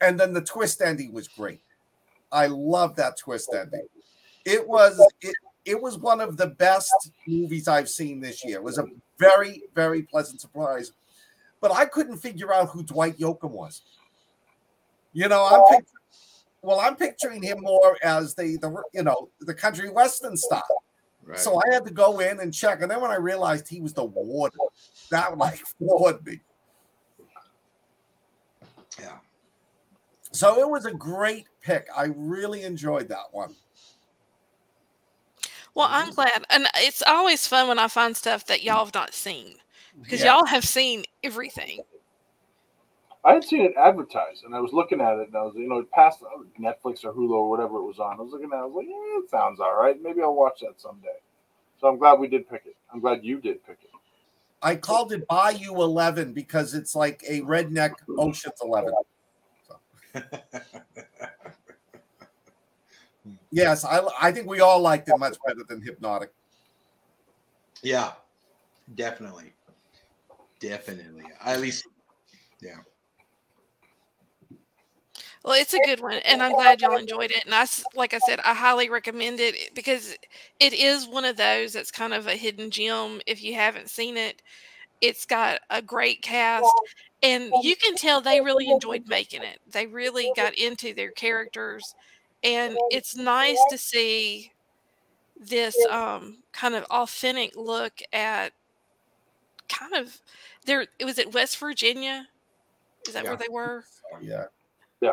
And 0.00 0.18
then 0.18 0.32
the 0.32 0.40
twist 0.40 0.80
ending 0.80 1.12
was 1.12 1.28
great. 1.28 1.60
I 2.30 2.46
love 2.46 2.96
that 2.96 3.18
twist 3.18 3.54
ending. 3.54 3.86
It 4.44 4.66
was, 4.68 5.00
it, 5.20 5.34
it 5.64 5.80
was 5.80 5.98
one 5.98 6.20
of 6.20 6.36
the 6.36 6.48
best 6.48 6.92
movies 7.26 7.68
I've 7.68 7.88
seen 7.88 8.20
this 8.20 8.44
year. 8.44 8.56
It 8.56 8.62
was 8.62 8.78
a 8.78 8.86
very, 9.18 9.62
very 9.74 10.02
pleasant 10.02 10.40
surprise. 10.40 10.92
But 11.60 11.72
I 11.72 11.86
couldn't 11.86 12.18
figure 12.18 12.52
out 12.52 12.68
who 12.70 12.82
Dwight 12.82 13.18
Yoakam 13.18 13.50
was. 13.50 13.82
You 15.14 15.28
know, 15.28 15.44
I'm 15.44 15.76
pic- 15.76 15.86
well, 16.60 16.80
I'm 16.80 16.96
picturing 16.96 17.42
him 17.42 17.58
more 17.60 17.96
as 18.02 18.34
the 18.34 18.56
the 18.60 18.74
you 18.92 19.02
know 19.02 19.28
the 19.40 19.54
country 19.54 19.88
western 19.90 20.36
style. 20.36 20.82
right? 21.24 21.38
So 21.38 21.56
I 21.66 21.72
had 21.72 21.84
to 21.86 21.92
go 21.92 22.18
in 22.20 22.40
and 22.40 22.52
check, 22.52 22.82
and 22.82 22.90
then 22.90 23.00
when 23.00 23.10
I 23.10 23.16
realized 23.16 23.68
he 23.68 23.80
was 23.80 23.92
the 23.92 24.04
warden, 24.04 24.58
that 25.10 25.38
like 25.38 25.58
floored 25.78 26.24
me. 26.26 26.40
yeah, 29.00 29.18
So 30.32 30.60
it 30.60 30.68
was 30.68 30.84
a 30.84 30.92
great 30.92 31.46
pick. 31.62 31.86
I 31.96 32.10
really 32.16 32.62
enjoyed 32.62 33.08
that 33.08 33.26
one. 33.32 33.54
Well, 35.74 35.88
I'm 35.90 36.06
mm-hmm. 36.06 36.14
glad, 36.14 36.44
and 36.50 36.66
it's 36.76 37.02
always 37.06 37.46
fun 37.46 37.68
when 37.68 37.78
I 37.78 37.88
find 37.88 38.16
stuff 38.16 38.46
that 38.46 38.62
y'all 38.62 38.84
have 38.84 38.94
not 38.94 39.12
seen 39.12 39.56
because 40.00 40.20
Yeah. 40.20 40.36
y'all 40.36 40.46
have 40.46 40.64
seen 40.64 41.04
everything. 41.22 41.80
I 43.24 43.34
had 43.34 43.44
seen 43.44 43.62
it 43.62 43.74
advertised, 43.76 44.44
and 44.44 44.54
I 44.54 44.60
was 44.60 44.72
looking 44.72 45.00
at 45.00 45.18
it, 45.18 45.28
and 45.28 45.36
I 45.36 45.42
was, 45.42 45.54
you 45.56 45.66
know, 45.68 45.78
it 45.78 45.90
passed 45.90 46.20
Netflix 46.60 47.04
or 47.04 47.12
Hulu 47.12 47.30
or 47.30 47.48
whatever 47.48 47.78
it 47.78 47.84
was 47.84 47.98
on. 47.98 48.18
I 48.18 48.22
was 48.22 48.32
looking 48.32 48.50
at, 48.52 48.56
it, 48.56 48.60
I 48.60 48.64
was 48.66 48.74
like, 48.74 48.86
yeah, 48.86 49.18
it 49.24 49.30
sounds 49.30 49.60
all 49.60 49.74
right. 49.74 50.00
Maybe 50.02 50.20
I'll 50.20 50.34
watch 50.34 50.60
that 50.60 50.78
someday. 50.78 51.08
So 51.80 51.88
I'm 51.88 51.98
glad 51.98 52.18
we 52.18 52.28
did 52.28 52.48
pick 52.48 52.66
it. 52.66 52.76
I'm 52.92 53.00
glad 53.00 53.24
you 53.24 53.40
did 53.40 53.64
pick 53.64 53.78
it. 53.82 53.90
I 54.62 54.76
called 54.76 55.12
it 55.12 55.26
Bayou 55.26 55.82
11 55.82 56.32
because 56.32 56.74
it's 56.74 56.94
like 56.94 57.22
a 57.28 57.40
redneck 57.42 57.92
Ocean's 58.18 58.54
11. 58.62 58.92
So. 59.68 60.20
yes, 63.54 63.84
I, 63.84 64.00
I 64.20 64.32
think 64.32 64.48
we 64.48 64.60
all 64.60 64.80
liked 64.80 65.08
it 65.08 65.18
much 65.18 65.36
better 65.46 65.60
than 65.68 65.80
Hypnotic. 65.80 66.30
yeah, 67.82 68.12
definitely, 68.94 69.52
definitely. 70.60 71.24
At 71.44 71.60
least, 71.60 71.84
yeah. 72.60 72.76
Well, 75.44 75.60
it's 75.60 75.74
a 75.74 75.78
good 75.84 76.00
one, 76.00 76.14
and 76.24 76.42
I'm 76.42 76.52
glad 76.52 76.80
y'all 76.80 76.96
enjoyed 76.96 77.30
it. 77.30 77.44
And 77.44 77.54
I, 77.54 77.66
like 77.94 78.14
I 78.14 78.18
said, 78.18 78.40
I 78.46 78.54
highly 78.54 78.88
recommend 78.88 79.40
it 79.40 79.74
because 79.74 80.16
it 80.58 80.72
is 80.72 81.06
one 81.06 81.26
of 81.26 81.36
those 81.36 81.74
that's 81.74 81.90
kind 81.90 82.14
of 82.14 82.26
a 82.26 82.34
hidden 82.34 82.70
gem. 82.70 83.20
If 83.26 83.42
you 83.42 83.54
haven't 83.54 83.90
seen 83.90 84.16
it, 84.16 84.40
it's 85.02 85.26
got 85.26 85.60
a 85.68 85.82
great 85.82 86.22
cast, 86.22 86.72
and 87.22 87.52
you 87.62 87.76
can 87.76 87.94
tell 87.94 88.22
they 88.22 88.40
really 88.40 88.70
enjoyed 88.70 89.06
making 89.06 89.42
it. 89.42 89.58
They 89.70 89.86
really 89.86 90.32
got 90.34 90.54
into 90.54 90.94
their 90.94 91.10
characters, 91.10 91.94
and 92.44 92.76
it's 92.90 93.16
nice 93.16 93.58
to 93.70 93.78
see 93.78 94.52
this 95.40 95.76
um, 95.90 96.38
kind 96.52 96.74
of 96.74 96.84
authentic 96.84 97.56
look 97.56 98.00
at 98.12 98.52
kind 99.68 99.94
of 99.94 100.20
there. 100.66 100.86
It 100.98 101.04
was 101.04 101.18
at 101.18 101.32
West 101.32 101.58
Virginia. 101.58 102.28
Is 103.08 103.14
that 103.14 103.24
Yeah. 103.24 103.30
where 103.30 103.38
they 103.38 103.48
were? 103.50 103.84
Yeah. 104.20 104.44
Yeah. 105.00 105.12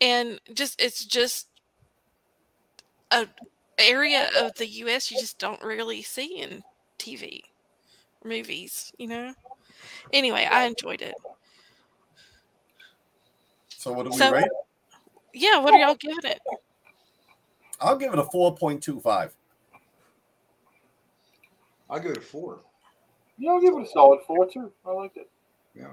And 0.00 0.40
just 0.54 0.80
it's 0.80 1.04
just 1.04 1.48
a 3.10 3.26
area 3.78 4.28
of 4.38 4.54
the 4.56 4.66
US 4.66 5.10
you 5.10 5.18
just 5.18 5.38
don't 5.38 5.62
really 5.62 6.02
see 6.02 6.40
in 6.40 6.62
TV 6.98 7.42
movies, 8.24 8.92
you 8.98 9.06
know. 9.06 9.32
Anyway, 10.12 10.46
I 10.50 10.64
enjoyed 10.64 11.00
it. 11.02 11.14
So 13.68 13.92
what 13.92 14.04
do 14.04 14.10
we 14.10 14.16
So- 14.18 14.32
rate? 14.32 14.44
Yeah, 15.32 15.58
what 15.58 15.74
are 15.74 15.78
y'all 15.78 15.94
giving 15.94 16.18
it? 16.24 16.40
I'll 17.80 17.96
give 17.96 18.12
it 18.12 18.18
a 18.18 18.24
4.25. 18.24 19.30
I'll 21.90 21.98
give 22.00 22.12
it 22.12 22.18
a 22.18 22.20
four. 22.20 22.60
Yeah, 23.36 23.50
I'll 23.50 23.60
give 23.60 23.74
it 23.74 23.82
a 23.82 23.86
solid 23.86 24.20
four 24.26 24.46
too. 24.46 24.70
I 24.86 24.92
liked 24.92 25.16
it. 25.16 25.28
Yeah. 25.74 25.88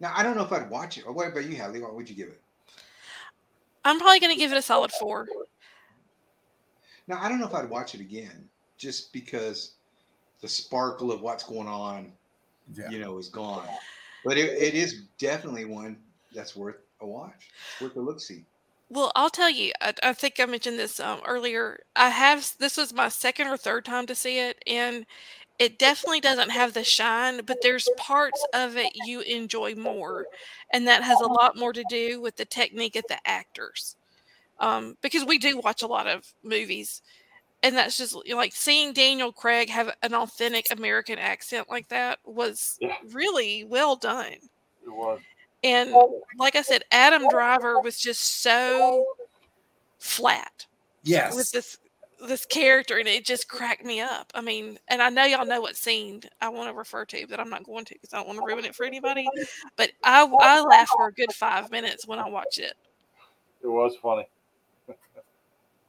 Now 0.00 0.12
I 0.16 0.22
don't 0.22 0.36
know 0.36 0.42
if 0.42 0.52
I'd 0.52 0.68
watch 0.68 0.98
it. 0.98 1.06
Or 1.06 1.12
what 1.12 1.28
about 1.28 1.44
you, 1.44 1.54
Hadley? 1.56 1.80
What 1.80 1.94
would 1.94 2.08
you 2.10 2.16
give 2.16 2.28
it? 2.28 2.40
I'm 3.84 3.98
probably 4.00 4.18
going 4.18 4.32
to 4.32 4.38
give 4.38 4.50
it 4.50 4.58
a 4.58 4.62
solid 4.62 4.90
four. 4.90 5.28
Now 7.06 7.18
I 7.20 7.28
don't 7.28 7.38
know 7.38 7.46
if 7.46 7.54
I'd 7.54 7.70
watch 7.70 7.94
it 7.94 8.00
again, 8.00 8.48
just 8.78 9.12
because 9.12 9.74
the 10.40 10.48
sparkle 10.48 11.12
of 11.12 11.20
what's 11.20 11.44
going 11.44 11.68
on, 11.68 12.12
Yeah. 12.74 12.90
you 12.90 12.98
know, 12.98 13.16
is 13.18 13.28
gone. 13.28 13.68
But 14.24 14.38
it, 14.38 14.60
it 14.60 14.74
is 14.74 15.02
definitely 15.18 15.66
one 15.66 15.98
that's 16.34 16.56
worth 16.56 16.76
a 17.00 17.06
watch. 17.06 17.48
It's 17.72 17.82
worth 17.82 17.96
a 17.96 18.00
look 18.00 18.20
see. 18.20 18.44
Well, 18.88 19.10
I'll 19.16 19.30
tell 19.30 19.50
you. 19.50 19.72
I, 19.80 19.94
I 20.02 20.12
think 20.12 20.38
I 20.38 20.46
mentioned 20.46 20.78
this 20.78 21.00
um, 21.00 21.20
earlier. 21.26 21.80
I 21.96 22.10
have 22.10 22.52
this 22.58 22.76
was 22.76 22.92
my 22.92 23.08
second 23.08 23.48
or 23.48 23.56
third 23.56 23.84
time 23.84 24.06
to 24.06 24.14
see 24.14 24.38
it, 24.38 24.62
and 24.66 25.06
it 25.58 25.78
definitely 25.78 26.20
doesn't 26.20 26.50
have 26.50 26.74
the 26.74 26.84
shine, 26.84 27.40
but 27.44 27.62
there's 27.62 27.88
parts 27.96 28.44
of 28.54 28.76
it 28.76 28.92
you 29.06 29.20
enjoy 29.22 29.74
more. 29.74 30.26
And 30.72 30.86
that 30.86 31.02
has 31.02 31.20
a 31.20 31.26
lot 31.26 31.56
more 31.56 31.72
to 31.72 31.84
do 31.88 32.20
with 32.20 32.36
the 32.36 32.44
technique 32.44 32.96
of 32.96 33.04
the 33.08 33.18
actors. 33.26 33.96
Um, 34.60 34.96
because 35.02 35.24
we 35.24 35.38
do 35.38 35.58
watch 35.58 35.82
a 35.82 35.86
lot 35.86 36.06
of 36.06 36.32
movies. 36.42 37.02
And 37.62 37.76
that's 37.76 37.96
just 37.96 38.16
like 38.28 38.54
seeing 38.54 38.92
Daniel 38.92 39.32
Craig 39.32 39.70
have 39.70 39.94
an 40.02 40.14
authentic 40.14 40.66
American 40.70 41.18
accent 41.18 41.68
like 41.70 41.88
that 41.88 42.18
was 42.24 42.76
Yeah. 42.80 42.96
really 43.12 43.64
well 43.64 43.96
done. 43.96 44.32
It 44.32 44.90
was. 44.90 45.20
And 45.62 45.94
like 46.38 46.56
I 46.56 46.62
said, 46.62 46.84
Adam 46.92 47.28
Driver 47.28 47.80
was 47.80 47.98
just 47.98 48.42
so 48.42 49.04
flat 49.98 50.66
Yes. 51.02 51.34
with 51.34 51.50
this 51.50 51.78
this 52.26 52.46
character 52.46 52.96
and 52.98 53.06
it 53.06 53.26
just 53.26 53.46
cracked 53.46 53.84
me 53.84 54.00
up. 54.00 54.32
I 54.34 54.40
mean, 54.40 54.78
and 54.88 55.02
I 55.02 55.10
know 55.10 55.24
y'all 55.24 55.44
know 55.44 55.60
what 55.60 55.76
scene 55.76 56.22
I 56.40 56.48
want 56.48 56.70
to 56.70 56.74
refer 56.74 57.04
to, 57.04 57.26
but 57.28 57.38
I'm 57.38 57.50
not 57.50 57.64
going 57.64 57.84
to 57.84 57.94
because 57.94 58.14
I 58.14 58.16
don't 58.18 58.26
want 58.26 58.38
to 58.40 58.46
ruin 58.46 58.64
it 58.64 58.74
for 58.74 58.86
anybody. 58.86 59.28
But 59.76 59.90
I 60.02 60.24
I 60.40 60.62
laughed 60.62 60.92
for 60.96 61.08
a 61.08 61.12
good 61.12 61.32
five 61.32 61.70
minutes 61.70 62.06
when 62.06 62.18
I 62.18 62.28
watched 62.28 62.58
it. 62.58 62.74
It 63.62 63.66
was 63.68 63.94
funny. 64.00 64.26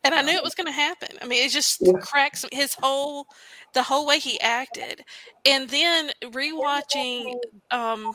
And 0.04 0.16
I 0.16 0.22
knew 0.22 0.32
it 0.38 0.44
was 0.44 0.56
going 0.56 0.68
to 0.68 0.72
happen. 0.72 1.18
I 1.22 1.28
mean, 1.28 1.44
it 1.46 1.52
just 1.52 1.84
cracks 2.02 2.46
his 2.54 2.74
whole, 2.74 3.28
the 3.74 3.84
whole 3.84 4.06
way 4.08 4.20
he 4.20 4.40
acted, 4.40 5.04
and 5.46 5.68
then 5.70 6.12
rewatching 6.24 7.36
um, 7.72 8.14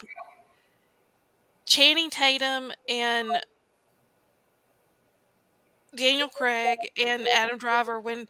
Channing 1.73 2.11
Tatum 2.11 2.71
and 2.87 3.41
Daniel 5.97 6.29
Craig 6.29 6.79
and 7.03 7.27
Adam 7.27 7.57
Driver 7.57 7.99
when 7.99 8.29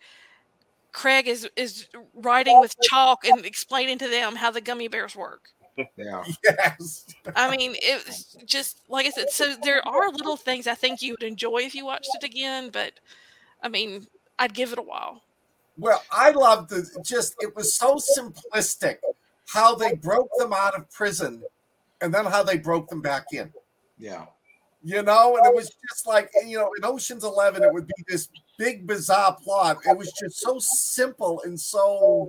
Craig 0.93 1.27
is 1.27 1.49
is 1.57 1.89
writing 2.15 2.61
with 2.61 2.77
chalk 2.83 3.25
and 3.25 3.45
explaining 3.45 3.99
to 3.99 4.07
them 4.07 4.37
how 4.37 4.53
the 4.53 4.61
gummy 4.61 4.87
bears 4.87 5.17
work. 5.17 5.49
Yeah. 5.97 6.23
Yes. 6.45 7.05
I 7.35 7.57
mean, 7.57 7.75
it's 7.83 8.37
just 8.47 8.81
like 8.89 9.07
I 9.07 9.11
said. 9.11 9.31
So 9.31 9.57
there 9.61 9.85
are 9.89 10.13
little 10.13 10.37
things 10.37 10.69
I 10.69 10.77
think 10.77 11.03
you 11.03 11.15
would 11.15 11.25
enjoy 11.25 11.63
if 11.63 11.75
you 11.75 11.85
watched 11.85 12.11
it 12.15 12.23
again, 12.23 12.71
but 12.73 12.93
I 13.61 13.69
mean, 13.69 14.07
I'd 14.39 14.55
give 14.55 14.71
it 14.71 14.79
a 14.79 14.83
while. 14.83 15.21
Well, 15.77 16.01
I 16.13 16.31
loved 16.31 16.71
the 16.71 16.89
just 17.05 17.35
it 17.41 17.57
was 17.57 17.75
so 17.75 17.97
simplistic 17.97 18.99
how 19.49 19.75
they 19.75 19.97
broke 19.97 20.31
them 20.39 20.53
out 20.53 20.79
of 20.79 20.89
prison 20.93 21.43
and 22.03 22.13
then 22.13 22.27
how 22.27 22.43
they 22.43 22.59
broke 22.59 22.89
them 22.89 23.01
back 23.01 23.27
in. 23.33 23.51
Yeah. 23.99 24.27
You 24.85 25.03
know, 25.03 25.37
and 25.37 25.47
it 25.47 25.55
was 25.55 25.71
just 25.89 26.07
like 26.07 26.31
you 26.45 26.59
know, 26.59 26.73
in 26.77 26.85
Ocean's 26.85 27.23
Eleven, 27.23 27.63
it 27.63 27.73
would 27.73 27.87
be 27.87 28.05
this 28.09 28.29
big 28.59 28.87
bizarre 28.87 29.37
plot. 29.43 29.79
It 29.87 29.97
was 29.97 30.13
just 30.13 30.41
so 30.41 30.59
simple 30.59 31.41
and 31.45 31.59
so 31.59 32.29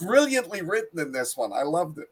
brilliantly 0.00 0.62
written 0.62 0.98
in 0.98 1.12
this 1.12 1.36
one. 1.36 1.52
I 1.52 1.62
loved 1.62 1.98
it. 1.98 2.08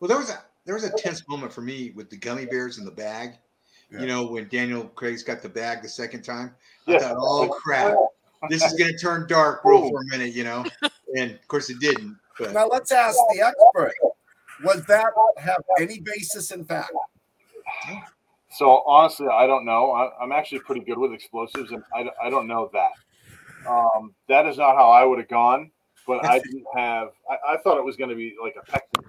Well, 0.00 0.08
there 0.08 0.18
was 0.18 0.30
a 0.30 0.42
there 0.64 0.74
was 0.74 0.84
a 0.84 0.90
tense 0.90 1.22
moment 1.28 1.52
for 1.52 1.60
me 1.60 1.92
with 1.94 2.08
the 2.08 2.16
gummy 2.16 2.46
bears 2.46 2.78
in 2.78 2.86
the 2.86 2.90
bag. 2.90 3.34
Yeah. 3.90 4.00
You 4.00 4.06
know, 4.06 4.26
when 4.26 4.48
Daniel 4.48 4.84
Craig's 4.84 5.22
got 5.22 5.42
the 5.42 5.48
bag 5.48 5.82
the 5.82 5.88
second 5.88 6.22
time, 6.22 6.54
Yeah. 6.86 6.96
I 6.96 6.98
thought, 7.00 7.16
"Oh 7.18 7.48
crap, 7.48 7.94
this 8.48 8.64
is 8.64 8.72
going 8.72 8.92
to 8.92 8.98
turn 8.98 9.26
dark 9.28 9.60
real 9.64 9.90
for 9.90 10.00
a 10.00 10.06
minute," 10.06 10.32
you 10.32 10.44
know. 10.44 10.64
And 11.16 11.32
of 11.32 11.46
course, 11.46 11.68
it 11.68 11.78
didn't. 11.78 12.18
But 12.38 12.52
Now 12.54 12.66
let's 12.66 12.90
ask 12.90 13.18
the 13.34 13.42
expert: 13.42 13.92
Was 14.64 14.84
that 14.86 15.12
have 15.38 15.62
any 15.78 16.00
basis 16.00 16.50
in 16.50 16.64
fact? 16.64 16.92
So 18.50 18.82
honestly, 18.86 19.26
I 19.28 19.46
don't 19.46 19.64
know. 19.64 19.90
I, 19.92 20.10
I'm 20.22 20.32
actually 20.32 20.60
pretty 20.60 20.82
good 20.82 20.98
with 20.98 21.12
explosives, 21.12 21.72
and 21.72 21.82
I, 21.94 22.08
I 22.22 22.30
don't 22.30 22.46
know 22.46 22.70
that. 22.72 23.68
Um, 23.68 24.14
that 24.28 24.46
is 24.46 24.58
not 24.58 24.76
how 24.76 24.90
I 24.90 25.04
would 25.04 25.18
have 25.18 25.28
gone. 25.28 25.70
But 26.06 26.24
I 26.26 26.38
didn't 26.38 26.66
have. 26.74 27.08
I, 27.30 27.54
I 27.54 27.56
thought 27.56 27.78
it 27.78 27.84
was 27.84 27.96
going 27.96 28.10
to 28.10 28.16
be 28.16 28.34
like 28.42 28.56
a 28.60 28.70
pectin 28.70 29.02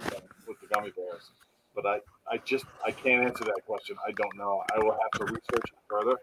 with 0.48 0.60
the 0.62 0.68
gummy 0.74 0.92
bears. 0.92 1.30
But 1.76 1.86
I, 1.86 2.00
I 2.32 2.38
just 2.46 2.66
I 2.86 2.92
can't 2.92 3.26
answer 3.26 3.44
that 3.44 3.62
question. 3.66 3.98
I 4.08 4.12
don't 4.12 4.36
know. 4.38 4.64
I 4.74 4.80
will 4.80 4.94
have 4.94 5.12
to 5.20 5.26
research 5.26 5.66
it 5.66 5.74
further. 5.90 6.18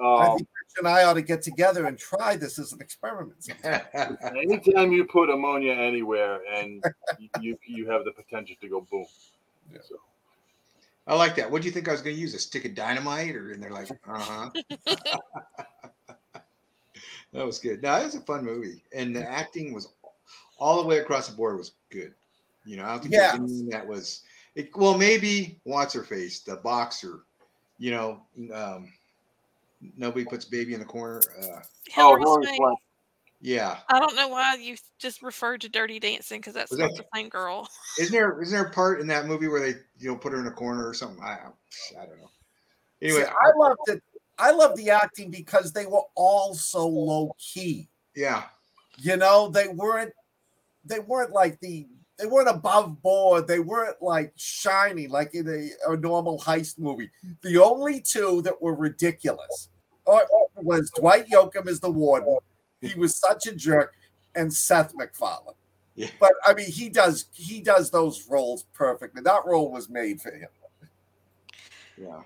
Um, 0.00 0.46
and 0.78 0.86
I 0.88 1.04
ought 1.04 1.14
to 1.14 1.22
get 1.22 1.42
together 1.42 1.86
and 1.86 1.98
try 1.98 2.36
this 2.36 2.58
as 2.58 2.72
an 2.72 2.80
experiment. 2.80 3.48
anytime 4.36 4.92
you 4.92 5.04
put 5.04 5.30
ammonia 5.30 5.72
anywhere, 5.72 6.40
and 6.52 6.82
you, 7.18 7.28
you 7.40 7.58
you 7.66 7.90
have 7.90 8.04
the 8.04 8.12
potential 8.12 8.56
to 8.60 8.68
go 8.68 8.80
boom. 8.90 9.06
Yeah. 9.72 9.78
So, 9.82 9.96
I 11.06 11.14
like 11.14 11.36
that. 11.36 11.50
What 11.50 11.62
do 11.62 11.66
you 11.68 11.72
think 11.72 11.88
I 11.88 11.92
was 11.92 12.02
going 12.02 12.16
to 12.16 12.20
use? 12.20 12.34
A 12.34 12.38
stick 12.38 12.64
of 12.64 12.74
dynamite, 12.74 13.34
or 13.36 13.52
and 13.52 13.62
they're 13.62 13.70
like, 13.70 13.90
uh 13.90 14.18
huh. 14.18 14.50
that 17.32 17.46
was 17.46 17.58
good. 17.58 17.82
No, 17.82 17.96
it 17.96 18.04
was 18.04 18.14
a 18.14 18.20
fun 18.20 18.44
movie, 18.44 18.82
and 18.94 19.14
the 19.14 19.28
acting 19.28 19.72
was 19.72 19.88
all 20.58 20.82
the 20.82 20.88
way 20.88 20.98
across 20.98 21.28
the 21.28 21.36
board 21.36 21.56
was 21.56 21.72
good. 21.90 22.14
You 22.64 22.76
know, 22.76 22.84
I 22.84 22.88
don't 22.90 23.02
think 23.02 23.14
Yeah. 23.14 23.36
that 23.70 23.86
was. 23.86 24.22
It, 24.54 24.70
well, 24.74 24.96
maybe 24.96 25.60
what's 25.64 25.92
her 25.94 26.02
face, 26.02 26.40
the 26.40 26.56
boxer. 26.56 27.20
You 27.78 27.90
know, 27.90 28.22
um, 28.54 28.90
nobody 29.96 30.24
puts 30.24 30.44
baby 30.44 30.74
in 30.74 30.80
the 30.80 30.86
corner. 30.86 31.20
Uh, 31.42 31.60
Hilary 31.88 32.22
oh, 32.26 32.42
Swank. 32.42 32.56
Swank. 32.56 32.78
yeah, 33.40 33.78
I 33.88 34.00
don't 34.00 34.16
know 34.16 34.28
why 34.28 34.56
you 34.56 34.76
just 34.98 35.22
referred 35.22 35.60
to 35.62 35.68
Dirty 35.68 35.98
Dancing 36.00 36.40
because 36.40 36.54
that's 36.54 36.70
Was 36.70 36.80
not 36.80 36.90
that- 36.96 36.98
the 36.98 37.18
same 37.18 37.28
girl. 37.28 37.68
isn't 37.98 38.12
there 38.12 38.40
isn't 38.42 38.54
there 38.56 38.66
a 38.66 38.70
part 38.72 39.00
in 39.00 39.06
that 39.08 39.26
movie 39.26 39.48
where 39.48 39.60
they 39.60 39.78
you 39.98 40.10
know 40.10 40.16
put 40.16 40.32
her 40.32 40.40
in 40.40 40.46
a 40.46 40.50
corner 40.52 40.86
or 40.88 40.94
something? 40.94 41.22
I 41.22 41.38
I 42.00 42.06
don't 42.06 42.18
know. 42.18 42.30
Anyway, 43.02 43.22
See, 43.24 43.26
I 43.28 43.58
loved 43.58 43.80
it. 43.88 44.02
I 44.38 44.50
loved 44.50 44.76
the 44.76 44.90
acting 44.90 45.30
because 45.30 45.72
they 45.72 45.86
were 45.86 46.02
all 46.14 46.54
so 46.54 46.86
low 46.86 47.34
key. 47.38 47.88
yeah, 48.14 48.44
You 48.98 49.16
know, 49.16 49.48
they 49.48 49.68
weren't 49.68 50.12
they 50.84 51.00
weren't 51.00 51.32
like 51.32 51.58
the 51.60 51.86
they 52.18 52.26
weren't 52.26 52.48
above 52.48 53.02
board. 53.02 53.46
They 53.46 53.60
weren't 53.60 54.00
like 54.00 54.32
shiny 54.36 55.06
like 55.06 55.34
in 55.34 55.48
a, 55.48 55.92
a 55.92 55.96
normal 55.96 56.38
heist 56.38 56.78
movie. 56.78 57.10
The 57.42 57.58
only 57.62 58.00
two 58.00 58.42
that 58.42 58.60
were 58.60 58.74
ridiculous 58.74 59.68
uh, 60.06 60.20
was 60.56 60.90
Dwight 60.96 61.26
Yoakam 61.28 61.68
as 61.68 61.80
the 61.80 61.90
warden. 61.90 62.38
He 62.80 62.98
was 62.98 63.16
such 63.16 63.46
a 63.46 63.54
jerk, 63.54 63.94
and 64.34 64.52
Seth 64.52 64.94
MacFarlane. 64.94 65.54
Yeah. 65.94 66.08
But 66.20 66.32
I 66.46 66.54
mean, 66.54 66.70
he 66.70 66.88
does 66.88 67.26
he 67.32 67.60
does 67.60 67.90
those 67.90 68.26
roles 68.28 68.64
perfectly. 68.74 69.22
That 69.22 69.46
role 69.46 69.70
was 69.70 69.88
made 69.88 70.20
for 70.20 70.30
him. 70.30 70.48
Yeah. 71.98 72.20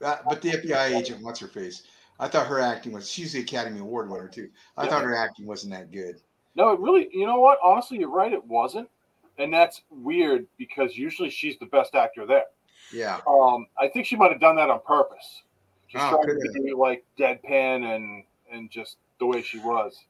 That, 0.00 0.22
but 0.24 0.40
the 0.40 0.50
FBI 0.50 0.96
agent, 0.96 1.24
what's 1.24 1.40
her 1.40 1.48
face? 1.48 1.82
I 2.20 2.28
thought 2.28 2.46
her 2.46 2.60
acting 2.60 2.92
was 2.92 3.10
she's 3.10 3.32
the 3.32 3.40
Academy 3.40 3.80
Award 3.80 4.08
winner 4.08 4.28
too. 4.28 4.50
I 4.76 4.84
Yeah. 4.84 4.90
thought 4.90 5.04
her 5.04 5.16
acting 5.16 5.46
wasn't 5.46 5.72
that 5.72 5.90
good. 5.90 6.20
No, 6.58 6.72
it 6.72 6.80
really. 6.80 7.08
You 7.12 7.24
know 7.24 7.38
what? 7.38 7.58
Honestly, 7.62 7.98
you're 7.98 8.10
right. 8.10 8.32
It 8.32 8.44
wasn't, 8.44 8.90
and 9.38 9.54
that's 9.54 9.82
weird 9.90 10.48
because 10.58 10.98
usually 10.98 11.30
she's 11.30 11.56
the 11.58 11.66
best 11.66 11.94
actor 11.94 12.26
there. 12.26 12.46
Yeah. 12.92 13.20
Um, 13.28 13.68
I 13.78 13.86
think 13.86 14.06
she 14.06 14.16
might 14.16 14.32
have 14.32 14.40
done 14.40 14.56
that 14.56 14.68
on 14.68 14.80
purpose. 14.84 15.44
Just 15.88 16.04
Oh, 16.04 16.10
trying 16.10 16.40
could 16.40 16.52
to 16.52 16.60
be 16.60 16.74
like 16.74 17.04
deadpan 17.16 17.94
and 17.94 18.24
and 18.52 18.70
just 18.72 18.96
the 19.20 19.26
way 19.26 19.40
she 19.40 19.60
was. 19.60 20.04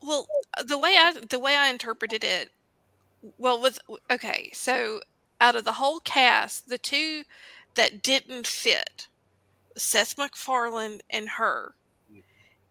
Well, 0.00 0.28
uh, 0.56 0.62
the 0.62 0.78
way 0.78 0.96
I 0.96 1.12
the 1.28 1.40
way 1.40 1.56
I 1.56 1.68
interpreted 1.68 2.22
it, 2.22 2.50
well, 3.36 3.60
with 3.60 3.80
okay, 4.08 4.50
so 4.54 5.00
out 5.40 5.56
of 5.56 5.64
the 5.64 5.72
whole 5.72 5.98
cast, 5.98 6.68
the 6.68 6.78
two 6.78 7.24
that 7.74 8.00
didn't 8.00 8.46
fit, 8.46 9.08
Seth 9.76 10.16
MacFarlane 10.16 11.00
and 11.10 11.30
her, 11.30 11.74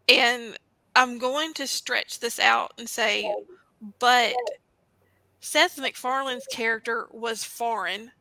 and 0.08 0.58
I'm 0.96 1.18
going 1.20 1.54
to 1.56 1.68
stretch 1.68 2.20
this 2.20 2.40
out 2.40 2.74
and 2.78 2.90
say, 2.90 3.34
but 4.00 4.34
Seth 5.40 5.78
MacFarlane's 5.80 6.48
character 6.52 7.08
was 7.12 7.44
foreign, 7.44 8.12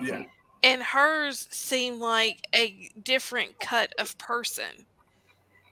Yeah. 0.00 0.24
and 0.62 0.82
hers 0.82 1.48
seemed 1.50 1.98
like 2.00 2.46
a 2.54 2.90
different 3.02 3.58
cut 3.60 3.92
of 3.98 4.16
person. 4.18 4.86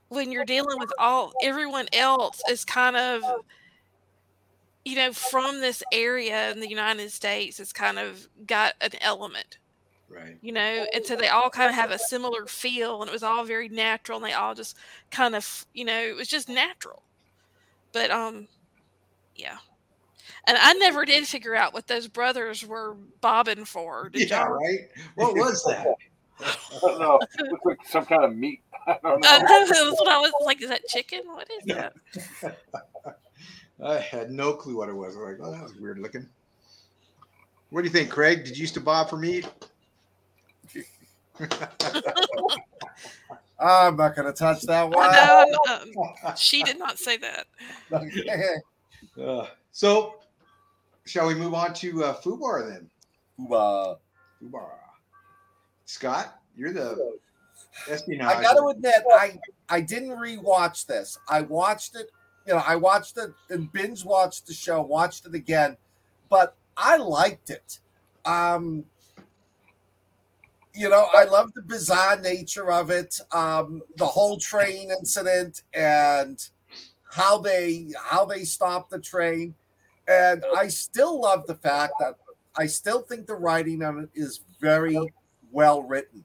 When 0.08 0.32
you're 0.32 0.44
dealing 0.44 0.78
with 0.80 0.90
all 0.98 1.32
everyone 1.42 1.88
else 1.92 2.42
is 2.50 2.64
kind 2.64 2.96
of 2.96 3.22
oh. 3.24 3.44
you 4.84 4.96
know 4.96 5.12
from 5.12 5.60
this 5.60 5.82
area 5.92 6.50
in 6.50 6.60
the 6.60 6.68
united 6.68 7.12
states 7.12 7.60
it's 7.60 7.72
kind 7.72 7.98
of 7.98 8.26
got 8.46 8.74
an 8.80 8.90
element 9.00 9.58
Right. 10.12 10.36
you 10.42 10.50
know 10.52 10.86
and 10.92 11.06
so 11.06 11.14
they 11.14 11.28
all 11.28 11.48
kind 11.50 11.68
of 11.68 11.76
have 11.76 11.92
a 11.92 11.98
similar 11.98 12.46
feel 12.46 13.00
and 13.00 13.08
it 13.08 13.12
was 13.12 13.22
all 13.22 13.44
very 13.44 13.68
natural 13.68 14.16
and 14.18 14.26
they 14.26 14.32
all 14.32 14.54
just 14.54 14.76
kind 15.12 15.36
of 15.36 15.64
you 15.72 15.84
know 15.84 15.98
it 16.00 16.16
was 16.16 16.26
just 16.26 16.48
natural 16.48 17.04
but 17.92 18.10
um 18.10 18.48
yeah 19.36 19.58
and 20.48 20.58
i 20.60 20.72
never 20.74 21.04
did 21.04 21.26
figure 21.28 21.54
out 21.54 21.72
what 21.72 21.86
those 21.86 22.08
brothers 22.08 22.66
were 22.66 22.96
bobbing 23.20 23.64
for 23.64 24.08
did 24.08 24.28
Yeah. 24.30 24.48
y'all 24.48 24.58
Right. 24.58 24.80
What 25.14 25.36
was 25.36 25.62
that? 25.64 25.86
I 26.40 26.78
don't 26.80 26.98
know. 27.00 27.18
It 27.38 27.50
looks 27.50 27.64
like 27.66 27.78
some 27.86 28.06
kind 28.06 28.24
of 28.24 28.34
meat. 28.34 28.62
I 28.86 28.96
don't 29.02 29.20
know. 29.22 29.28
I 29.28 29.38
know, 29.38 29.66
that's 29.66 30.00
what 30.00 30.08
I 30.08 30.18
was 30.18 30.32
like. 30.42 30.62
Is 30.62 30.70
that 30.70 30.86
chicken? 30.88 31.20
What 31.26 31.48
is 31.50 31.64
Yeah. 31.66 31.90
that? 32.42 32.56
I 33.84 33.98
had 33.98 34.30
no 34.30 34.54
clue 34.54 34.76
what 34.78 34.88
it 34.88 34.94
was. 34.94 35.16
I'm 35.16 35.22
like, 35.22 35.36
oh, 35.42 35.50
that 35.52 35.62
was 35.62 35.74
weird 35.74 35.98
looking. 35.98 36.26
What 37.68 37.82
do 37.82 37.88
you 37.88 37.92
think, 37.92 38.08
Craig? 38.10 38.44
Did 38.44 38.56
you 38.56 38.62
used 38.62 38.72
to 38.74 38.80
bob 38.80 39.10
for 39.10 39.18
meat? 39.18 39.46
I'm 43.60 43.96
not 43.96 44.16
going 44.16 44.26
to 44.26 44.32
touch 44.32 44.62
that 44.62 44.88
one. 44.88 45.08
I 45.10 45.44
know, 45.46 45.74
um, 45.74 46.34
she 46.36 46.62
did 46.62 46.78
not 46.78 46.98
say 46.98 47.16
that. 47.18 47.46
Okay. 47.92 48.54
Uh, 49.20 49.46
so, 49.72 50.14
shall 51.04 51.26
we 51.26 51.34
move 51.34 51.52
on 51.54 51.74
to 51.74 52.04
uh, 52.04 52.20
Fubar 52.20 52.68
then? 52.70 52.88
Uh, 53.52 53.94
Fubar. 54.42 54.70
Scott, 55.84 56.40
you're 56.56 56.72
the 56.72 57.18
espionage. 57.88 58.36
I 58.36 58.42
got 58.42 58.54
to 58.54 58.68
admit, 58.68 58.94
I 59.12 59.38
I 59.68 59.80
didn't 59.80 60.10
rewatch 60.10 60.86
this. 60.86 61.18
I 61.28 61.42
watched 61.42 61.96
it. 61.96 62.10
You 62.46 62.54
know, 62.54 62.62
I 62.66 62.76
watched 62.76 63.18
it 63.18 63.30
and 63.50 63.70
binge 63.72 64.04
watched 64.04 64.46
the 64.46 64.54
show, 64.54 64.80
watched 64.80 65.26
it 65.26 65.34
again, 65.34 65.76
but 66.28 66.56
I 66.76 66.96
liked 66.96 67.50
it. 67.50 67.80
Um, 68.24 68.84
you 70.74 70.88
know, 70.88 71.06
I 71.12 71.24
love 71.24 71.52
the 71.54 71.62
bizarre 71.62 72.20
nature 72.20 72.70
of 72.70 72.90
it, 72.90 73.20
um, 73.32 73.82
the 73.96 74.06
whole 74.06 74.38
train 74.38 74.90
incident, 74.90 75.62
and 75.74 76.38
how 77.10 77.38
they 77.38 77.88
how 78.02 78.24
they 78.24 78.44
stopped 78.44 78.90
the 78.90 79.00
train. 79.00 79.54
And 80.06 80.44
I 80.56 80.68
still 80.68 81.20
love 81.20 81.46
the 81.46 81.54
fact 81.54 81.94
that 82.00 82.14
I 82.56 82.66
still 82.66 83.02
think 83.02 83.26
the 83.26 83.34
writing 83.34 83.82
on 83.82 84.00
it 84.00 84.10
is 84.14 84.40
very 84.60 84.98
well 85.50 85.82
written. 85.82 86.24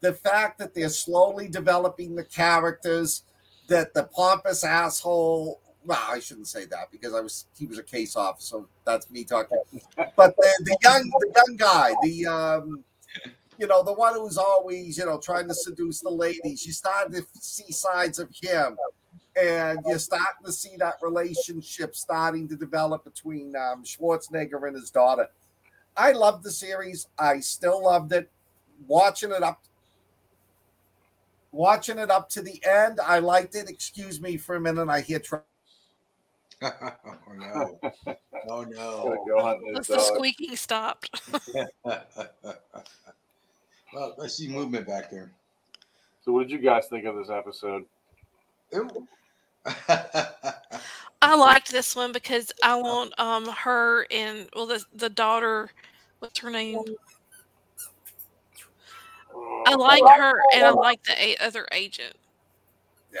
The 0.00 0.12
fact 0.12 0.58
that 0.58 0.74
they're 0.74 0.88
slowly 0.88 1.48
developing 1.48 2.14
the 2.14 2.24
characters, 2.24 3.22
that 3.68 3.94
the 3.94 4.04
pompous 4.04 4.64
asshole. 4.64 5.60
Well, 5.84 6.02
I 6.08 6.18
shouldn't 6.18 6.48
say 6.48 6.64
that 6.66 6.90
because 6.90 7.14
I 7.14 7.20
was 7.20 7.46
he 7.56 7.66
was 7.66 7.78
a 7.78 7.82
case 7.82 8.16
officer. 8.16 8.62
That's 8.84 9.10
me 9.10 9.24
talking. 9.24 9.58
But 10.16 10.34
the, 10.36 10.62
the 10.64 10.76
young 10.82 11.10
the 11.20 11.32
young 11.36 11.56
guy, 11.56 11.92
the 12.02 12.26
um, 12.26 12.84
you 13.58 13.66
know, 13.66 13.82
the 13.82 13.92
one 13.92 14.14
who's 14.14 14.36
always, 14.36 14.98
you 14.98 15.06
know, 15.06 15.18
trying 15.18 15.48
to 15.48 15.54
seduce 15.54 16.00
the 16.00 16.10
ladies. 16.10 16.66
You 16.66 16.72
start 16.72 17.12
to 17.12 17.24
see 17.40 17.72
sides 17.72 18.18
of 18.18 18.28
him, 18.42 18.76
and 19.40 19.78
you're 19.86 19.98
starting 19.98 20.44
to 20.44 20.52
see 20.52 20.76
that 20.78 20.94
relationship 21.02 21.94
starting 21.94 22.48
to 22.48 22.56
develop 22.56 23.04
between 23.04 23.54
um, 23.56 23.84
Schwarzenegger 23.84 24.66
and 24.66 24.76
his 24.76 24.90
daughter. 24.90 25.28
I 25.96 26.12
loved 26.12 26.44
the 26.44 26.50
series. 26.50 27.08
I 27.18 27.40
still 27.40 27.84
loved 27.84 28.12
it. 28.12 28.30
Watching 28.86 29.32
it 29.32 29.42
up, 29.42 29.62
watching 31.50 31.98
it 31.98 32.10
up 32.10 32.28
to 32.30 32.42
the 32.42 32.60
end, 32.64 33.00
I 33.00 33.20
liked 33.20 33.54
it. 33.54 33.70
Excuse 33.70 34.20
me 34.20 34.36
for 34.36 34.56
a 34.56 34.60
minute. 34.60 34.88
I 34.88 35.00
hear. 35.00 35.18
Tra- 35.18 35.42
oh 36.62 36.70
no! 37.34 37.78
Oh 38.48 38.62
no! 38.62 39.24
go 39.28 39.42
hunt 39.42 39.60
That's 39.74 39.88
the 39.88 40.00
squeaking 40.00 40.56
stopped. 40.56 41.10
well, 43.96 44.14
I 44.22 44.26
see 44.26 44.46
movement 44.48 44.86
back 44.86 45.10
there. 45.10 45.30
So, 46.22 46.32
what 46.32 46.42
did 46.42 46.50
you 46.50 46.58
guys 46.58 46.86
think 46.88 47.06
of 47.06 47.16
this 47.16 47.30
episode? 47.30 47.84
Ooh. 48.74 49.08
I 51.22 51.34
liked 51.34 51.72
this 51.72 51.96
one 51.96 52.12
because 52.12 52.52
I 52.62 52.76
want 52.76 53.18
um 53.18 53.46
her 53.48 54.06
and 54.10 54.48
well 54.54 54.66
the 54.66 54.84
the 54.94 55.08
daughter 55.08 55.70
what's 56.18 56.38
her 56.40 56.50
name? 56.50 56.78
I 59.66 59.74
like 59.74 60.02
her 60.16 60.42
and 60.54 60.64
I 60.64 60.70
like 60.70 61.02
the 61.04 61.36
other 61.44 61.66
agent. 61.72 62.14
Yeah. 63.12 63.20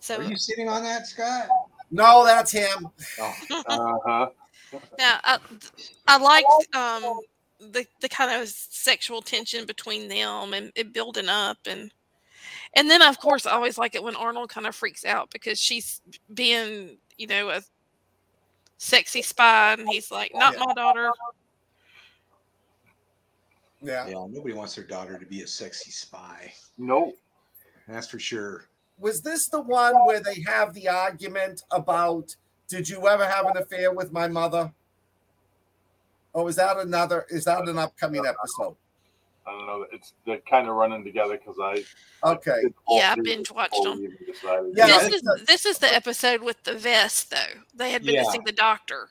So 0.00 0.16
Are 0.16 0.22
you 0.24 0.36
sitting 0.36 0.68
on 0.68 0.82
that, 0.82 1.06
Scott? 1.06 1.48
no, 1.90 2.24
that's 2.24 2.50
him. 2.50 2.88
Oh, 3.20 3.34
Uh 3.66 3.94
huh. 4.06 4.28
yeah, 4.98 5.20
I, 5.22 5.38
I 6.08 6.18
liked 6.18 6.74
um 6.74 7.20
the 7.70 7.86
the 8.00 8.08
kind 8.08 8.40
of 8.42 8.48
sexual 8.48 9.22
tension 9.22 9.66
between 9.66 10.08
them 10.08 10.52
and 10.52 10.72
it 10.74 10.92
building 10.92 11.28
up 11.28 11.58
and 11.66 11.92
and 12.74 12.90
then 12.90 13.02
of 13.02 13.18
course 13.20 13.46
I 13.46 13.52
always 13.52 13.78
like 13.78 13.94
it 13.94 14.02
when 14.02 14.16
Arnold 14.16 14.48
kind 14.50 14.66
of 14.66 14.74
freaks 14.74 15.04
out 15.04 15.30
because 15.30 15.60
she's 15.60 16.00
being 16.34 16.96
you 17.18 17.26
know 17.26 17.50
a 17.50 17.62
sexy 18.78 19.22
spy 19.22 19.74
and 19.74 19.88
he's 19.88 20.10
like 20.10 20.32
not 20.34 20.54
Yeah. 20.54 20.64
my 20.66 20.74
daughter 20.74 21.10
Yeah. 23.80 24.06
yeah. 24.06 24.26
Nobody 24.30 24.54
wants 24.54 24.74
their 24.74 24.84
daughter 24.84 25.18
to 25.18 25.26
be 25.26 25.42
a 25.42 25.46
sexy 25.46 25.90
spy. 25.90 26.52
Nope. 26.78 27.16
That's 27.88 28.08
for 28.08 28.18
sure. 28.18 28.66
Was 28.98 29.20
this 29.22 29.48
the 29.48 29.60
one 29.60 29.94
where 30.06 30.20
they 30.20 30.40
have 30.46 30.72
the 30.74 30.88
argument 30.88 31.62
about 31.72 32.34
did 32.68 32.88
you 32.88 33.06
ever 33.08 33.26
have 33.26 33.46
an 33.46 33.56
affair 33.56 33.92
with 33.92 34.12
my 34.12 34.28
mother? 34.28 34.72
Or 36.32 36.48
is 36.48 36.56
that 36.56 36.78
another 36.78 37.26
is 37.30 37.44
that 37.44 37.68
an 37.68 37.78
upcoming 37.78 38.24
episode? 38.26 38.76
I 39.46 39.50
don't 39.50 39.66
know. 39.66 39.86
It's 39.92 40.14
they're 40.24 40.38
kind 40.48 40.68
of 40.68 40.76
running 40.76 41.04
together 41.04 41.36
because 41.36 41.56
I. 41.60 41.84
Okay. 42.28 42.62
did 42.62 42.74
Yeah, 42.88 43.12
I 43.12 43.14
three 43.16 43.24
binge 43.24 43.50
watched 43.50 43.72
before 43.72 43.88
them. 43.88 43.98
we 43.98 44.04
even 44.04 44.18
decided. 44.26 44.72
Yeah, 44.76 44.86
this 44.86 45.14
is 45.14 45.22
a- 45.22 45.44
this 45.44 45.66
is 45.66 45.78
the 45.78 45.92
episode 45.92 46.42
with 46.42 46.62
the 46.62 46.74
vest 46.74 47.30
though 47.30 47.60
they 47.74 47.90
had 47.90 48.04
been 48.04 48.14
Yeah. 48.14 48.22
missing 48.22 48.42
the 48.46 48.52
doctor 48.52 49.08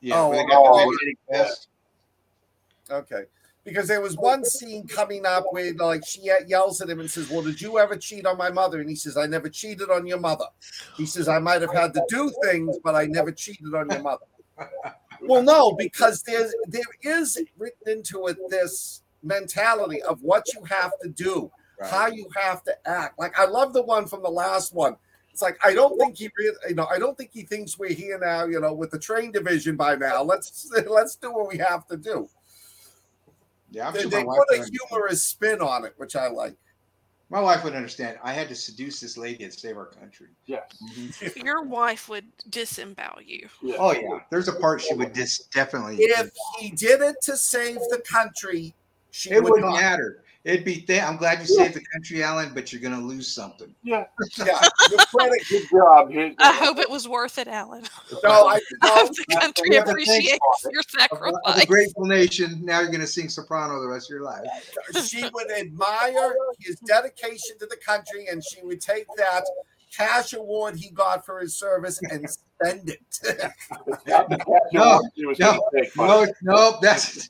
Yeah. 0.00 0.20
Oh, 0.22 0.32
they 0.32 0.40
oh, 0.40 0.46
got 0.46 0.58
oh, 0.58 0.76
magnetic 0.78 1.18
vest. 1.30 1.68
Okay. 2.90 3.24
Because 3.64 3.86
there 3.86 4.00
was 4.00 4.16
one 4.16 4.44
scene 4.44 4.88
coming 4.88 5.24
up 5.24 5.44
where 5.50 5.72
like 5.74 6.04
she 6.04 6.28
yells 6.48 6.80
at 6.80 6.90
him 6.90 6.98
and 6.98 7.08
says, 7.10 7.30
Well, 7.30 7.42
did 7.42 7.60
you 7.60 7.78
ever 7.78 7.96
cheat 7.96 8.26
on 8.26 8.36
my 8.36 8.50
mother? 8.50 8.80
And 8.80 8.88
he 8.90 8.96
says, 8.96 9.16
I 9.16 9.26
never 9.26 9.48
cheated 9.48 9.88
on 9.90 10.06
your 10.06 10.18
mother. 10.18 10.46
He 10.96 11.06
says, 11.06 11.28
I 11.28 11.38
might 11.38 11.60
have 11.60 11.72
had 11.72 11.94
to 11.94 12.02
do 12.08 12.32
things, 12.42 12.78
but 12.82 12.96
I 12.96 13.04
never 13.04 13.30
cheated 13.30 13.72
on 13.74 13.88
your 13.88 14.02
mother. 14.02 14.24
Well, 15.28 15.42
no, 15.42 15.72
because 15.72 16.22
there's 16.22 16.54
there 16.68 16.82
is 17.02 17.40
written 17.58 17.98
into 17.98 18.26
it 18.26 18.36
this 18.48 19.02
mentality 19.22 20.02
of 20.02 20.22
what 20.22 20.46
you 20.54 20.64
have 20.64 20.92
to 21.02 21.08
do, 21.08 21.50
how 21.90 22.06
you 22.06 22.28
have 22.36 22.62
to 22.64 22.88
act. 22.88 23.18
Like 23.18 23.38
I 23.38 23.46
love 23.46 23.72
the 23.72 23.82
one 23.82 24.06
from 24.06 24.22
the 24.22 24.30
last 24.30 24.74
one. 24.74 24.96
It's 25.30 25.42
like 25.42 25.58
I 25.64 25.72
don't 25.74 25.98
think 25.98 26.18
he 26.18 26.30
really, 26.36 26.56
you 26.68 26.74
know, 26.74 26.86
I 26.86 26.98
don't 26.98 27.16
think 27.16 27.30
he 27.32 27.42
thinks 27.42 27.78
we're 27.78 27.94
here 27.94 28.18
now, 28.18 28.44
you 28.44 28.60
know, 28.60 28.74
with 28.74 28.90
the 28.90 28.98
train 28.98 29.32
division 29.32 29.76
by 29.76 29.96
now. 29.96 30.22
Let's 30.22 30.70
let's 30.86 31.16
do 31.16 31.32
what 31.32 31.48
we 31.48 31.58
have 31.58 31.86
to 31.86 31.96
do. 31.96 32.28
Yeah, 33.70 33.88
I'm 33.88 33.94
They, 33.94 34.02
sure 34.02 34.10
they 34.10 34.24
put 34.24 34.50
a 34.50 34.64
humorous 34.70 35.24
spin 35.24 35.62
on 35.62 35.86
it, 35.86 35.94
which 35.96 36.14
I 36.14 36.28
like. 36.28 36.56
My 37.32 37.40
wife 37.40 37.64
would 37.64 37.74
understand. 37.74 38.18
I 38.22 38.32
had 38.34 38.48
to 38.50 38.54
seduce 38.54 39.00
this 39.00 39.16
lady 39.16 39.42
and 39.42 39.52
save 39.52 39.78
our 39.78 39.86
country. 39.86 40.28
Yes. 40.44 40.64
Mm-hmm. 40.94 41.46
your 41.46 41.62
wife 41.62 42.08
would 42.10 42.26
disembowel 42.50 43.22
you 43.24 43.48
Yeah. 43.62 43.76
Oh 43.78 43.92
yeah, 43.92 44.20
there's 44.30 44.48
a 44.48 44.52
part 44.52 44.82
she 44.82 44.92
would 44.92 45.14
dis- 45.14 45.48
definitely. 45.52 45.96
If 45.98 46.30
he 46.58 46.70
did 46.70 47.00
it 47.00 47.16
to 47.22 47.36
save 47.38 47.76
the 47.88 48.02
country, 48.06 48.74
she 49.10 49.30
it 49.30 49.42
would 49.42 49.50
wouldn't 49.52 49.72
not. 49.72 49.80
matter. 49.80 50.21
It'd 50.44 50.64
be. 50.64 50.80
Th- 50.80 51.00
I'm 51.00 51.16
glad 51.18 51.38
you 51.38 51.46
saved 51.46 51.74
the 51.74 51.84
country, 51.92 52.22
Alan, 52.22 52.52
but 52.52 52.72
you're 52.72 52.82
gonna 52.82 53.00
lose 53.00 53.32
something. 53.32 53.72
Yeah. 53.82 54.06
Yeah, 54.38 54.58
the 54.90 55.06
credit. 55.14 55.40
Good 55.48 55.68
job. 55.70 56.10
Here- 56.10 56.34
i 56.38 56.52
hope 56.52 56.78
it 56.78 56.88
was 56.90 57.06
worth 57.06 57.38
it 57.38 57.46
alan 57.48 57.84
No, 58.24 58.46
I 58.48 58.54
I 58.82 58.88
no, 58.88 58.94
hope 58.96 59.10
the 59.14 59.36
country 59.40 59.68
we 59.70 59.76
appreciates 59.76 60.38
thank- 60.62 60.72
your 60.72 60.80
Of 60.80 60.86
a 60.86 61.00
sacrifice 61.00 61.64
grateful 61.66 62.06
nation. 62.06 62.64
Now 62.64 62.80
you're 62.80 62.90
gonna 62.90 63.06
sing 63.06 63.28
soprano 63.28 63.80
the 63.80 63.86
rest 63.88 64.06
of 64.10 64.14
your 64.14 64.22
life. 64.24 64.42
she 65.06 65.22
would 65.32 65.50
admire 65.52 66.34
his 66.60 66.76
dedication 66.86 67.58
to 67.60 67.66
the 67.66 67.76
country, 67.86 68.26
and 68.28 68.42
she 68.44 68.62
would 68.64 68.80
take 68.80 69.06
that 69.16 69.44
cash 69.94 70.32
award 70.32 70.74
he 70.76 70.90
got 70.90 71.24
for 71.24 71.38
his 71.40 71.56
service 71.56 72.00
and 72.10 72.28
spend 72.28 72.88
it. 72.88 73.00
No, 74.72 75.00
She 75.14 75.22
no, 75.38 75.60
No, 75.96 76.26
no, 76.42 76.78
that's 76.80 77.28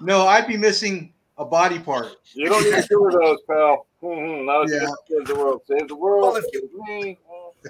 no. 0.00 0.26
I'd 0.26 0.46
be 0.46 0.56
missing 0.56 1.12
a 1.36 1.44
body 1.44 1.78
part. 1.78 2.08
You 2.34 2.48
don't 2.48 2.62
need 2.64 2.84
two 2.88 3.06
of 3.06 3.12
those, 3.12 3.38
pal. 3.48 3.86
Mm-hmm. 4.02 4.46
Not 4.46 4.64
if 4.66 4.70
Yeah. 4.72 4.82
you 4.88 4.96
save 5.18 5.26
the 5.28 5.34
world. 5.34 5.62
Save 5.66 5.88
the 5.88 5.96
world. 5.96 6.22
Well, 6.22 6.36
if 6.36 6.44
you- 6.52 7.16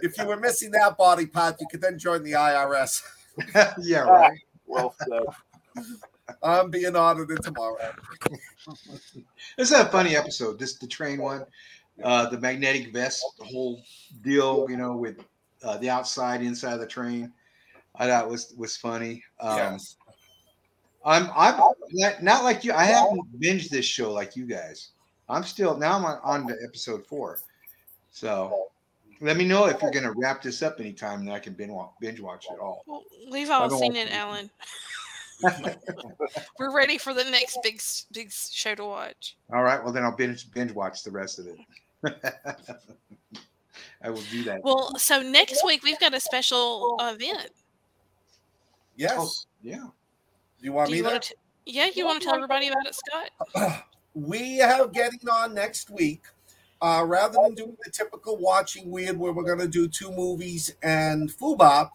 if 0.03 0.19
you 0.19 0.27
were 0.27 0.37
missing 0.37 0.71
that 0.73 0.97
body 0.99 1.27
part, 1.27 1.61
you 1.61 1.67
could 1.71 1.81
then 1.81 1.99
join 1.99 2.23
the 2.25 2.33
IRS. 2.33 3.03
yeah, 3.81 4.01
right. 4.01 4.39
Well 4.67 4.95
said. 4.99 6.35
I'm 6.43 6.71
being 6.71 6.97
audited 6.97 7.43
tomorrow. 7.43 7.77
This 9.59 9.71
is 9.71 9.73
a 9.73 9.85
funny 9.87 10.17
episode. 10.17 10.59
This 10.59 10.75
the 10.79 10.87
train 10.87 11.21
one, 11.21 11.45
uh, 12.03 12.31
the 12.31 12.41
magnetic 12.41 12.93
vest, 12.93 13.23
the 13.39 13.45
whole 13.45 13.83
deal. 14.23 14.67
You 14.71 14.79
know, 14.79 14.97
with 14.97 15.19
uh, 15.63 15.77
the 15.79 15.91
outside, 15.91 16.41
inside 16.43 16.73
of 16.75 16.81
the 16.81 16.87
train. 16.87 17.31
I 17.95 18.09
thought 18.09 18.29
was 18.31 18.55
was 18.57 18.77
funny. 18.77 19.23
Um, 19.39 19.57
Yes. 19.59 19.97
I'm 21.05 21.31
I'm 21.37 21.59
not, 21.93 22.23
not 22.23 22.45
like 22.45 22.65
you. 22.65 22.73
I 22.73 22.85
haven't 22.85 23.41
binged 23.41 23.69
this 23.69 23.85
show 23.85 24.13
like 24.13 24.37
you 24.37 24.47
guys. 24.47 24.91
I'm 25.29 25.45
still 25.45 25.77
now. 25.77 25.97
I'm 25.97 26.05
on, 26.05 26.21
on 26.23 26.49
to 26.49 26.57
episode 26.65 27.07
four. 27.07 27.41
So 28.11 28.69
let 29.21 29.37
me 29.37 29.45
know 29.45 29.67
if 29.67 29.81
you're 29.83 29.91
gonna 29.91 30.13
wrap 30.17 30.43
this 30.43 30.63
up 30.63 30.81
anytime, 30.81 31.21
and 31.21 31.33
I 31.33 31.39
can 31.39 31.55
binge 31.55 31.71
watch, 31.71 31.91
binge 32.01 32.21
watch 32.21 32.47
it 32.51 32.59
all. 32.59 32.85
well, 32.87 33.05
we've 33.31 33.51
all 33.51 33.71
seen 33.71 33.97
it 33.97 34.09
to. 34.09 34.15
alan 34.15 34.51
we're 36.59 36.75
ready 36.75 36.97
for 36.97 37.13
the 37.13 37.25
next 37.25 37.59
big 37.63 37.83
big 38.13 38.31
show 38.31 38.75
to 38.75 38.85
watch 38.85 39.37
All 39.53 39.63
right. 39.63 39.83
Well, 39.83 39.93
then 39.93 40.05
I'll 40.05 40.17
binge 40.17 40.51
binge 40.53 40.73
watch 40.73 41.03
the 41.03 41.11
rest 41.11 41.39
of 41.39 41.49
it. 41.49 41.59
I 44.03 44.11
will 44.11 44.23
do 44.31 44.45
that. 44.45 44.63
well 44.63 44.97
so 44.99 45.23
next 45.23 45.65
week 45.65 45.83
we've 45.83 45.99
got 45.99 46.15
a 46.15 46.21
special 46.21 46.97
event 47.01 47.51
Yes. 48.97 49.15
Oh, 49.17 49.31
yeah. 49.63 49.87
You 50.65 50.73
want 50.73 50.89
do 50.89 50.93
me 50.93 50.99
you 50.99 51.05
to? 51.05 51.11
want 51.11 51.23
to 51.23 51.35
yeah 51.67 51.89
you 51.95 52.07
want 52.07 52.21
to 52.23 52.27
tell 52.27 52.37
everybody 52.37 52.69
about 52.69 52.87
it 52.87 52.95
scott 52.95 53.85
we 54.15 54.57
have 54.59 54.93
getting 54.93 55.29
on 55.31 55.55
next 55.55 55.91
week 55.91 56.23
uh, 56.81 57.05
rather 57.07 57.39
than 57.43 57.55
doing 57.55 57.77
the 57.85 57.91
typical 57.91 58.37
Watching 58.37 58.91
Wyrd 58.91 59.17
where 59.17 59.33
we're 59.33 59.43
going 59.45 59.59
to 59.59 59.69
do 59.69 59.89
two 59.89 60.11
movies 60.13 60.75
and 60.83 61.31
Fubar, 61.31 61.89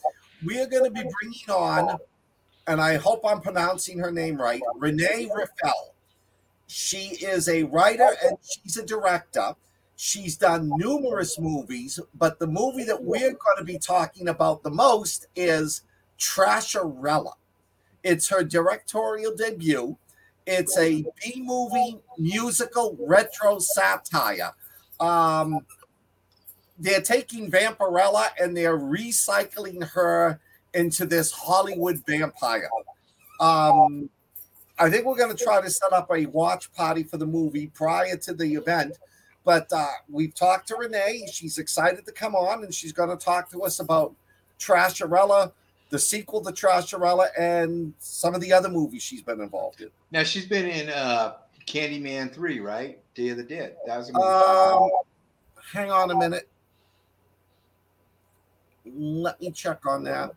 we 0.43 0.59
are 0.59 0.65
going 0.65 0.85
to 0.85 0.89
be 0.89 1.07
bringing 1.21 1.49
on, 1.49 1.97
and 2.65 2.81
I 2.81 2.95
hope 2.95 3.21
I'm 3.23 3.39
pronouncing 3.41 3.99
her 3.99 4.11
name 4.11 4.41
right, 4.41 4.61
Renee 4.75 5.29
Riffel. 5.35 5.93
She 6.65 7.17
is 7.23 7.47
a 7.49 7.63
writer 7.63 8.09
and 8.23 8.37
she's 8.41 8.77
a 8.77 8.85
director. 8.85 9.53
She's 9.95 10.37
done 10.37 10.71
numerous 10.77 11.37
movies, 11.39 11.99
but 12.15 12.39
the 12.39 12.47
movie 12.47 12.85
that 12.85 13.03
we're 13.03 13.33
going 13.33 13.57
to 13.57 13.65
be 13.65 13.77
talking 13.77 14.29
about 14.29 14.63
the 14.63 14.71
most 14.71 15.27
is 15.35 15.83
Trasharella. 16.17 17.33
It's 18.03 18.29
her 18.29 18.43
directorial 18.43 19.35
debut. 19.35 19.97
It's 20.45 20.77
a 20.77 21.03
B 21.23 21.41
movie 21.43 21.99
musical 22.17 22.97
retro 22.99 23.59
satire. 23.59 24.51
Um, 24.99 25.65
they're 26.79 27.01
taking 27.01 27.51
Vampirella 27.51 28.27
and 28.41 28.55
they're 28.55 28.79
recycling 28.79 29.83
her 29.89 30.39
into 30.73 31.05
this 31.05 31.31
Hollywood 31.31 32.01
vampire. 32.07 32.69
Um, 33.39 34.09
I 34.77 34.89
think 34.89 35.05
we're 35.05 35.17
going 35.17 35.35
to 35.35 35.43
try 35.43 35.61
to 35.61 35.69
set 35.69 35.91
up 35.91 36.09
a 36.11 36.25
watch 36.27 36.71
party 36.73 37.03
for 37.03 37.17
the 37.17 37.25
movie 37.25 37.67
prior 37.67 38.15
to 38.17 38.33
the 38.33 38.55
event. 38.55 38.97
But 39.43 39.67
uh, 39.73 39.87
we've 40.09 40.33
talked 40.33 40.67
to 40.69 40.75
Renee. 40.75 41.27
She's 41.31 41.57
excited 41.57 42.05
to 42.05 42.11
come 42.11 42.33
on 42.33 42.63
and 42.63 42.73
she's 42.73 42.93
going 42.93 43.09
to 43.09 43.17
talk 43.17 43.51
to 43.51 43.63
us 43.63 43.79
about 43.79 44.15
Trasharella, 44.57 45.51
the 45.89 45.99
sequel 45.99 46.41
to 46.41 46.51
Trasharella, 46.51 47.27
and 47.37 47.93
some 47.99 48.35
of 48.35 48.41
the 48.41 48.53
other 48.53 48.69
movies 48.69 49.03
she's 49.03 49.21
been 49.21 49.41
involved 49.41 49.81
in. 49.81 49.89
Now 50.11 50.23
she's 50.23 50.45
been 50.45 50.67
in 50.67 50.89
uh 50.89 51.35
Candyman 51.69 52.33
3, 52.33 52.59
right? 52.59 52.99
Day 53.13 53.29
of 53.29 53.37
the 53.37 53.43
Dead. 53.43 53.75
That 53.85 53.97
was 53.97 54.09
a 54.09 54.13
movie. 54.13 54.25
Um, 54.25 54.89
hang 55.71 55.91
on 55.91 56.09
a 56.11 56.15
minute. 56.15 56.49
Let 58.85 59.39
me 59.39 59.51
check 59.51 59.85
on 59.85 60.03
that. 60.05 60.33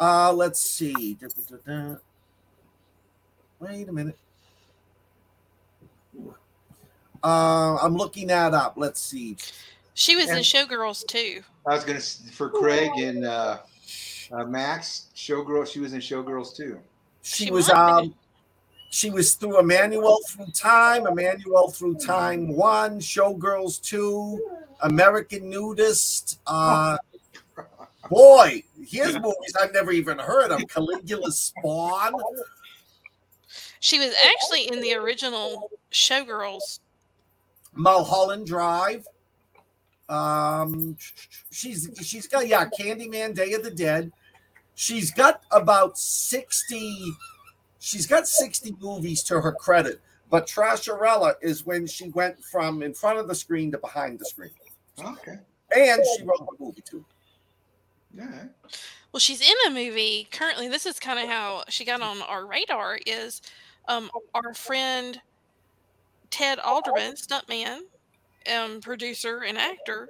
Uh, 0.00 0.32
let's 0.32 0.58
see. 0.58 1.18
Wait 3.60 3.88
a 3.88 3.92
minute. 3.92 4.18
Uh, 7.22 7.76
I'm 7.76 7.94
looking 7.94 8.26
that 8.28 8.54
up. 8.54 8.74
Let's 8.76 9.00
see. 9.00 9.36
She 9.94 10.16
was 10.16 10.30
in 10.30 10.38
Showgirls 10.38 11.06
too. 11.06 11.42
I 11.66 11.74
was 11.74 11.84
gonna 11.84 12.00
for 12.32 12.48
Craig 12.48 12.90
and 12.96 13.24
uh, 13.24 13.58
uh 14.32 14.44
Max, 14.44 15.06
Showgirl, 15.14 15.66
she 15.66 15.80
was 15.80 15.92
in 15.92 16.00
Showgirls 16.00 16.56
too. 16.56 16.78
She 17.22 17.46
She 17.46 17.50
was 17.50 17.68
um 17.70 18.14
she 18.90 19.10
was 19.10 19.34
through 19.34 19.58
Emmanuel 19.58 20.18
through 20.28 20.50
time, 20.54 21.06
Emmanuel 21.06 21.70
through 21.70 21.94
time 21.96 22.54
one, 22.54 22.98
Showgirls 22.98 23.80
two, 23.80 24.40
American 24.80 25.50
Nudist. 25.50 26.38
Uh 26.46 26.98
boy, 28.10 28.62
here's 28.86 29.14
movies 29.14 29.54
I've 29.60 29.72
never 29.72 29.92
even 29.92 30.18
heard 30.18 30.50
of. 30.50 30.66
Caligula 30.68 31.30
Spawn. 31.30 32.14
She 33.80 33.98
was 33.98 34.14
actually 34.26 34.68
in 34.68 34.80
the 34.80 34.94
original 34.94 35.70
Showgirls. 35.90 36.80
Mulholland 37.74 38.46
Drive. 38.46 39.06
Um, 40.08 40.96
she's 41.50 41.88
she's 42.02 42.26
got 42.26 42.46
yeah, 42.46 42.66
Candyman, 42.66 43.34
Day 43.34 43.54
of 43.54 43.62
the 43.62 43.70
Dead. 43.70 44.12
She's 44.74 45.10
got 45.12 45.42
about 45.50 45.98
sixty. 45.98 47.12
She's 47.78 48.06
got 48.06 48.26
sixty 48.26 48.74
movies 48.80 49.22
to 49.24 49.40
her 49.40 49.52
credit, 49.52 50.00
but 50.30 50.46
Trasharella 50.46 51.34
is 51.42 51.66
when 51.66 51.86
she 51.86 52.10
went 52.10 52.42
from 52.44 52.82
in 52.82 52.94
front 52.94 53.18
of 53.18 53.28
the 53.28 53.34
screen 53.34 53.70
to 53.72 53.78
behind 53.78 54.18
the 54.18 54.24
screen, 54.24 54.50
Okay. 54.98 55.38
and 55.76 56.02
she 56.16 56.24
wrote 56.24 56.38
the 56.38 56.64
movie 56.64 56.82
too. 56.82 57.04
yeah 58.14 58.44
Well, 59.12 59.20
she's 59.20 59.40
in 59.40 59.54
a 59.66 59.70
movie 59.70 60.28
currently. 60.30 60.68
This 60.68 60.86
is 60.86 60.98
kind 61.00 61.18
of 61.18 61.28
how 61.28 61.64
she 61.68 61.84
got 61.84 62.00
on 62.02 62.22
our 62.22 62.46
radar. 62.46 62.98
Is 63.06 63.42
um, 63.88 64.10
our 64.34 64.54
friend 64.54 65.20
Ted 66.30 66.58
Alderman, 66.60 67.14
stuntman, 67.14 67.80
um, 68.56 68.80
producer, 68.80 69.42
and 69.42 69.58
actor, 69.58 70.08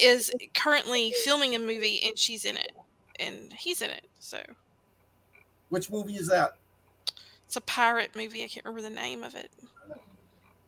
is 0.00 0.30
currently 0.54 1.12
filming 1.24 1.54
a 1.54 1.58
movie, 1.58 2.00
and 2.04 2.16
she's 2.16 2.44
in 2.44 2.56
it, 2.56 2.72
and 3.22 3.52
he's 3.52 3.82
in 3.82 3.90
it. 3.90 4.04
So 4.18 4.38
Which 5.68 5.90
movie 5.90 6.16
is 6.16 6.28
that? 6.28 6.56
it's 7.46 7.56
a 7.56 7.60
pirate 7.62 8.16
movie. 8.16 8.44
I 8.44 8.48
can't 8.48 8.64
remember 8.64 8.88
the 8.88 8.94
name 8.94 9.22
of 9.22 9.34
it, 9.34 9.50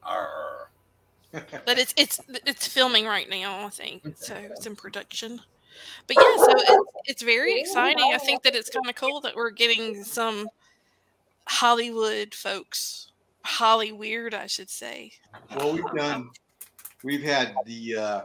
Arr. 0.02 0.68
but 1.32 1.78
it's 1.78 1.94
it's 1.96 2.20
it's 2.28 2.66
filming 2.68 3.06
right 3.06 3.28
now. 3.28 3.64
I 3.66 3.70
think 3.70 4.02
so. 4.16 4.34
It's 4.36 4.66
in 4.66 4.76
production. 4.76 5.40
But 6.06 6.16
yeah, 6.16 6.36
so 6.36 6.46
it's, 6.50 6.92
it's 7.06 7.22
very 7.22 7.58
exciting. 7.58 8.12
I 8.14 8.18
think 8.18 8.42
that 8.44 8.54
it's 8.54 8.70
kind 8.70 8.88
of 8.88 8.94
cool 8.94 9.20
that 9.22 9.34
we're 9.34 9.50
getting 9.50 10.04
some 10.04 10.48
Hollywood 11.46 12.32
folks, 12.34 13.10
Holly 13.44 13.90
weird, 13.92 14.34
I 14.34 14.46
should 14.46 14.70
say. 14.70 15.12
Well, 15.56 15.72
we've 15.72 15.92
done. 15.96 16.30
We've 17.02 17.22
had 17.22 17.54
the 17.66 17.96
uh, 17.96 18.20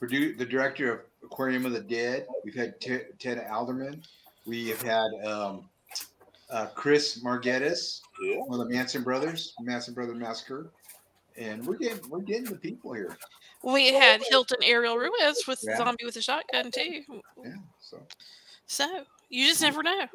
produ- 0.00 0.38
the 0.38 0.46
director 0.46 0.92
of 0.92 1.00
Aquarium 1.34 1.66
of 1.66 1.72
the 1.72 1.80
Dead. 1.80 2.28
We've 2.44 2.54
had 2.54 2.80
Te- 2.80 3.08
Ted 3.18 3.44
Alderman. 3.50 4.00
We 4.46 4.68
have 4.68 4.80
had 4.80 5.08
um, 5.26 5.68
uh, 6.48 6.66
Chris 6.76 7.20
Margettis, 7.24 8.02
Yeah. 8.22 8.36
one 8.46 8.60
of 8.60 8.68
the 8.68 8.72
Manson 8.72 9.02
brothers, 9.02 9.52
Manson 9.60 9.94
Brother 9.94 10.14
Massacre, 10.14 10.70
and 11.36 11.66
we're 11.66 11.76
getting 11.76 12.08
we're 12.08 12.20
getting 12.20 12.44
the 12.44 12.54
people 12.54 12.92
here. 12.92 13.18
We 13.64 13.92
had 13.92 14.22
Hilton 14.28 14.58
Ariel 14.62 14.96
Ruiz 14.96 15.44
with 15.48 15.58
Yeah. 15.66 15.76
Zombie 15.76 16.04
with 16.04 16.14
a 16.14 16.22
Shotgun 16.22 16.70
too. 16.70 17.02
Yeah. 17.44 17.54
So 17.80 18.00
So 18.68 18.86
you 19.28 19.48
just 19.48 19.60
never 19.60 19.82
know 19.82 20.06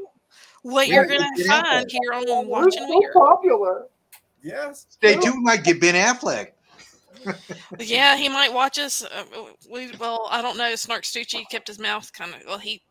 what 0.62 0.88
Yeah, 0.88 0.96
you're 0.96 1.06
gonna 1.06 1.28
find 1.46 1.92
here 1.92 2.14
on 2.14 2.26
We're 2.28 2.44
Watching 2.46 2.88
so 2.88 2.98
Weird. 2.98 3.14
popular. 3.14 3.88
Yes. 4.42 4.86
stay 4.90 5.16
tuned. 5.16 5.36
We 5.36 5.42
might 5.42 5.66
get 5.66 5.82
Ben 5.82 5.96
Affleck. 5.96 6.52
Yeah, 7.80 8.18
he 8.18 8.30
might 8.30 8.54
watch 8.54 8.80
us. 8.80 9.04
Uh, 9.04 9.24
we 9.70 9.92
well, 10.00 10.28
I 10.32 10.42
don't 10.42 10.58
know. 10.58 10.76
Snark 10.76 11.04
Stucci 11.04 11.48
kept 11.50 11.68
his 11.68 11.80
mouth 11.80 12.12
kind 12.14 12.34
of. 12.34 12.42
Well, 12.48 12.58
he 12.58 12.82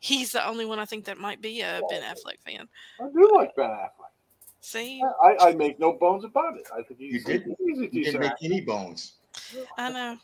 he's 0.00 0.32
the 0.32 0.46
only 0.46 0.64
one 0.64 0.78
I 0.78 0.84
think 0.84 1.04
that 1.06 1.18
might 1.18 1.40
be 1.40 1.60
a 1.60 1.80
Ben 1.90 2.02
Affleck 2.02 2.38
fan. 2.44 2.68
I 3.00 3.08
do 3.12 3.30
like 3.34 3.54
Ben 3.56 3.70
Affleck. 3.70 3.90
See, 4.60 5.02
I, 5.22 5.48
I 5.48 5.54
make 5.54 5.78
no 5.78 5.92
bones 5.94 6.24
about 6.24 6.56
it. 6.58 6.68
I 6.76 6.82
think 6.82 7.00
he's, 7.00 7.12
You 7.14 7.20
didn't. 7.24 7.56
he's 7.58 7.78
a 7.78 7.82
You 7.84 8.04
didn't 8.04 8.20
make 8.20 8.30
actor. 8.32 8.44
any 8.44 8.60
bones, 8.60 9.14
I 9.78 9.90
know. 9.90 10.16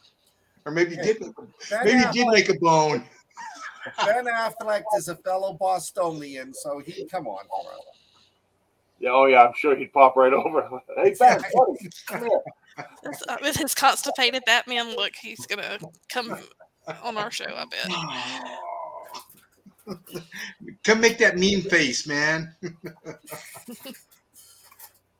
or 0.66 0.72
maybe 0.72 0.96
you 0.96 1.02
did. 1.02 1.20
Ben 1.20 1.30
Maybe 1.84 1.98
you 1.98 2.12
did 2.12 2.26
make 2.28 2.48
a 2.48 2.58
bone. 2.58 3.04
Ben 4.04 4.24
Affleck 4.26 4.82
is 4.96 5.08
a 5.08 5.16
fellow 5.16 5.54
Bostonian, 5.54 6.52
so 6.54 6.80
he 6.80 7.06
come 7.06 7.26
on. 7.28 7.44
bro. 7.46 7.72
Yeah, 9.04 9.10
oh 9.12 9.26
yeah, 9.26 9.42
I'm 9.42 9.52
sure 9.54 9.76
he'd 9.76 9.92
pop 9.92 10.16
right 10.16 10.32
over. 10.32 10.66
Hey 10.96 11.14
Ben, 11.18 11.42
buddy, 11.54 11.90
come 12.06 12.22
here. 12.22 12.40
Uh, 13.28 13.36
With 13.42 13.54
his 13.54 13.74
constipated 13.74 14.42
Batman 14.46 14.96
look, 14.96 15.12
he's 15.14 15.44
gonna 15.44 15.78
come 16.08 16.34
on 17.02 17.18
our 17.18 17.30
show. 17.30 17.44
I 17.44 17.66
bet. 17.66 17.86
Come 20.84 21.02
make 21.02 21.18
that 21.18 21.36
mean 21.36 21.60
face, 21.60 22.06
man. 22.06 22.54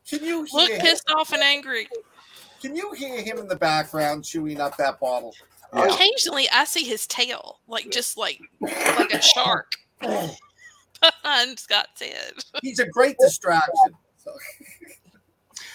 Can 0.08 0.24
you 0.24 0.46
Look 0.54 0.68
hear? 0.70 0.76
Him, 0.76 0.80
pissed 0.80 1.10
off 1.14 1.34
and 1.34 1.42
angry. 1.42 1.86
can 2.62 2.74
you 2.74 2.90
hear 2.92 3.20
him 3.20 3.36
in 3.36 3.48
the 3.48 3.56
background 3.56 4.24
chewing 4.24 4.62
up 4.62 4.78
that 4.78 4.98
bottle? 4.98 5.34
Yeah. 5.74 5.92
Occasionally, 5.92 6.48
I 6.50 6.64
see 6.64 6.84
his 6.84 7.06
tail, 7.06 7.58
like 7.68 7.90
just 7.90 8.16
like 8.16 8.40
like 8.62 9.12
a 9.12 9.20
shark 9.20 9.72
behind 11.22 11.58
Scott's 11.58 12.00
head. 12.00 12.32
He's 12.62 12.78
a 12.78 12.88
great 12.88 13.16
distraction. 13.18 13.94
So, 14.18 14.32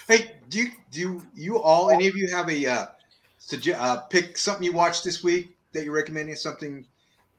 Hey, 0.08 0.32
do 0.48 0.58
you 0.58 0.70
do 0.90 1.00
you, 1.00 1.26
you 1.34 1.58
all 1.58 1.90
any 1.90 2.08
of 2.08 2.16
you 2.16 2.28
have 2.28 2.48
a 2.48 2.66
uh, 2.66 2.86
suge- 3.40 3.78
uh 3.78 4.00
pick 4.02 4.36
something 4.36 4.64
you 4.64 4.72
watched 4.72 5.04
this 5.04 5.22
week 5.22 5.56
that 5.72 5.84
you're 5.84 5.94
recommending? 5.94 6.34
Something, 6.34 6.84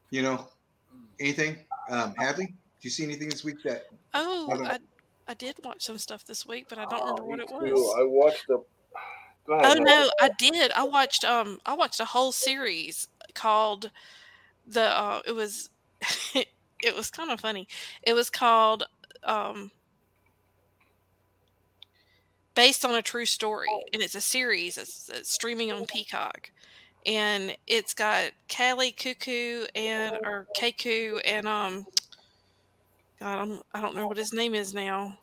you 0.10 0.22
know, 0.22 0.48
anything? 1.20 1.58
Um, 1.90 2.14
Hadley, 2.18 2.46
do 2.46 2.54
you 2.82 2.90
see 2.90 3.04
anything 3.04 3.30
this 3.30 3.44
week 3.44 3.58
that? 3.66 3.84
Oh, 4.14 4.58
I, 4.64 4.80
I 5.28 5.34
did 5.34 5.56
watch 5.64 5.84
some 5.84 5.98
stuff 5.98 6.26
this 6.26 6.46
week, 6.46 6.68
but 6.70 6.78
I 6.78 6.86
don't 6.86 7.06
remember 7.06 7.26
what 7.26 7.40
it 7.42 7.48
too. 7.48 7.74
was. 7.74 7.96
I 8.00 8.04
watched 8.04 8.48
the. 8.48 8.64
Ahead. 9.52 9.80
Oh 9.80 9.84
no, 9.84 10.10
I 10.22 10.30
did. 10.38 10.72
I 10.72 10.84
watched 10.84 11.26
um 11.26 11.60
I 11.66 11.74
watched 11.74 12.00
a 12.00 12.06
whole 12.06 12.32
series 12.32 13.08
called 13.34 13.92
the 14.66 14.84
uh 14.84 15.22
it 15.26 15.34
was 15.34 15.70
it 16.84 16.96
was 16.96 17.10
kind 17.10 17.32
of 17.32 17.40
funny. 17.40 17.68
It 18.04 18.14
was 18.14 18.30
called 18.30 18.84
um 19.24 19.72
based 22.56 22.84
on 22.84 22.96
a 22.96 23.02
true 23.02 23.26
story 23.26 23.70
and 23.94 24.02
it's 24.02 24.16
a 24.16 24.22
series 24.22 24.78
it's, 24.78 25.10
it's 25.10 25.34
streaming 25.34 25.72
on 25.72 25.86
Peacock. 25.86 26.52
And 27.06 27.56
it's 27.66 27.94
got 27.96 28.32
Callie 28.56 28.92
Cuckoo 28.92 29.66
and 29.76 30.18
or 30.24 30.48
Keku 30.56 31.20
and 31.26 31.48
um 31.48 31.86
God, 33.20 33.40
I'm, 33.40 33.62
I 33.74 33.82
don't 33.82 33.96
know 33.96 34.08
what 34.08 34.18
his 34.18 34.34
name 34.34 34.56
is 34.56 34.74
now. 34.74 35.18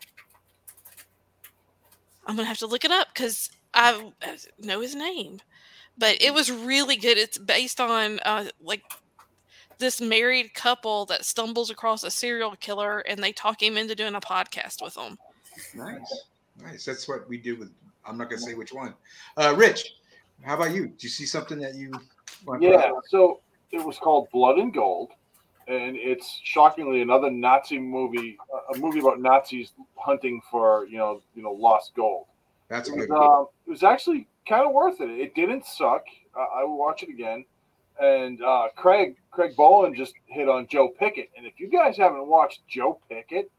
I'm 2.25 2.37
gonna 2.37 2.47
have 2.47 2.59
to 2.59 2.67
look 2.67 2.85
it 2.85 2.93
up 2.93 3.09
because 3.13 3.51
I 3.75 4.13
know 4.59 4.81
his 4.81 4.95
name, 4.95 5.41
but 5.97 6.23
it 6.23 6.33
was 6.33 6.51
really 6.51 6.97
good. 6.97 7.19
It's 7.19 7.39
based 7.39 7.81
on 7.81 8.21
uh, 8.21 8.45
like 8.63 8.83
this 9.79 10.01
married 10.01 10.55
couple 10.55 11.07
that 11.07 11.25
stumbles 11.25 11.71
across 11.71 12.03
a 12.05 12.11
serial 12.11 12.55
killer 12.57 13.01
and 13.01 13.23
they 13.23 13.33
talk 13.33 13.63
him 13.63 13.77
into 13.77 13.95
doing 13.95 14.15
a 14.15 14.21
podcast 14.21 14.83
with 14.83 14.95
them. 14.95 15.19
Nice, 15.75 16.23
nice. 16.63 16.85
That's 16.85 17.09
what 17.09 17.29
we 17.29 17.39
do 17.39 17.57
with. 17.57 17.71
I'm 18.07 18.17
not 18.17 18.31
gonna 18.31 18.41
say 18.41 18.55
which 18.55 18.73
one. 18.73 18.95
Uh, 19.37 19.55
Rich, 19.57 19.95
how 20.43 20.55
about 20.55 20.73
you? 20.75 20.87
Do 20.89 20.95
you 21.01 21.09
see 21.09 21.27
something 21.27 21.59
that 21.59 21.75
you? 21.75 21.93
want 22.47 22.63
to- 22.63 22.69
Yeah, 22.69 22.91
so 23.09 23.41
it 23.73 23.85
was 23.85 23.99
called 23.99 24.29
Blood 24.33 24.59
and 24.59 24.73
Gold, 24.73 25.11
and 25.67 25.97
it's 25.97 26.41
shockingly 26.45 27.03
another 27.03 27.31
Nazi 27.31 27.79
movie, 27.79 28.39
a 28.75 28.79
movie 28.79 29.01
about 29.01 29.21
Nazis 29.21 29.73
hunting 29.97 30.41
for 30.51 30.87
you 30.87 30.97
know 30.99 31.21
you 31.35 31.43
know 31.43 31.53
lost 31.53 31.95
gold. 31.95 32.27
That's 32.69 32.89
a 32.89 32.93
It 32.93 32.99
was, 32.99 33.07
good. 33.07 33.17
uh, 33.17 33.43
it 33.67 33.71
was 33.71 33.83
actually 33.83 34.27
kind 34.49 34.67
of 34.67 34.73
worth 34.73 35.01
it. 35.01 35.11
It 35.11 35.35
didn't 35.35 35.67
suck. 35.67 36.05
Uh, 36.37 36.45
I 36.55 36.65
will 36.65 36.79
watch 36.79 37.03
it 37.03 37.09
again. 37.09 37.45
And 38.01 38.41
uh, 38.43 38.69
Craig 38.77 39.17
Craig 39.31 39.57
Bowen 39.57 39.95
just 39.95 40.15
hit 40.27 40.49
on 40.49 40.67
Joe 40.69 40.89
Pickett, 40.99 41.31
and 41.37 41.45
if 41.47 41.59
you 41.59 41.69
guys 41.69 41.97
haven't 41.97 42.27
watched 42.29 42.61
Joe 42.69 43.01
Pickett, 43.09 43.51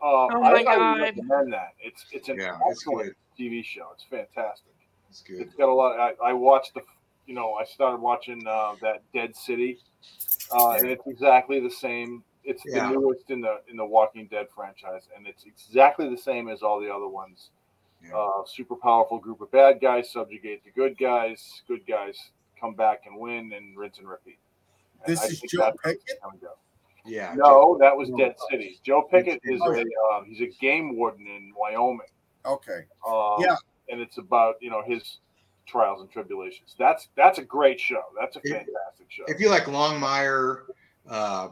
uh, 0.00 0.04
Oh 0.04 0.28
my 0.40 0.48
I 0.48 0.64
highly 0.64 0.64
God. 0.64 1.00
recommend 1.00 1.52
that. 1.52 1.74
It's 1.80 2.06
it's 2.10 2.28
an 2.30 2.36
Yeah, 2.38 2.58
excellent 2.70 3.14
good. 3.36 3.44
TV 3.44 3.62
show. 3.64 3.88
It's 3.94 4.04
fantastic. 4.04 4.72
It's 5.10 5.22
good. 5.22 5.40
It's 5.40 5.54
got 5.54 5.68
a 5.68 5.74
lot. 5.74 5.98
I, 6.00 6.30
I 6.30 6.32
watched 6.32 6.72
the, 6.74 6.80
you 7.26 7.34
know, 7.34 7.52
I 7.54 7.64
started 7.64 8.00
watching 8.00 8.46
uh, 8.46 8.76
that 8.80 9.02
Dead 9.12 9.36
City, 9.36 9.78
uh, 10.50 10.70
and 10.72 10.88
it's 10.88 11.06
exactly 11.06 11.60
the 11.60 11.70
same. 11.70 12.24
It's 12.44 12.62
Yeah. 12.64 12.88
the 12.88 12.94
newest 12.94 13.30
in 13.30 13.42
the 13.42 13.60
in 13.70 13.76
the 13.76 13.84
Walking 13.84 14.26
Dead 14.28 14.46
franchise, 14.54 15.08
and 15.14 15.26
it's 15.26 15.44
exactly 15.44 16.08
the 16.08 16.16
same 16.16 16.48
as 16.48 16.62
all 16.62 16.80
the 16.80 16.88
other 16.90 17.08
ones. 17.08 17.50
Yeah. 18.02 18.16
Uh, 18.16 18.44
super 18.46 18.76
powerful 18.76 19.18
group 19.18 19.40
of 19.42 19.50
bad 19.50 19.80
guys 19.82 20.10
subjugate 20.10 20.64
the 20.64 20.70
good 20.70 20.96
guys. 20.96 21.62
Good 21.68 21.86
guys 21.86 22.30
come 22.60 22.74
back 22.74 23.02
and 23.06 23.18
win, 23.18 23.52
and 23.52 23.76
rinse 23.76 23.98
and 23.98 24.08
repeat. 24.08 24.38
And 25.04 25.14
This 25.14 25.22
I 25.22 25.26
is 25.26 25.40
Joe 25.42 25.72
Pickett? 25.84 26.18
how 26.22 26.30
we 26.32 26.38
go. 26.38 26.52
Yeah. 27.04 27.34
No, 27.36 27.76
that 27.78 27.96
was 27.96 28.10
Dead 28.18 28.34
City. 28.50 28.78
Joe 28.82 29.02
Pickett 29.02 29.40
is 29.44 29.60
a 29.60 29.64
uh, 29.64 30.22
he's 30.26 30.40
a 30.40 30.48
game 30.60 30.96
warden 30.96 31.26
in 31.26 31.52
Wyoming. 31.56 32.00
Okay. 32.44 32.84
Um, 33.06 33.36
Yeah. 33.38 33.56
and 33.88 34.00
it's 34.00 34.18
about 34.18 34.56
you 34.60 34.70
know 34.70 34.82
his 34.84 35.18
trials 35.66 36.00
and 36.00 36.10
tribulations. 36.10 36.74
That's 36.78 37.08
that's 37.16 37.38
a 37.38 37.42
great 37.44 37.78
show. 37.80 38.02
That's 38.18 38.36
a 38.36 38.40
If- 38.42 38.52
fantastic 38.52 39.06
show. 39.10 39.24
If 39.28 39.40
you 39.40 39.50
like 39.50 39.64
Longmire, 39.64 40.62
uh, 41.08 41.48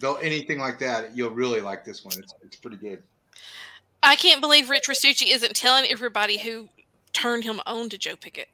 though 0.00 0.14
anything 0.16 0.58
like 0.58 0.78
that, 0.78 1.14
you'll 1.16 1.30
really 1.30 1.60
like 1.60 1.84
this 1.84 2.04
one. 2.04 2.14
It's 2.18 2.34
it's 2.42 2.56
pretty 2.56 2.78
good. 2.78 3.02
I 4.02 4.16
can't 4.16 4.40
believe 4.40 4.68
Rich 4.68 4.88
Restucci 4.88 5.32
isn't 5.34 5.56
telling 5.56 5.86
everybody 5.90 6.38
who 6.38 6.68
turned 7.14 7.44
him 7.44 7.60
on 7.66 7.88
to 7.90 7.96
Joe 7.98 8.16
Pickett. 8.16 8.48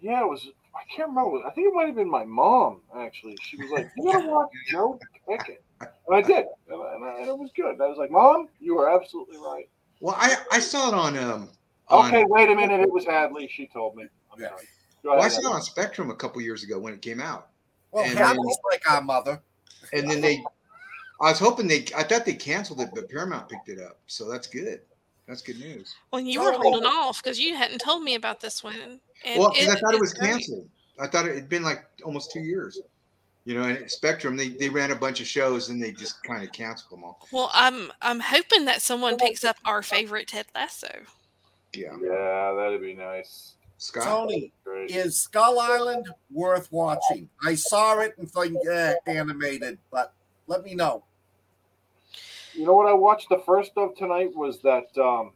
Yeah, 0.00 0.20
it 0.20 0.28
was. 0.28 0.46
I 0.74 0.80
can't 0.94 1.08
remember. 1.08 1.44
I 1.46 1.50
think 1.50 1.68
it 1.68 1.74
might 1.74 1.86
have 1.86 1.96
been 1.96 2.10
my 2.10 2.24
mom 2.24 2.82
actually. 2.96 3.36
She 3.42 3.56
was 3.56 3.70
like, 3.70 3.90
"You 3.96 4.04
gotta 4.12 4.28
watch 4.28 4.48
Joe 4.68 4.98
Pickett," 5.28 5.62
and 5.80 5.90
I 6.12 6.22
did, 6.22 6.46
and, 6.68 6.82
I, 6.82 6.94
and, 6.94 7.04
I, 7.04 7.18
and 7.20 7.28
it 7.28 7.38
was 7.38 7.50
good. 7.56 7.72
And 7.72 7.82
I 7.82 7.86
was 7.86 7.98
like, 7.98 8.10
"Mom, 8.10 8.48
you 8.60 8.78
are 8.78 8.88
absolutely 9.00 9.38
right." 9.38 9.68
Well, 10.00 10.14
I 10.16 10.36
I 10.52 10.60
saw 10.60 10.88
it 10.88 10.94
on 10.94 11.18
um. 11.18 11.48
On, 11.90 12.06
Okay, 12.08 12.24
wait 12.28 12.50
a 12.50 12.54
minute. 12.54 12.80
It 12.80 12.92
was 12.92 13.06
Hadley. 13.06 13.48
She 13.48 13.66
told 13.66 13.96
me. 13.96 14.04
I'm 14.32 14.40
Yeah. 14.40 14.48
sorry. 14.50 14.68
Well, 15.04 15.22
I 15.22 15.28
saw 15.28 15.40
it 15.40 15.54
on 15.54 15.62
Spectrum 15.62 16.10
a 16.10 16.14
couple 16.14 16.42
years 16.42 16.62
ago 16.62 16.78
when 16.78 16.92
it 16.92 17.00
came 17.00 17.20
out, 17.20 17.48
Well, 17.92 18.04
And 18.04 18.18
Hadley's 18.18 18.58
like 18.70 18.90
our 18.90 19.00
mother. 19.00 19.40
and 19.92 20.10
then 20.10 20.20
they. 20.20 20.44
I 21.20 21.30
was 21.30 21.38
hoping 21.38 21.66
they. 21.66 21.86
I 21.96 22.02
thought 22.04 22.26
they 22.26 22.34
canceled 22.34 22.80
it, 22.82 22.90
but 22.94 23.08
Paramount 23.08 23.48
picked 23.48 23.68
it 23.68 23.80
up, 23.80 23.98
so 24.06 24.28
that's 24.28 24.46
good. 24.46 24.82
That's 25.28 25.42
good 25.42 25.60
news. 25.60 25.94
Well, 26.10 26.22
you 26.22 26.40
were 26.42 26.54
Oh. 26.54 26.58
holding 26.62 26.86
off 26.86 27.22
because 27.22 27.38
you 27.38 27.54
hadn't 27.54 27.78
told 27.80 28.02
me 28.02 28.14
about 28.14 28.40
this 28.40 28.64
one. 28.64 29.00
And 29.24 29.38
well, 29.38 29.50
'cause 29.52 29.68
I 29.68 29.78
thought 29.78 29.94
it 29.94 30.00
was 30.00 30.14
great. 30.14 30.30
canceled. 30.30 30.68
I 30.98 31.06
thought 31.06 31.28
it 31.28 31.34
had 31.34 31.48
been 31.48 31.62
like 31.62 31.84
almost 32.02 32.32
two 32.32 32.40
years. 32.40 32.80
You 33.44 33.54
know, 33.54 33.62
and 33.62 33.90
Spectrum 33.90 34.36
they, 34.36 34.48
they 34.48 34.68
ran 34.68 34.90
a 34.90 34.96
bunch 34.96 35.20
of 35.20 35.26
shows 35.26 35.68
and 35.70 35.82
they 35.82 35.92
just 35.92 36.22
kind 36.22 36.42
of 36.42 36.52
canceled 36.52 36.90
them 36.92 37.04
all. 37.04 37.26
Well, 37.30 37.50
I'm 37.52 37.92
I'm 38.02 38.20
hoping 38.20 38.64
that 38.64 38.82
someone 38.82 39.16
picks 39.16 39.44
up 39.44 39.56
our 39.64 39.82
favorite 39.82 40.28
Ted 40.28 40.46
Lasso. 40.54 41.04
Yeah, 41.74 41.96
Yeah, 42.02 42.54
that'd 42.56 42.80
be 42.80 42.94
nice. 42.94 43.54
Scott. 43.76 44.04
Tony, 44.04 44.52
Great. 44.64 44.90
is 44.90 45.20
Skull 45.22 45.60
Island 45.60 46.08
worth 46.32 46.72
watching? 46.72 47.28
I 47.44 47.54
saw 47.54 48.00
it 48.00 48.16
and 48.18 48.28
think 48.30 48.56
eh, 48.66 48.94
animated, 49.06 49.78
but 49.90 50.14
let 50.46 50.64
me 50.64 50.74
know. 50.74 51.04
You 52.58 52.66
know 52.66 52.74
what 52.74 52.88
I 52.88 52.92
watched 52.92 53.28
the 53.28 53.38
first 53.38 53.70
of 53.76 53.94
tonight 53.94 54.34
was 54.34 54.58
that 54.62 54.88
um, 54.98 55.30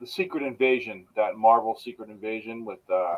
the 0.00 0.06
Secret 0.06 0.42
Invasion, 0.42 1.06
that 1.14 1.36
Marvel 1.36 1.78
Secret 1.78 2.10
Invasion 2.10 2.64
with 2.64 2.80
uh, 2.90 3.16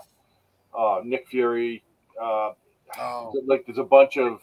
uh, 0.77 1.01
Nick 1.03 1.27
Fury. 1.29 1.83
Uh, 2.21 2.53
Oh, 2.99 3.33
like 3.47 3.65
there's 3.67 3.79
a 3.79 3.83
bunch 3.83 4.19
of 4.19 4.41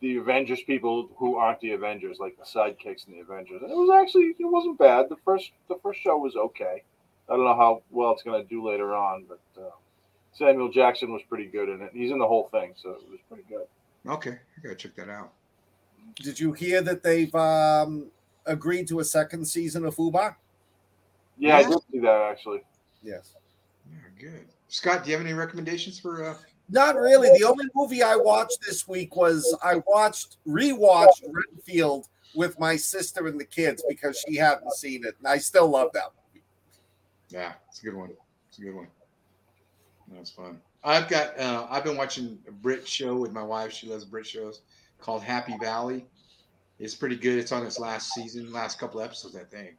the 0.00 0.16
Avengers 0.16 0.62
people 0.62 1.10
who 1.16 1.34
aren't 1.36 1.60
the 1.60 1.72
Avengers, 1.72 2.18
like 2.18 2.36
the 2.38 2.44
sidekicks 2.44 3.06
in 3.08 3.14
the 3.14 3.20
Avengers. 3.20 3.60
And 3.62 3.70
it 3.70 3.76
was 3.76 3.90
actually 4.00 4.34
it 4.38 4.44
wasn't 4.44 4.78
bad. 4.78 5.06
The 5.10 5.16
first 5.24 5.50
the 5.68 5.76
first 5.82 6.00
show 6.00 6.16
was 6.16 6.36
okay. 6.36 6.82
I 7.28 7.36
don't 7.36 7.44
know 7.44 7.56
how 7.56 7.82
well 7.90 8.12
it's 8.12 8.22
going 8.22 8.40
to 8.40 8.48
do 8.48 8.66
later 8.66 8.94
on, 8.94 9.26
but 9.28 9.40
uh, 9.60 9.70
Samuel 10.32 10.70
Jackson 10.70 11.12
was 11.12 11.22
pretty 11.28 11.46
good 11.46 11.68
in 11.68 11.82
it. 11.82 11.90
He's 11.92 12.10
in 12.10 12.18
the 12.18 12.28
whole 12.28 12.48
thing, 12.48 12.72
so 12.80 12.90
it 12.90 13.10
was 13.10 13.20
pretty 13.28 13.44
good. 13.48 13.66
Okay, 14.06 14.30
I 14.30 14.60
gotta 14.62 14.76
check 14.76 14.94
that 14.96 15.10
out. 15.10 15.32
Did 16.16 16.38
you 16.38 16.52
hear 16.52 16.82
that 16.82 17.02
they've 17.02 17.34
um, 17.34 18.10
agreed 18.46 18.88
to 18.88 19.00
a 19.00 19.04
second 19.04 19.44
season 19.46 19.84
of 19.84 19.96
Fubar? 19.96 20.36
Yeah, 21.36 21.58
I 21.58 21.62
did 21.62 21.78
see 21.90 21.98
that 22.00 22.22
actually. 22.30 22.62
Yes. 23.02 23.34
Yeah, 23.90 23.98
good. 24.18 24.46
Scott, 24.68 25.04
do 25.04 25.10
you 25.10 25.16
have 25.16 25.24
any 25.24 25.34
recommendations 25.34 25.98
for? 25.98 26.24
Uh, 26.24 26.34
Not 26.68 26.96
really. 26.96 27.30
The 27.38 27.46
only 27.46 27.66
movie 27.74 28.02
I 28.02 28.16
watched 28.16 28.58
this 28.66 28.86
week 28.88 29.16
was 29.16 29.56
I 29.62 29.80
watched 29.86 30.36
rewatched 30.46 31.22
Renfield 31.30 32.08
with 32.34 32.58
my 32.58 32.76
sister 32.76 33.26
and 33.26 33.40
the 33.40 33.44
kids 33.44 33.82
because 33.88 34.22
she 34.26 34.36
hadn't 34.36 34.72
seen 34.74 35.04
it, 35.06 35.14
and 35.18 35.26
I 35.26 35.38
still 35.38 35.68
love 35.68 35.90
that 35.94 36.10
movie. 36.26 36.44
yeah, 37.30 37.52
it's 37.68 37.80
a 37.80 37.84
good 37.84 37.94
one. 37.94 38.10
It's 38.48 38.58
a 38.58 38.62
good 38.62 38.74
one. 38.74 38.88
That's 40.12 40.30
fun. 40.30 40.60
I've 40.84 41.08
got. 41.08 41.38
Uh, 41.38 41.66
I've 41.70 41.84
been 41.84 41.96
watching 41.96 42.38
a 42.46 42.52
Brit 42.52 42.86
show 42.86 43.16
with 43.16 43.32
my 43.32 43.42
wife. 43.42 43.72
She 43.72 43.88
loves 43.88 44.04
Brit 44.04 44.26
shows 44.26 44.62
called 45.00 45.22
Happy 45.22 45.56
Valley. 45.60 46.04
It's 46.78 46.94
pretty 46.94 47.16
good. 47.16 47.38
It's 47.38 47.52
on 47.52 47.64
its 47.66 47.78
last 47.78 48.12
season, 48.14 48.52
last 48.52 48.78
couple 48.78 49.00
episodes, 49.00 49.36
I 49.36 49.44
think. 49.44 49.76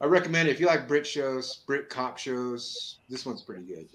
I 0.00 0.06
recommend 0.06 0.48
it 0.48 0.52
if 0.52 0.60
you 0.60 0.66
like 0.66 0.88
Brit 0.88 1.06
shows, 1.06 1.62
Brit 1.66 1.88
cop 1.88 2.18
shows. 2.18 2.98
This 3.08 3.26
one's 3.26 3.42
pretty 3.42 3.62
good. 3.62 3.86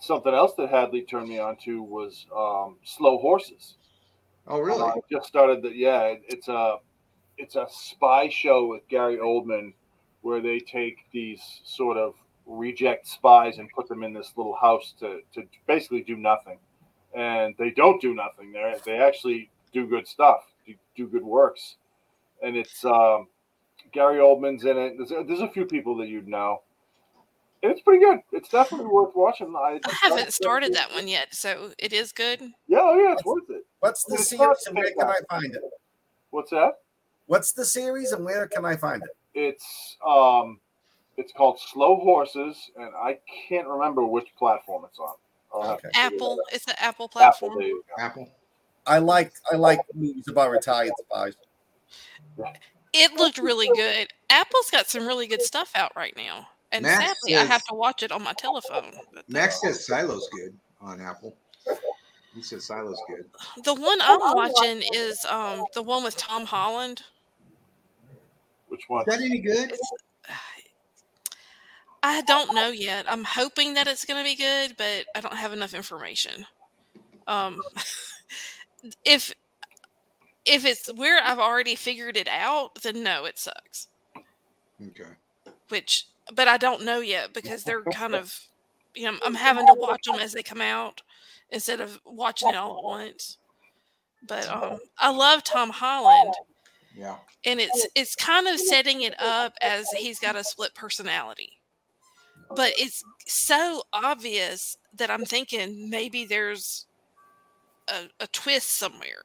Something 0.00 0.34
else 0.34 0.54
that 0.56 0.68
Hadley 0.70 1.02
turned 1.02 1.28
me 1.28 1.38
on 1.38 1.56
to 1.64 1.82
was 1.82 2.26
um, 2.36 2.76
Slow 2.84 3.18
Horses. 3.18 3.74
Oh, 4.48 4.58
really? 4.58 4.82
I 4.82 4.94
just 5.10 5.28
started 5.28 5.62
the 5.62 5.70
yeah. 5.70 6.02
it- 6.02 6.22
It's 6.28 6.48
a 6.48 6.78
it's 7.38 7.54
a 7.56 7.66
spy 7.70 8.28
show 8.28 8.66
with 8.66 8.86
Gary 8.88 9.16
Oldman, 9.18 9.72
where 10.22 10.40
they 10.40 10.58
take 10.58 10.98
these 11.12 11.40
sort 11.64 11.96
of 11.96 12.14
reject 12.46 13.06
spies 13.06 13.58
and 13.58 13.70
put 13.70 13.88
them 13.88 14.02
in 14.02 14.12
this 14.12 14.32
little 14.36 14.56
house 14.56 14.94
to 14.98 15.20
to 15.34 15.44
basically 15.68 16.02
do 16.02 16.16
nothing, 16.16 16.58
and 17.14 17.54
they 17.58 17.70
don't 17.70 18.00
do 18.00 18.14
nothing. 18.14 18.52
They 18.52 18.74
they 18.84 18.98
actually 18.98 19.50
do 19.72 19.86
good 19.86 20.06
stuff, 20.06 20.44
do, 20.66 20.74
do 20.96 21.06
good 21.06 21.24
works, 21.24 21.76
and 22.42 22.56
it's 22.56 22.84
um, 22.84 23.28
Gary 23.92 24.18
Oldman's 24.18 24.64
in 24.64 24.76
it. 24.76 24.94
There's 24.96 25.12
a, 25.12 25.24
there's 25.26 25.40
a 25.40 25.48
few 25.48 25.66
people 25.66 25.96
that 25.98 26.08
you'd 26.08 26.28
know. 26.28 26.62
And 27.62 27.70
It's 27.70 27.80
pretty 27.80 28.04
good. 28.04 28.18
It's 28.32 28.48
definitely 28.48 28.86
worth 28.86 29.14
watching. 29.14 29.54
I, 29.56 29.78
I 29.84 29.92
haven't 30.02 30.32
started 30.32 30.74
that 30.74 30.92
one 30.92 31.06
yet, 31.06 31.32
so 31.34 31.70
it 31.78 31.92
is 31.92 32.10
good. 32.12 32.40
Yeah, 32.66 32.78
oh 32.80 32.98
yeah, 32.98 33.12
it's 33.12 33.24
worth 33.24 33.48
it. 33.50 33.64
What's 33.78 34.04
the 34.04 34.14
It's 34.14 34.30
series 34.30 34.66
and 34.66 34.76
where 34.76 34.90
can 34.90 35.08
I 35.08 35.20
find 35.30 35.54
it? 35.54 35.62
What's 36.30 36.50
that? 36.50 36.78
What's 37.26 37.52
the 37.52 37.64
series 37.64 38.12
and 38.12 38.24
where 38.24 38.48
can 38.48 38.64
I 38.64 38.76
find 38.76 39.02
it? 39.02 39.10
It's 39.34 39.96
um, 40.06 40.58
it's 41.16 41.32
called 41.32 41.60
Slow 41.60 41.96
Horses, 41.96 42.70
and 42.76 42.90
I 42.96 43.18
can't 43.48 43.68
remember 43.68 44.04
which 44.04 44.34
platform 44.36 44.84
it's 44.88 44.98
on. 44.98 45.14
I'll 45.54 45.62
have 45.62 45.80
to 45.82 45.88
Okay. 45.88 45.98
Apple, 46.00 46.40
it's 46.52 46.66
an 46.66 46.74
Apple 46.78 47.10
out. 47.16 47.22
Apple. 47.22 47.48
platform. 47.48 47.58
There 47.58 47.68
you 47.68 47.84
go. 47.96 48.02
Apple. 48.02 48.28
I 48.86 48.98
like 48.98 49.32
I 49.50 49.56
like 49.56 49.80
movies 49.94 50.26
about 50.28 50.50
retired 50.50 50.90
spies. 50.98 51.34
It 52.92 53.12
looked 53.14 53.38
really 53.38 53.68
good. 53.74 54.08
Apple's 54.30 54.70
got 54.70 54.88
some 54.88 55.06
really 55.06 55.26
good 55.26 55.42
stuff 55.42 55.70
out 55.74 55.92
right 55.96 56.14
now. 56.16 56.48
And 56.72 56.82
Max 56.82 57.04
sadly, 57.04 57.36
I 57.36 57.44
have 57.44 57.62
to 57.64 57.74
watch 57.74 58.02
it 58.02 58.10
on 58.12 58.22
my 58.22 58.32
telephone. 58.32 58.92
But 59.12 59.26
the- 59.26 59.32
Max 59.32 59.60
says 59.60 59.86
Silo's 59.86 60.28
good 60.32 60.54
on 60.80 61.00
Apple. 61.00 61.36
He 62.34 62.42
says 62.42 62.64
Silo's 62.64 63.00
good. 63.08 63.26
The 63.62 63.74
one 63.74 63.98
I'm 64.02 64.18
watching 64.34 64.82
is 64.94 65.24
um 65.26 65.64
the 65.74 65.82
one 65.82 66.02
with 66.02 66.16
Tom 66.16 66.44
Holland. 66.46 67.02
Which 68.68 68.82
one? 68.88 69.04
Is 69.06 69.16
that 69.16 69.22
any 69.24 69.38
good? 69.38 69.72
I 72.02 72.22
don't 72.22 72.54
know 72.54 72.68
yet. 72.68 73.06
I'm 73.08 73.24
hoping 73.24 73.74
that 73.74 73.86
it's 73.86 74.04
going 74.04 74.22
to 74.22 74.28
be 74.28 74.36
good, 74.36 74.74
but 74.76 75.06
I 75.14 75.20
don't 75.20 75.36
have 75.36 75.52
enough 75.52 75.74
information. 75.74 76.44
Um, 77.26 77.60
if 79.04 79.32
if 80.44 80.64
it's 80.64 80.92
where 80.94 81.22
I've 81.22 81.38
already 81.38 81.76
figured 81.76 82.16
it 82.16 82.28
out, 82.28 82.82
then 82.82 83.02
no, 83.04 83.24
it 83.24 83.38
sucks. 83.38 83.88
Okay. 84.84 85.10
which 85.68 86.06
but 86.34 86.48
I 86.48 86.56
don't 86.56 86.84
know 86.84 87.00
yet 87.00 87.32
because 87.32 87.62
they're 87.64 87.82
kind 87.92 88.14
of 88.14 88.36
you 88.94 89.04
know 89.04 89.16
I'm 89.24 89.34
having 89.34 89.66
to 89.66 89.74
watch 89.74 90.04
them 90.04 90.16
as 90.20 90.32
they 90.32 90.42
come 90.42 90.60
out 90.60 91.02
instead 91.50 91.80
of 91.80 92.00
watching 92.04 92.48
it 92.48 92.56
all 92.56 92.78
at 92.78 92.84
once. 92.84 93.38
But 94.26 94.48
um, 94.48 94.78
I 94.98 95.10
love 95.10 95.44
Tom 95.44 95.70
Holland, 95.70 96.34
Yeah. 96.96 97.16
and 97.44 97.60
it's 97.60 97.86
it's 97.94 98.16
kind 98.16 98.48
of 98.48 98.58
setting 98.58 99.02
it 99.02 99.14
up 99.20 99.54
as 99.62 99.88
he's 99.96 100.18
got 100.18 100.36
a 100.36 100.44
split 100.44 100.74
personality. 100.74 101.58
But 102.54 102.72
it's 102.76 103.02
so 103.26 103.82
obvious 103.92 104.76
that 104.94 105.10
I'm 105.10 105.24
thinking 105.24 105.88
maybe 105.88 106.24
there's 106.24 106.86
a, 107.88 108.08
a 108.20 108.26
twist 108.28 108.70
somewhere 108.78 109.22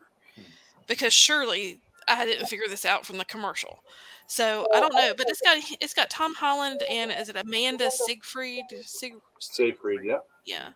because 0.87 1.13
surely 1.13 1.79
I 2.07 2.25
didn't 2.25 2.47
figure 2.47 2.67
this 2.67 2.85
out 2.85 3.05
from 3.05 3.17
the 3.17 3.25
commercial. 3.25 3.79
So 4.27 4.67
I 4.73 4.79
don't 4.79 4.93
know, 4.93 5.13
but 5.15 5.29
it's 5.29 5.41
got 5.41 5.57
it's 5.81 5.93
got 5.93 6.09
Tom 6.09 6.33
Holland 6.33 6.83
and 6.89 7.11
is 7.11 7.29
it 7.29 7.37
Amanda 7.37 7.89
Siegfried? 7.91 8.65
Sig, 8.83 9.13
Seyfried, 9.39 10.01
yeah. 10.03 10.19
yeah. 10.45 10.69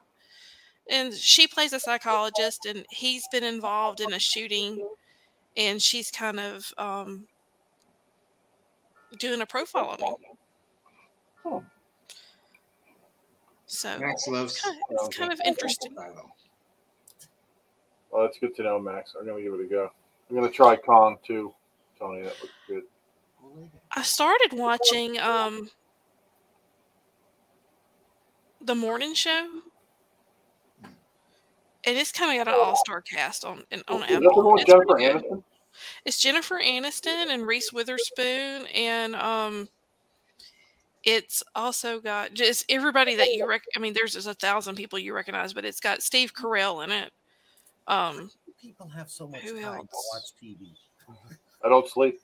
And 0.90 1.14
she 1.14 1.48
plays 1.48 1.74
a 1.74 1.80
psychologist 1.80 2.66
and 2.66 2.86
he's 2.90 3.24
been 3.32 3.44
involved 3.44 4.02
in 4.02 4.14
a 4.14 4.20
shooting 4.20 4.86
and 5.56 5.82
she's 5.82 6.12
kind 6.12 6.40
of 6.40 6.74
um 6.78 7.28
doing 9.20 9.42
a 9.42 9.46
profile 9.46 9.90
on 9.90 10.00
him. 10.00 10.16
Oh. 11.46 11.64
So 13.82 13.98
Max 13.98 14.28
loves. 14.28 14.62
kind 14.62 14.78
of- 14.78 14.84
it's 15.08 15.18
kind 15.18 15.34
of 15.34 15.42
interesting. 15.44 15.96
Well, 15.96 16.32
that's 18.24 18.38
good 18.38 18.54
to 18.58 18.64
know, 18.64 18.78
Max. 18.80 19.16
I'm 19.20 19.26
gonna 19.26 19.42
give 19.42 19.54
it 19.56 19.62
a 19.62 19.66
go. 19.66 19.90
I'm 20.30 20.36
gonna 20.36 20.52
try 20.52 20.76
Kong 20.76 21.18
too. 21.26 21.52
Tony, 21.98 22.22
that 22.22 22.40
looks 22.42 22.54
good. 22.68 22.84
I 23.96 24.04
started 24.04 24.54
watching 24.54 25.18
um 25.20 25.72
the 28.62 28.76
morning 28.76 29.16
show. 29.16 29.50
And 31.84 31.98
it's 31.98 32.12
coming 32.12 32.38
out 32.38 32.48
an 32.48 32.54
all-star 32.54 33.02
cast 33.02 33.44
on 33.44 33.66
in- 33.72 33.82
on 33.88 34.04
Is 34.04 34.10
that 34.10 34.20
the 34.22 34.30
Apple. 34.30 34.44
one 34.44 34.60
It's 34.60 34.70
Jennifer 34.70 34.96
good. 34.98 35.16
Aniston? 35.24 35.44
It's 36.06 36.20
Jennifer 36.20 36.60
Aniston 36.60 37.30
and 37.30 37.48
Reese 37.48 37.74
Witherspoon, 37.74 38.68
and 38.68 39.16
um, 39.16 39.68
it's 41.04 41.44
also 41.56 42.00
got 42.00 42.34
just 42.34 42.66
everybody 42.70 43.16
that 43.16 43.34
you 43.34 43.48
rec. 43.48 43.64
I 43.76 43.80
mean, 43.80 43.94
there's 43.94 44.14
just 44.14 44.28
a 44.28 44.34
thousand 44.34 44.76
people 44.76 45.00
you 45.00 45.14
recognize, 45.14 45.54
but 45.54 45.66
it's 45.66 45.80
got 45.80 46.02
Steve 46.04 46.34
Carell 46.34 46.84
in 46.84 46.92
it. 46.92 47.12
Um, 47.88 48.30
People 48.62 48.88
have 48.90 49.10
so 49.10 49.28
much 49.28 49.42
Who 49.42 49.54
time 49.60 49.62
to 49.62 49.78
else? 49.80 50.10
watch 50.14 50.24
TV. 50.42 50.68
I 51.66 51.70
don't 51.70 51.88
sleep. 51.90 52.20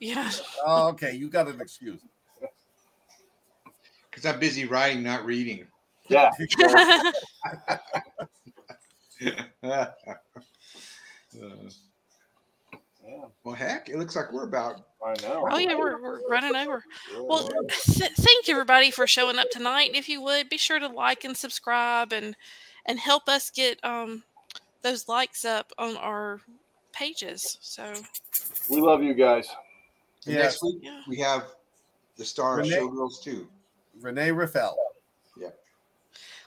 yeah, 0.00 0.30
Oh, 0.66 0.88
okay, 0.88 1.14
you 1.14 1.28
got 1.28 1.46
an 1.48 1.60
excuse. 1.60 2.00
Because 4.10 4.26
I'm 4.26 4.40
busy 4.40 4.64
writing, 4.66 5.02
not 5.04 5.24
reading. 5.24 5.66
Yeah. 6.08 6.30
Uh, 11.40 11.68
yeah 13.08 13.24
well, 13.44 13.54
heck, 13.54 13.88
it 13.88 13.96
looks 13.96 14.14
like 14.14 14.30
we're 14.32 14.44
about. 14.44 14.82
I 15.04 15.14
know. 15.22 15.48
oh 15.50 15.58
yeah, 15.58 15.74
we're 15.74 16.00
we're 16.02 16.20
running 16.28 16.54
over. 16.54 16.84
Well, 17.18 17.48
th- 17.48 18.12
thank 18.12 18.48
you 18.48 18.52
everybody 18.54 18.90
for 18.90 19.06
showing 19.06 19.38
up 19.38 19.48
tonight. 19.50 19.92
If 19.94 20.08
you 20.08 20.20
would, 20.22 20.48
be 20.48 20.58
sure 20.58 20.78
to 20.78 20.88
like 20.88 21.24
and 21.24 21.36
subscribe 21.36 22.12
and 22.12 22.36
and 22.86 22.98
help 22.98 23.28
us 23.28 23.50
get 23.50 23.82
um 23.84 24.22
those 24.82 25.08
likes 25.08 25.44
up 25.44 25.72
on 25.78 25.96
our 25.96 26.40
pages. 26.92 27.58
So 27.60 27.92
we 28.68 28.80
love 28.80 29.02
you 29.02 29.14
guys. 29.14 29.48
and 30.26 30.34
Yes. 30.34 30.44
Next 30.44 30.62
week 30.64 30.78
yeah. 30.82 31.00
we 31.08 31.16
have 31.18 31.44
the 32.16 32.24
star 32.24 32.60
of 32.60 32.66
Showgirls 32.66 33.22
too. 33.22 33.48
Rena 34.00 34.34
Riffel. 34.34 34.74
Yeah. 35.40 35.48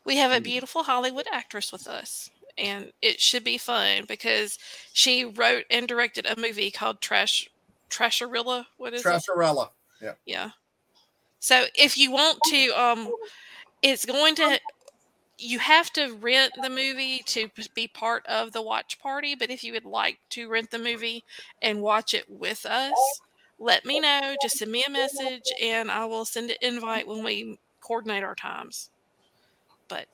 We 0.05 0.18
have 0.18 0.32
a 0.32 0.41
beautiful 0.41 0.84
Hollywood 0.84 1.28
actress 1.32 1.72
with 1.72 1.88
us, 1.88 2.30
and 2.58 2.91
it 3.02 3.20
should 3.20 3.43
be 3.43 3.58
fun 3.58 4.06
because 4.08 4.58
she 4.93 5.26
wrote 5.26 5.66
and 5.70 5.88
directed 5.88 6.26
a 6.26 6.39
movie 6.39 6.72
called 6.72 7.02
Trash 7.02 7.49
Trasharella. 7.89 8.66
What 8.78 8.93
is 8.93 9.06
it? 9.06 9.08
Trasharella. 9.08 9.70
Yeah. 10.02 10.14
Yeah. 10.26 10.49
So 11.39 11.66
if 11.76 11.97
you 11.97 12.12
want 12.12 12.39
to, 12.49 12.70
um, 12.70 13.12
it's 13.82 14.06
going 14.06 14.36
to. 14.36 14.60
You 15.43 15.58
have 15.58 15.91
to 15.93 16.14
rent 16.22 16.54
the 16.62 16.70
movie 16.70 17.24
to 17.26 17.49
be 17.74 17.88
part 17.88 18.24
of 18.28 18.52
the 18.52 18.62
watch 18.62 18.99
party. 18.99 19.34
But 19.34 19.49
if 19.49 19.64
you 19.64 19.74
would 19.74 19.86
like 19.86 20.20
to 20.32 20.47
rent 20.47 20.70
the 20.70 20.78
movie 20.78 21.24
and 21.64 21.82
watch 21.82 22.14
it 22.14 22.30
with 22.30 22.64
us, 22.64 22.93
let 23.58 23.84
me 23.84 23.99
know. 23.99 24.36
Just 24.39 24.60
send 24.60 24.72
me 24.72 24.84
a 24.86 24.91
message, 24.91 25.52
and 25.60 25.89
I 25.89 26.06
will 26.06 26.26
send 26.26 26.52
an 26.52 26.58
invite 26.62 27.08
when 27.08 27.24
we 27.24 27.58
coordinate 27.80 28.24
our 28.24 28.36
times. 28.36 28.91
But 29.88 30.06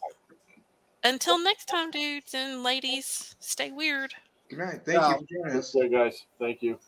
until 1.04 1.40
next 1.40 1.66
time, 1.66 1.92
dudes 1.92 2.34
and 2.34 2.64
ladies, 2.64 3.36
stay 3.40 3.72
weird. 3.72 4.14
Good 4.50 4.60
night. 4.60 4.86
Thank 4.86 5.02
Yeah. 5.02 5.08
you 5.08 5.18
for 5.20 5.26
joining 5.26 5.58
us. 5.58 5.76
Okay, 5.76 5.90
guys. 5.90 6.26
Thank 6.40 6.62
you. 6.62 6.80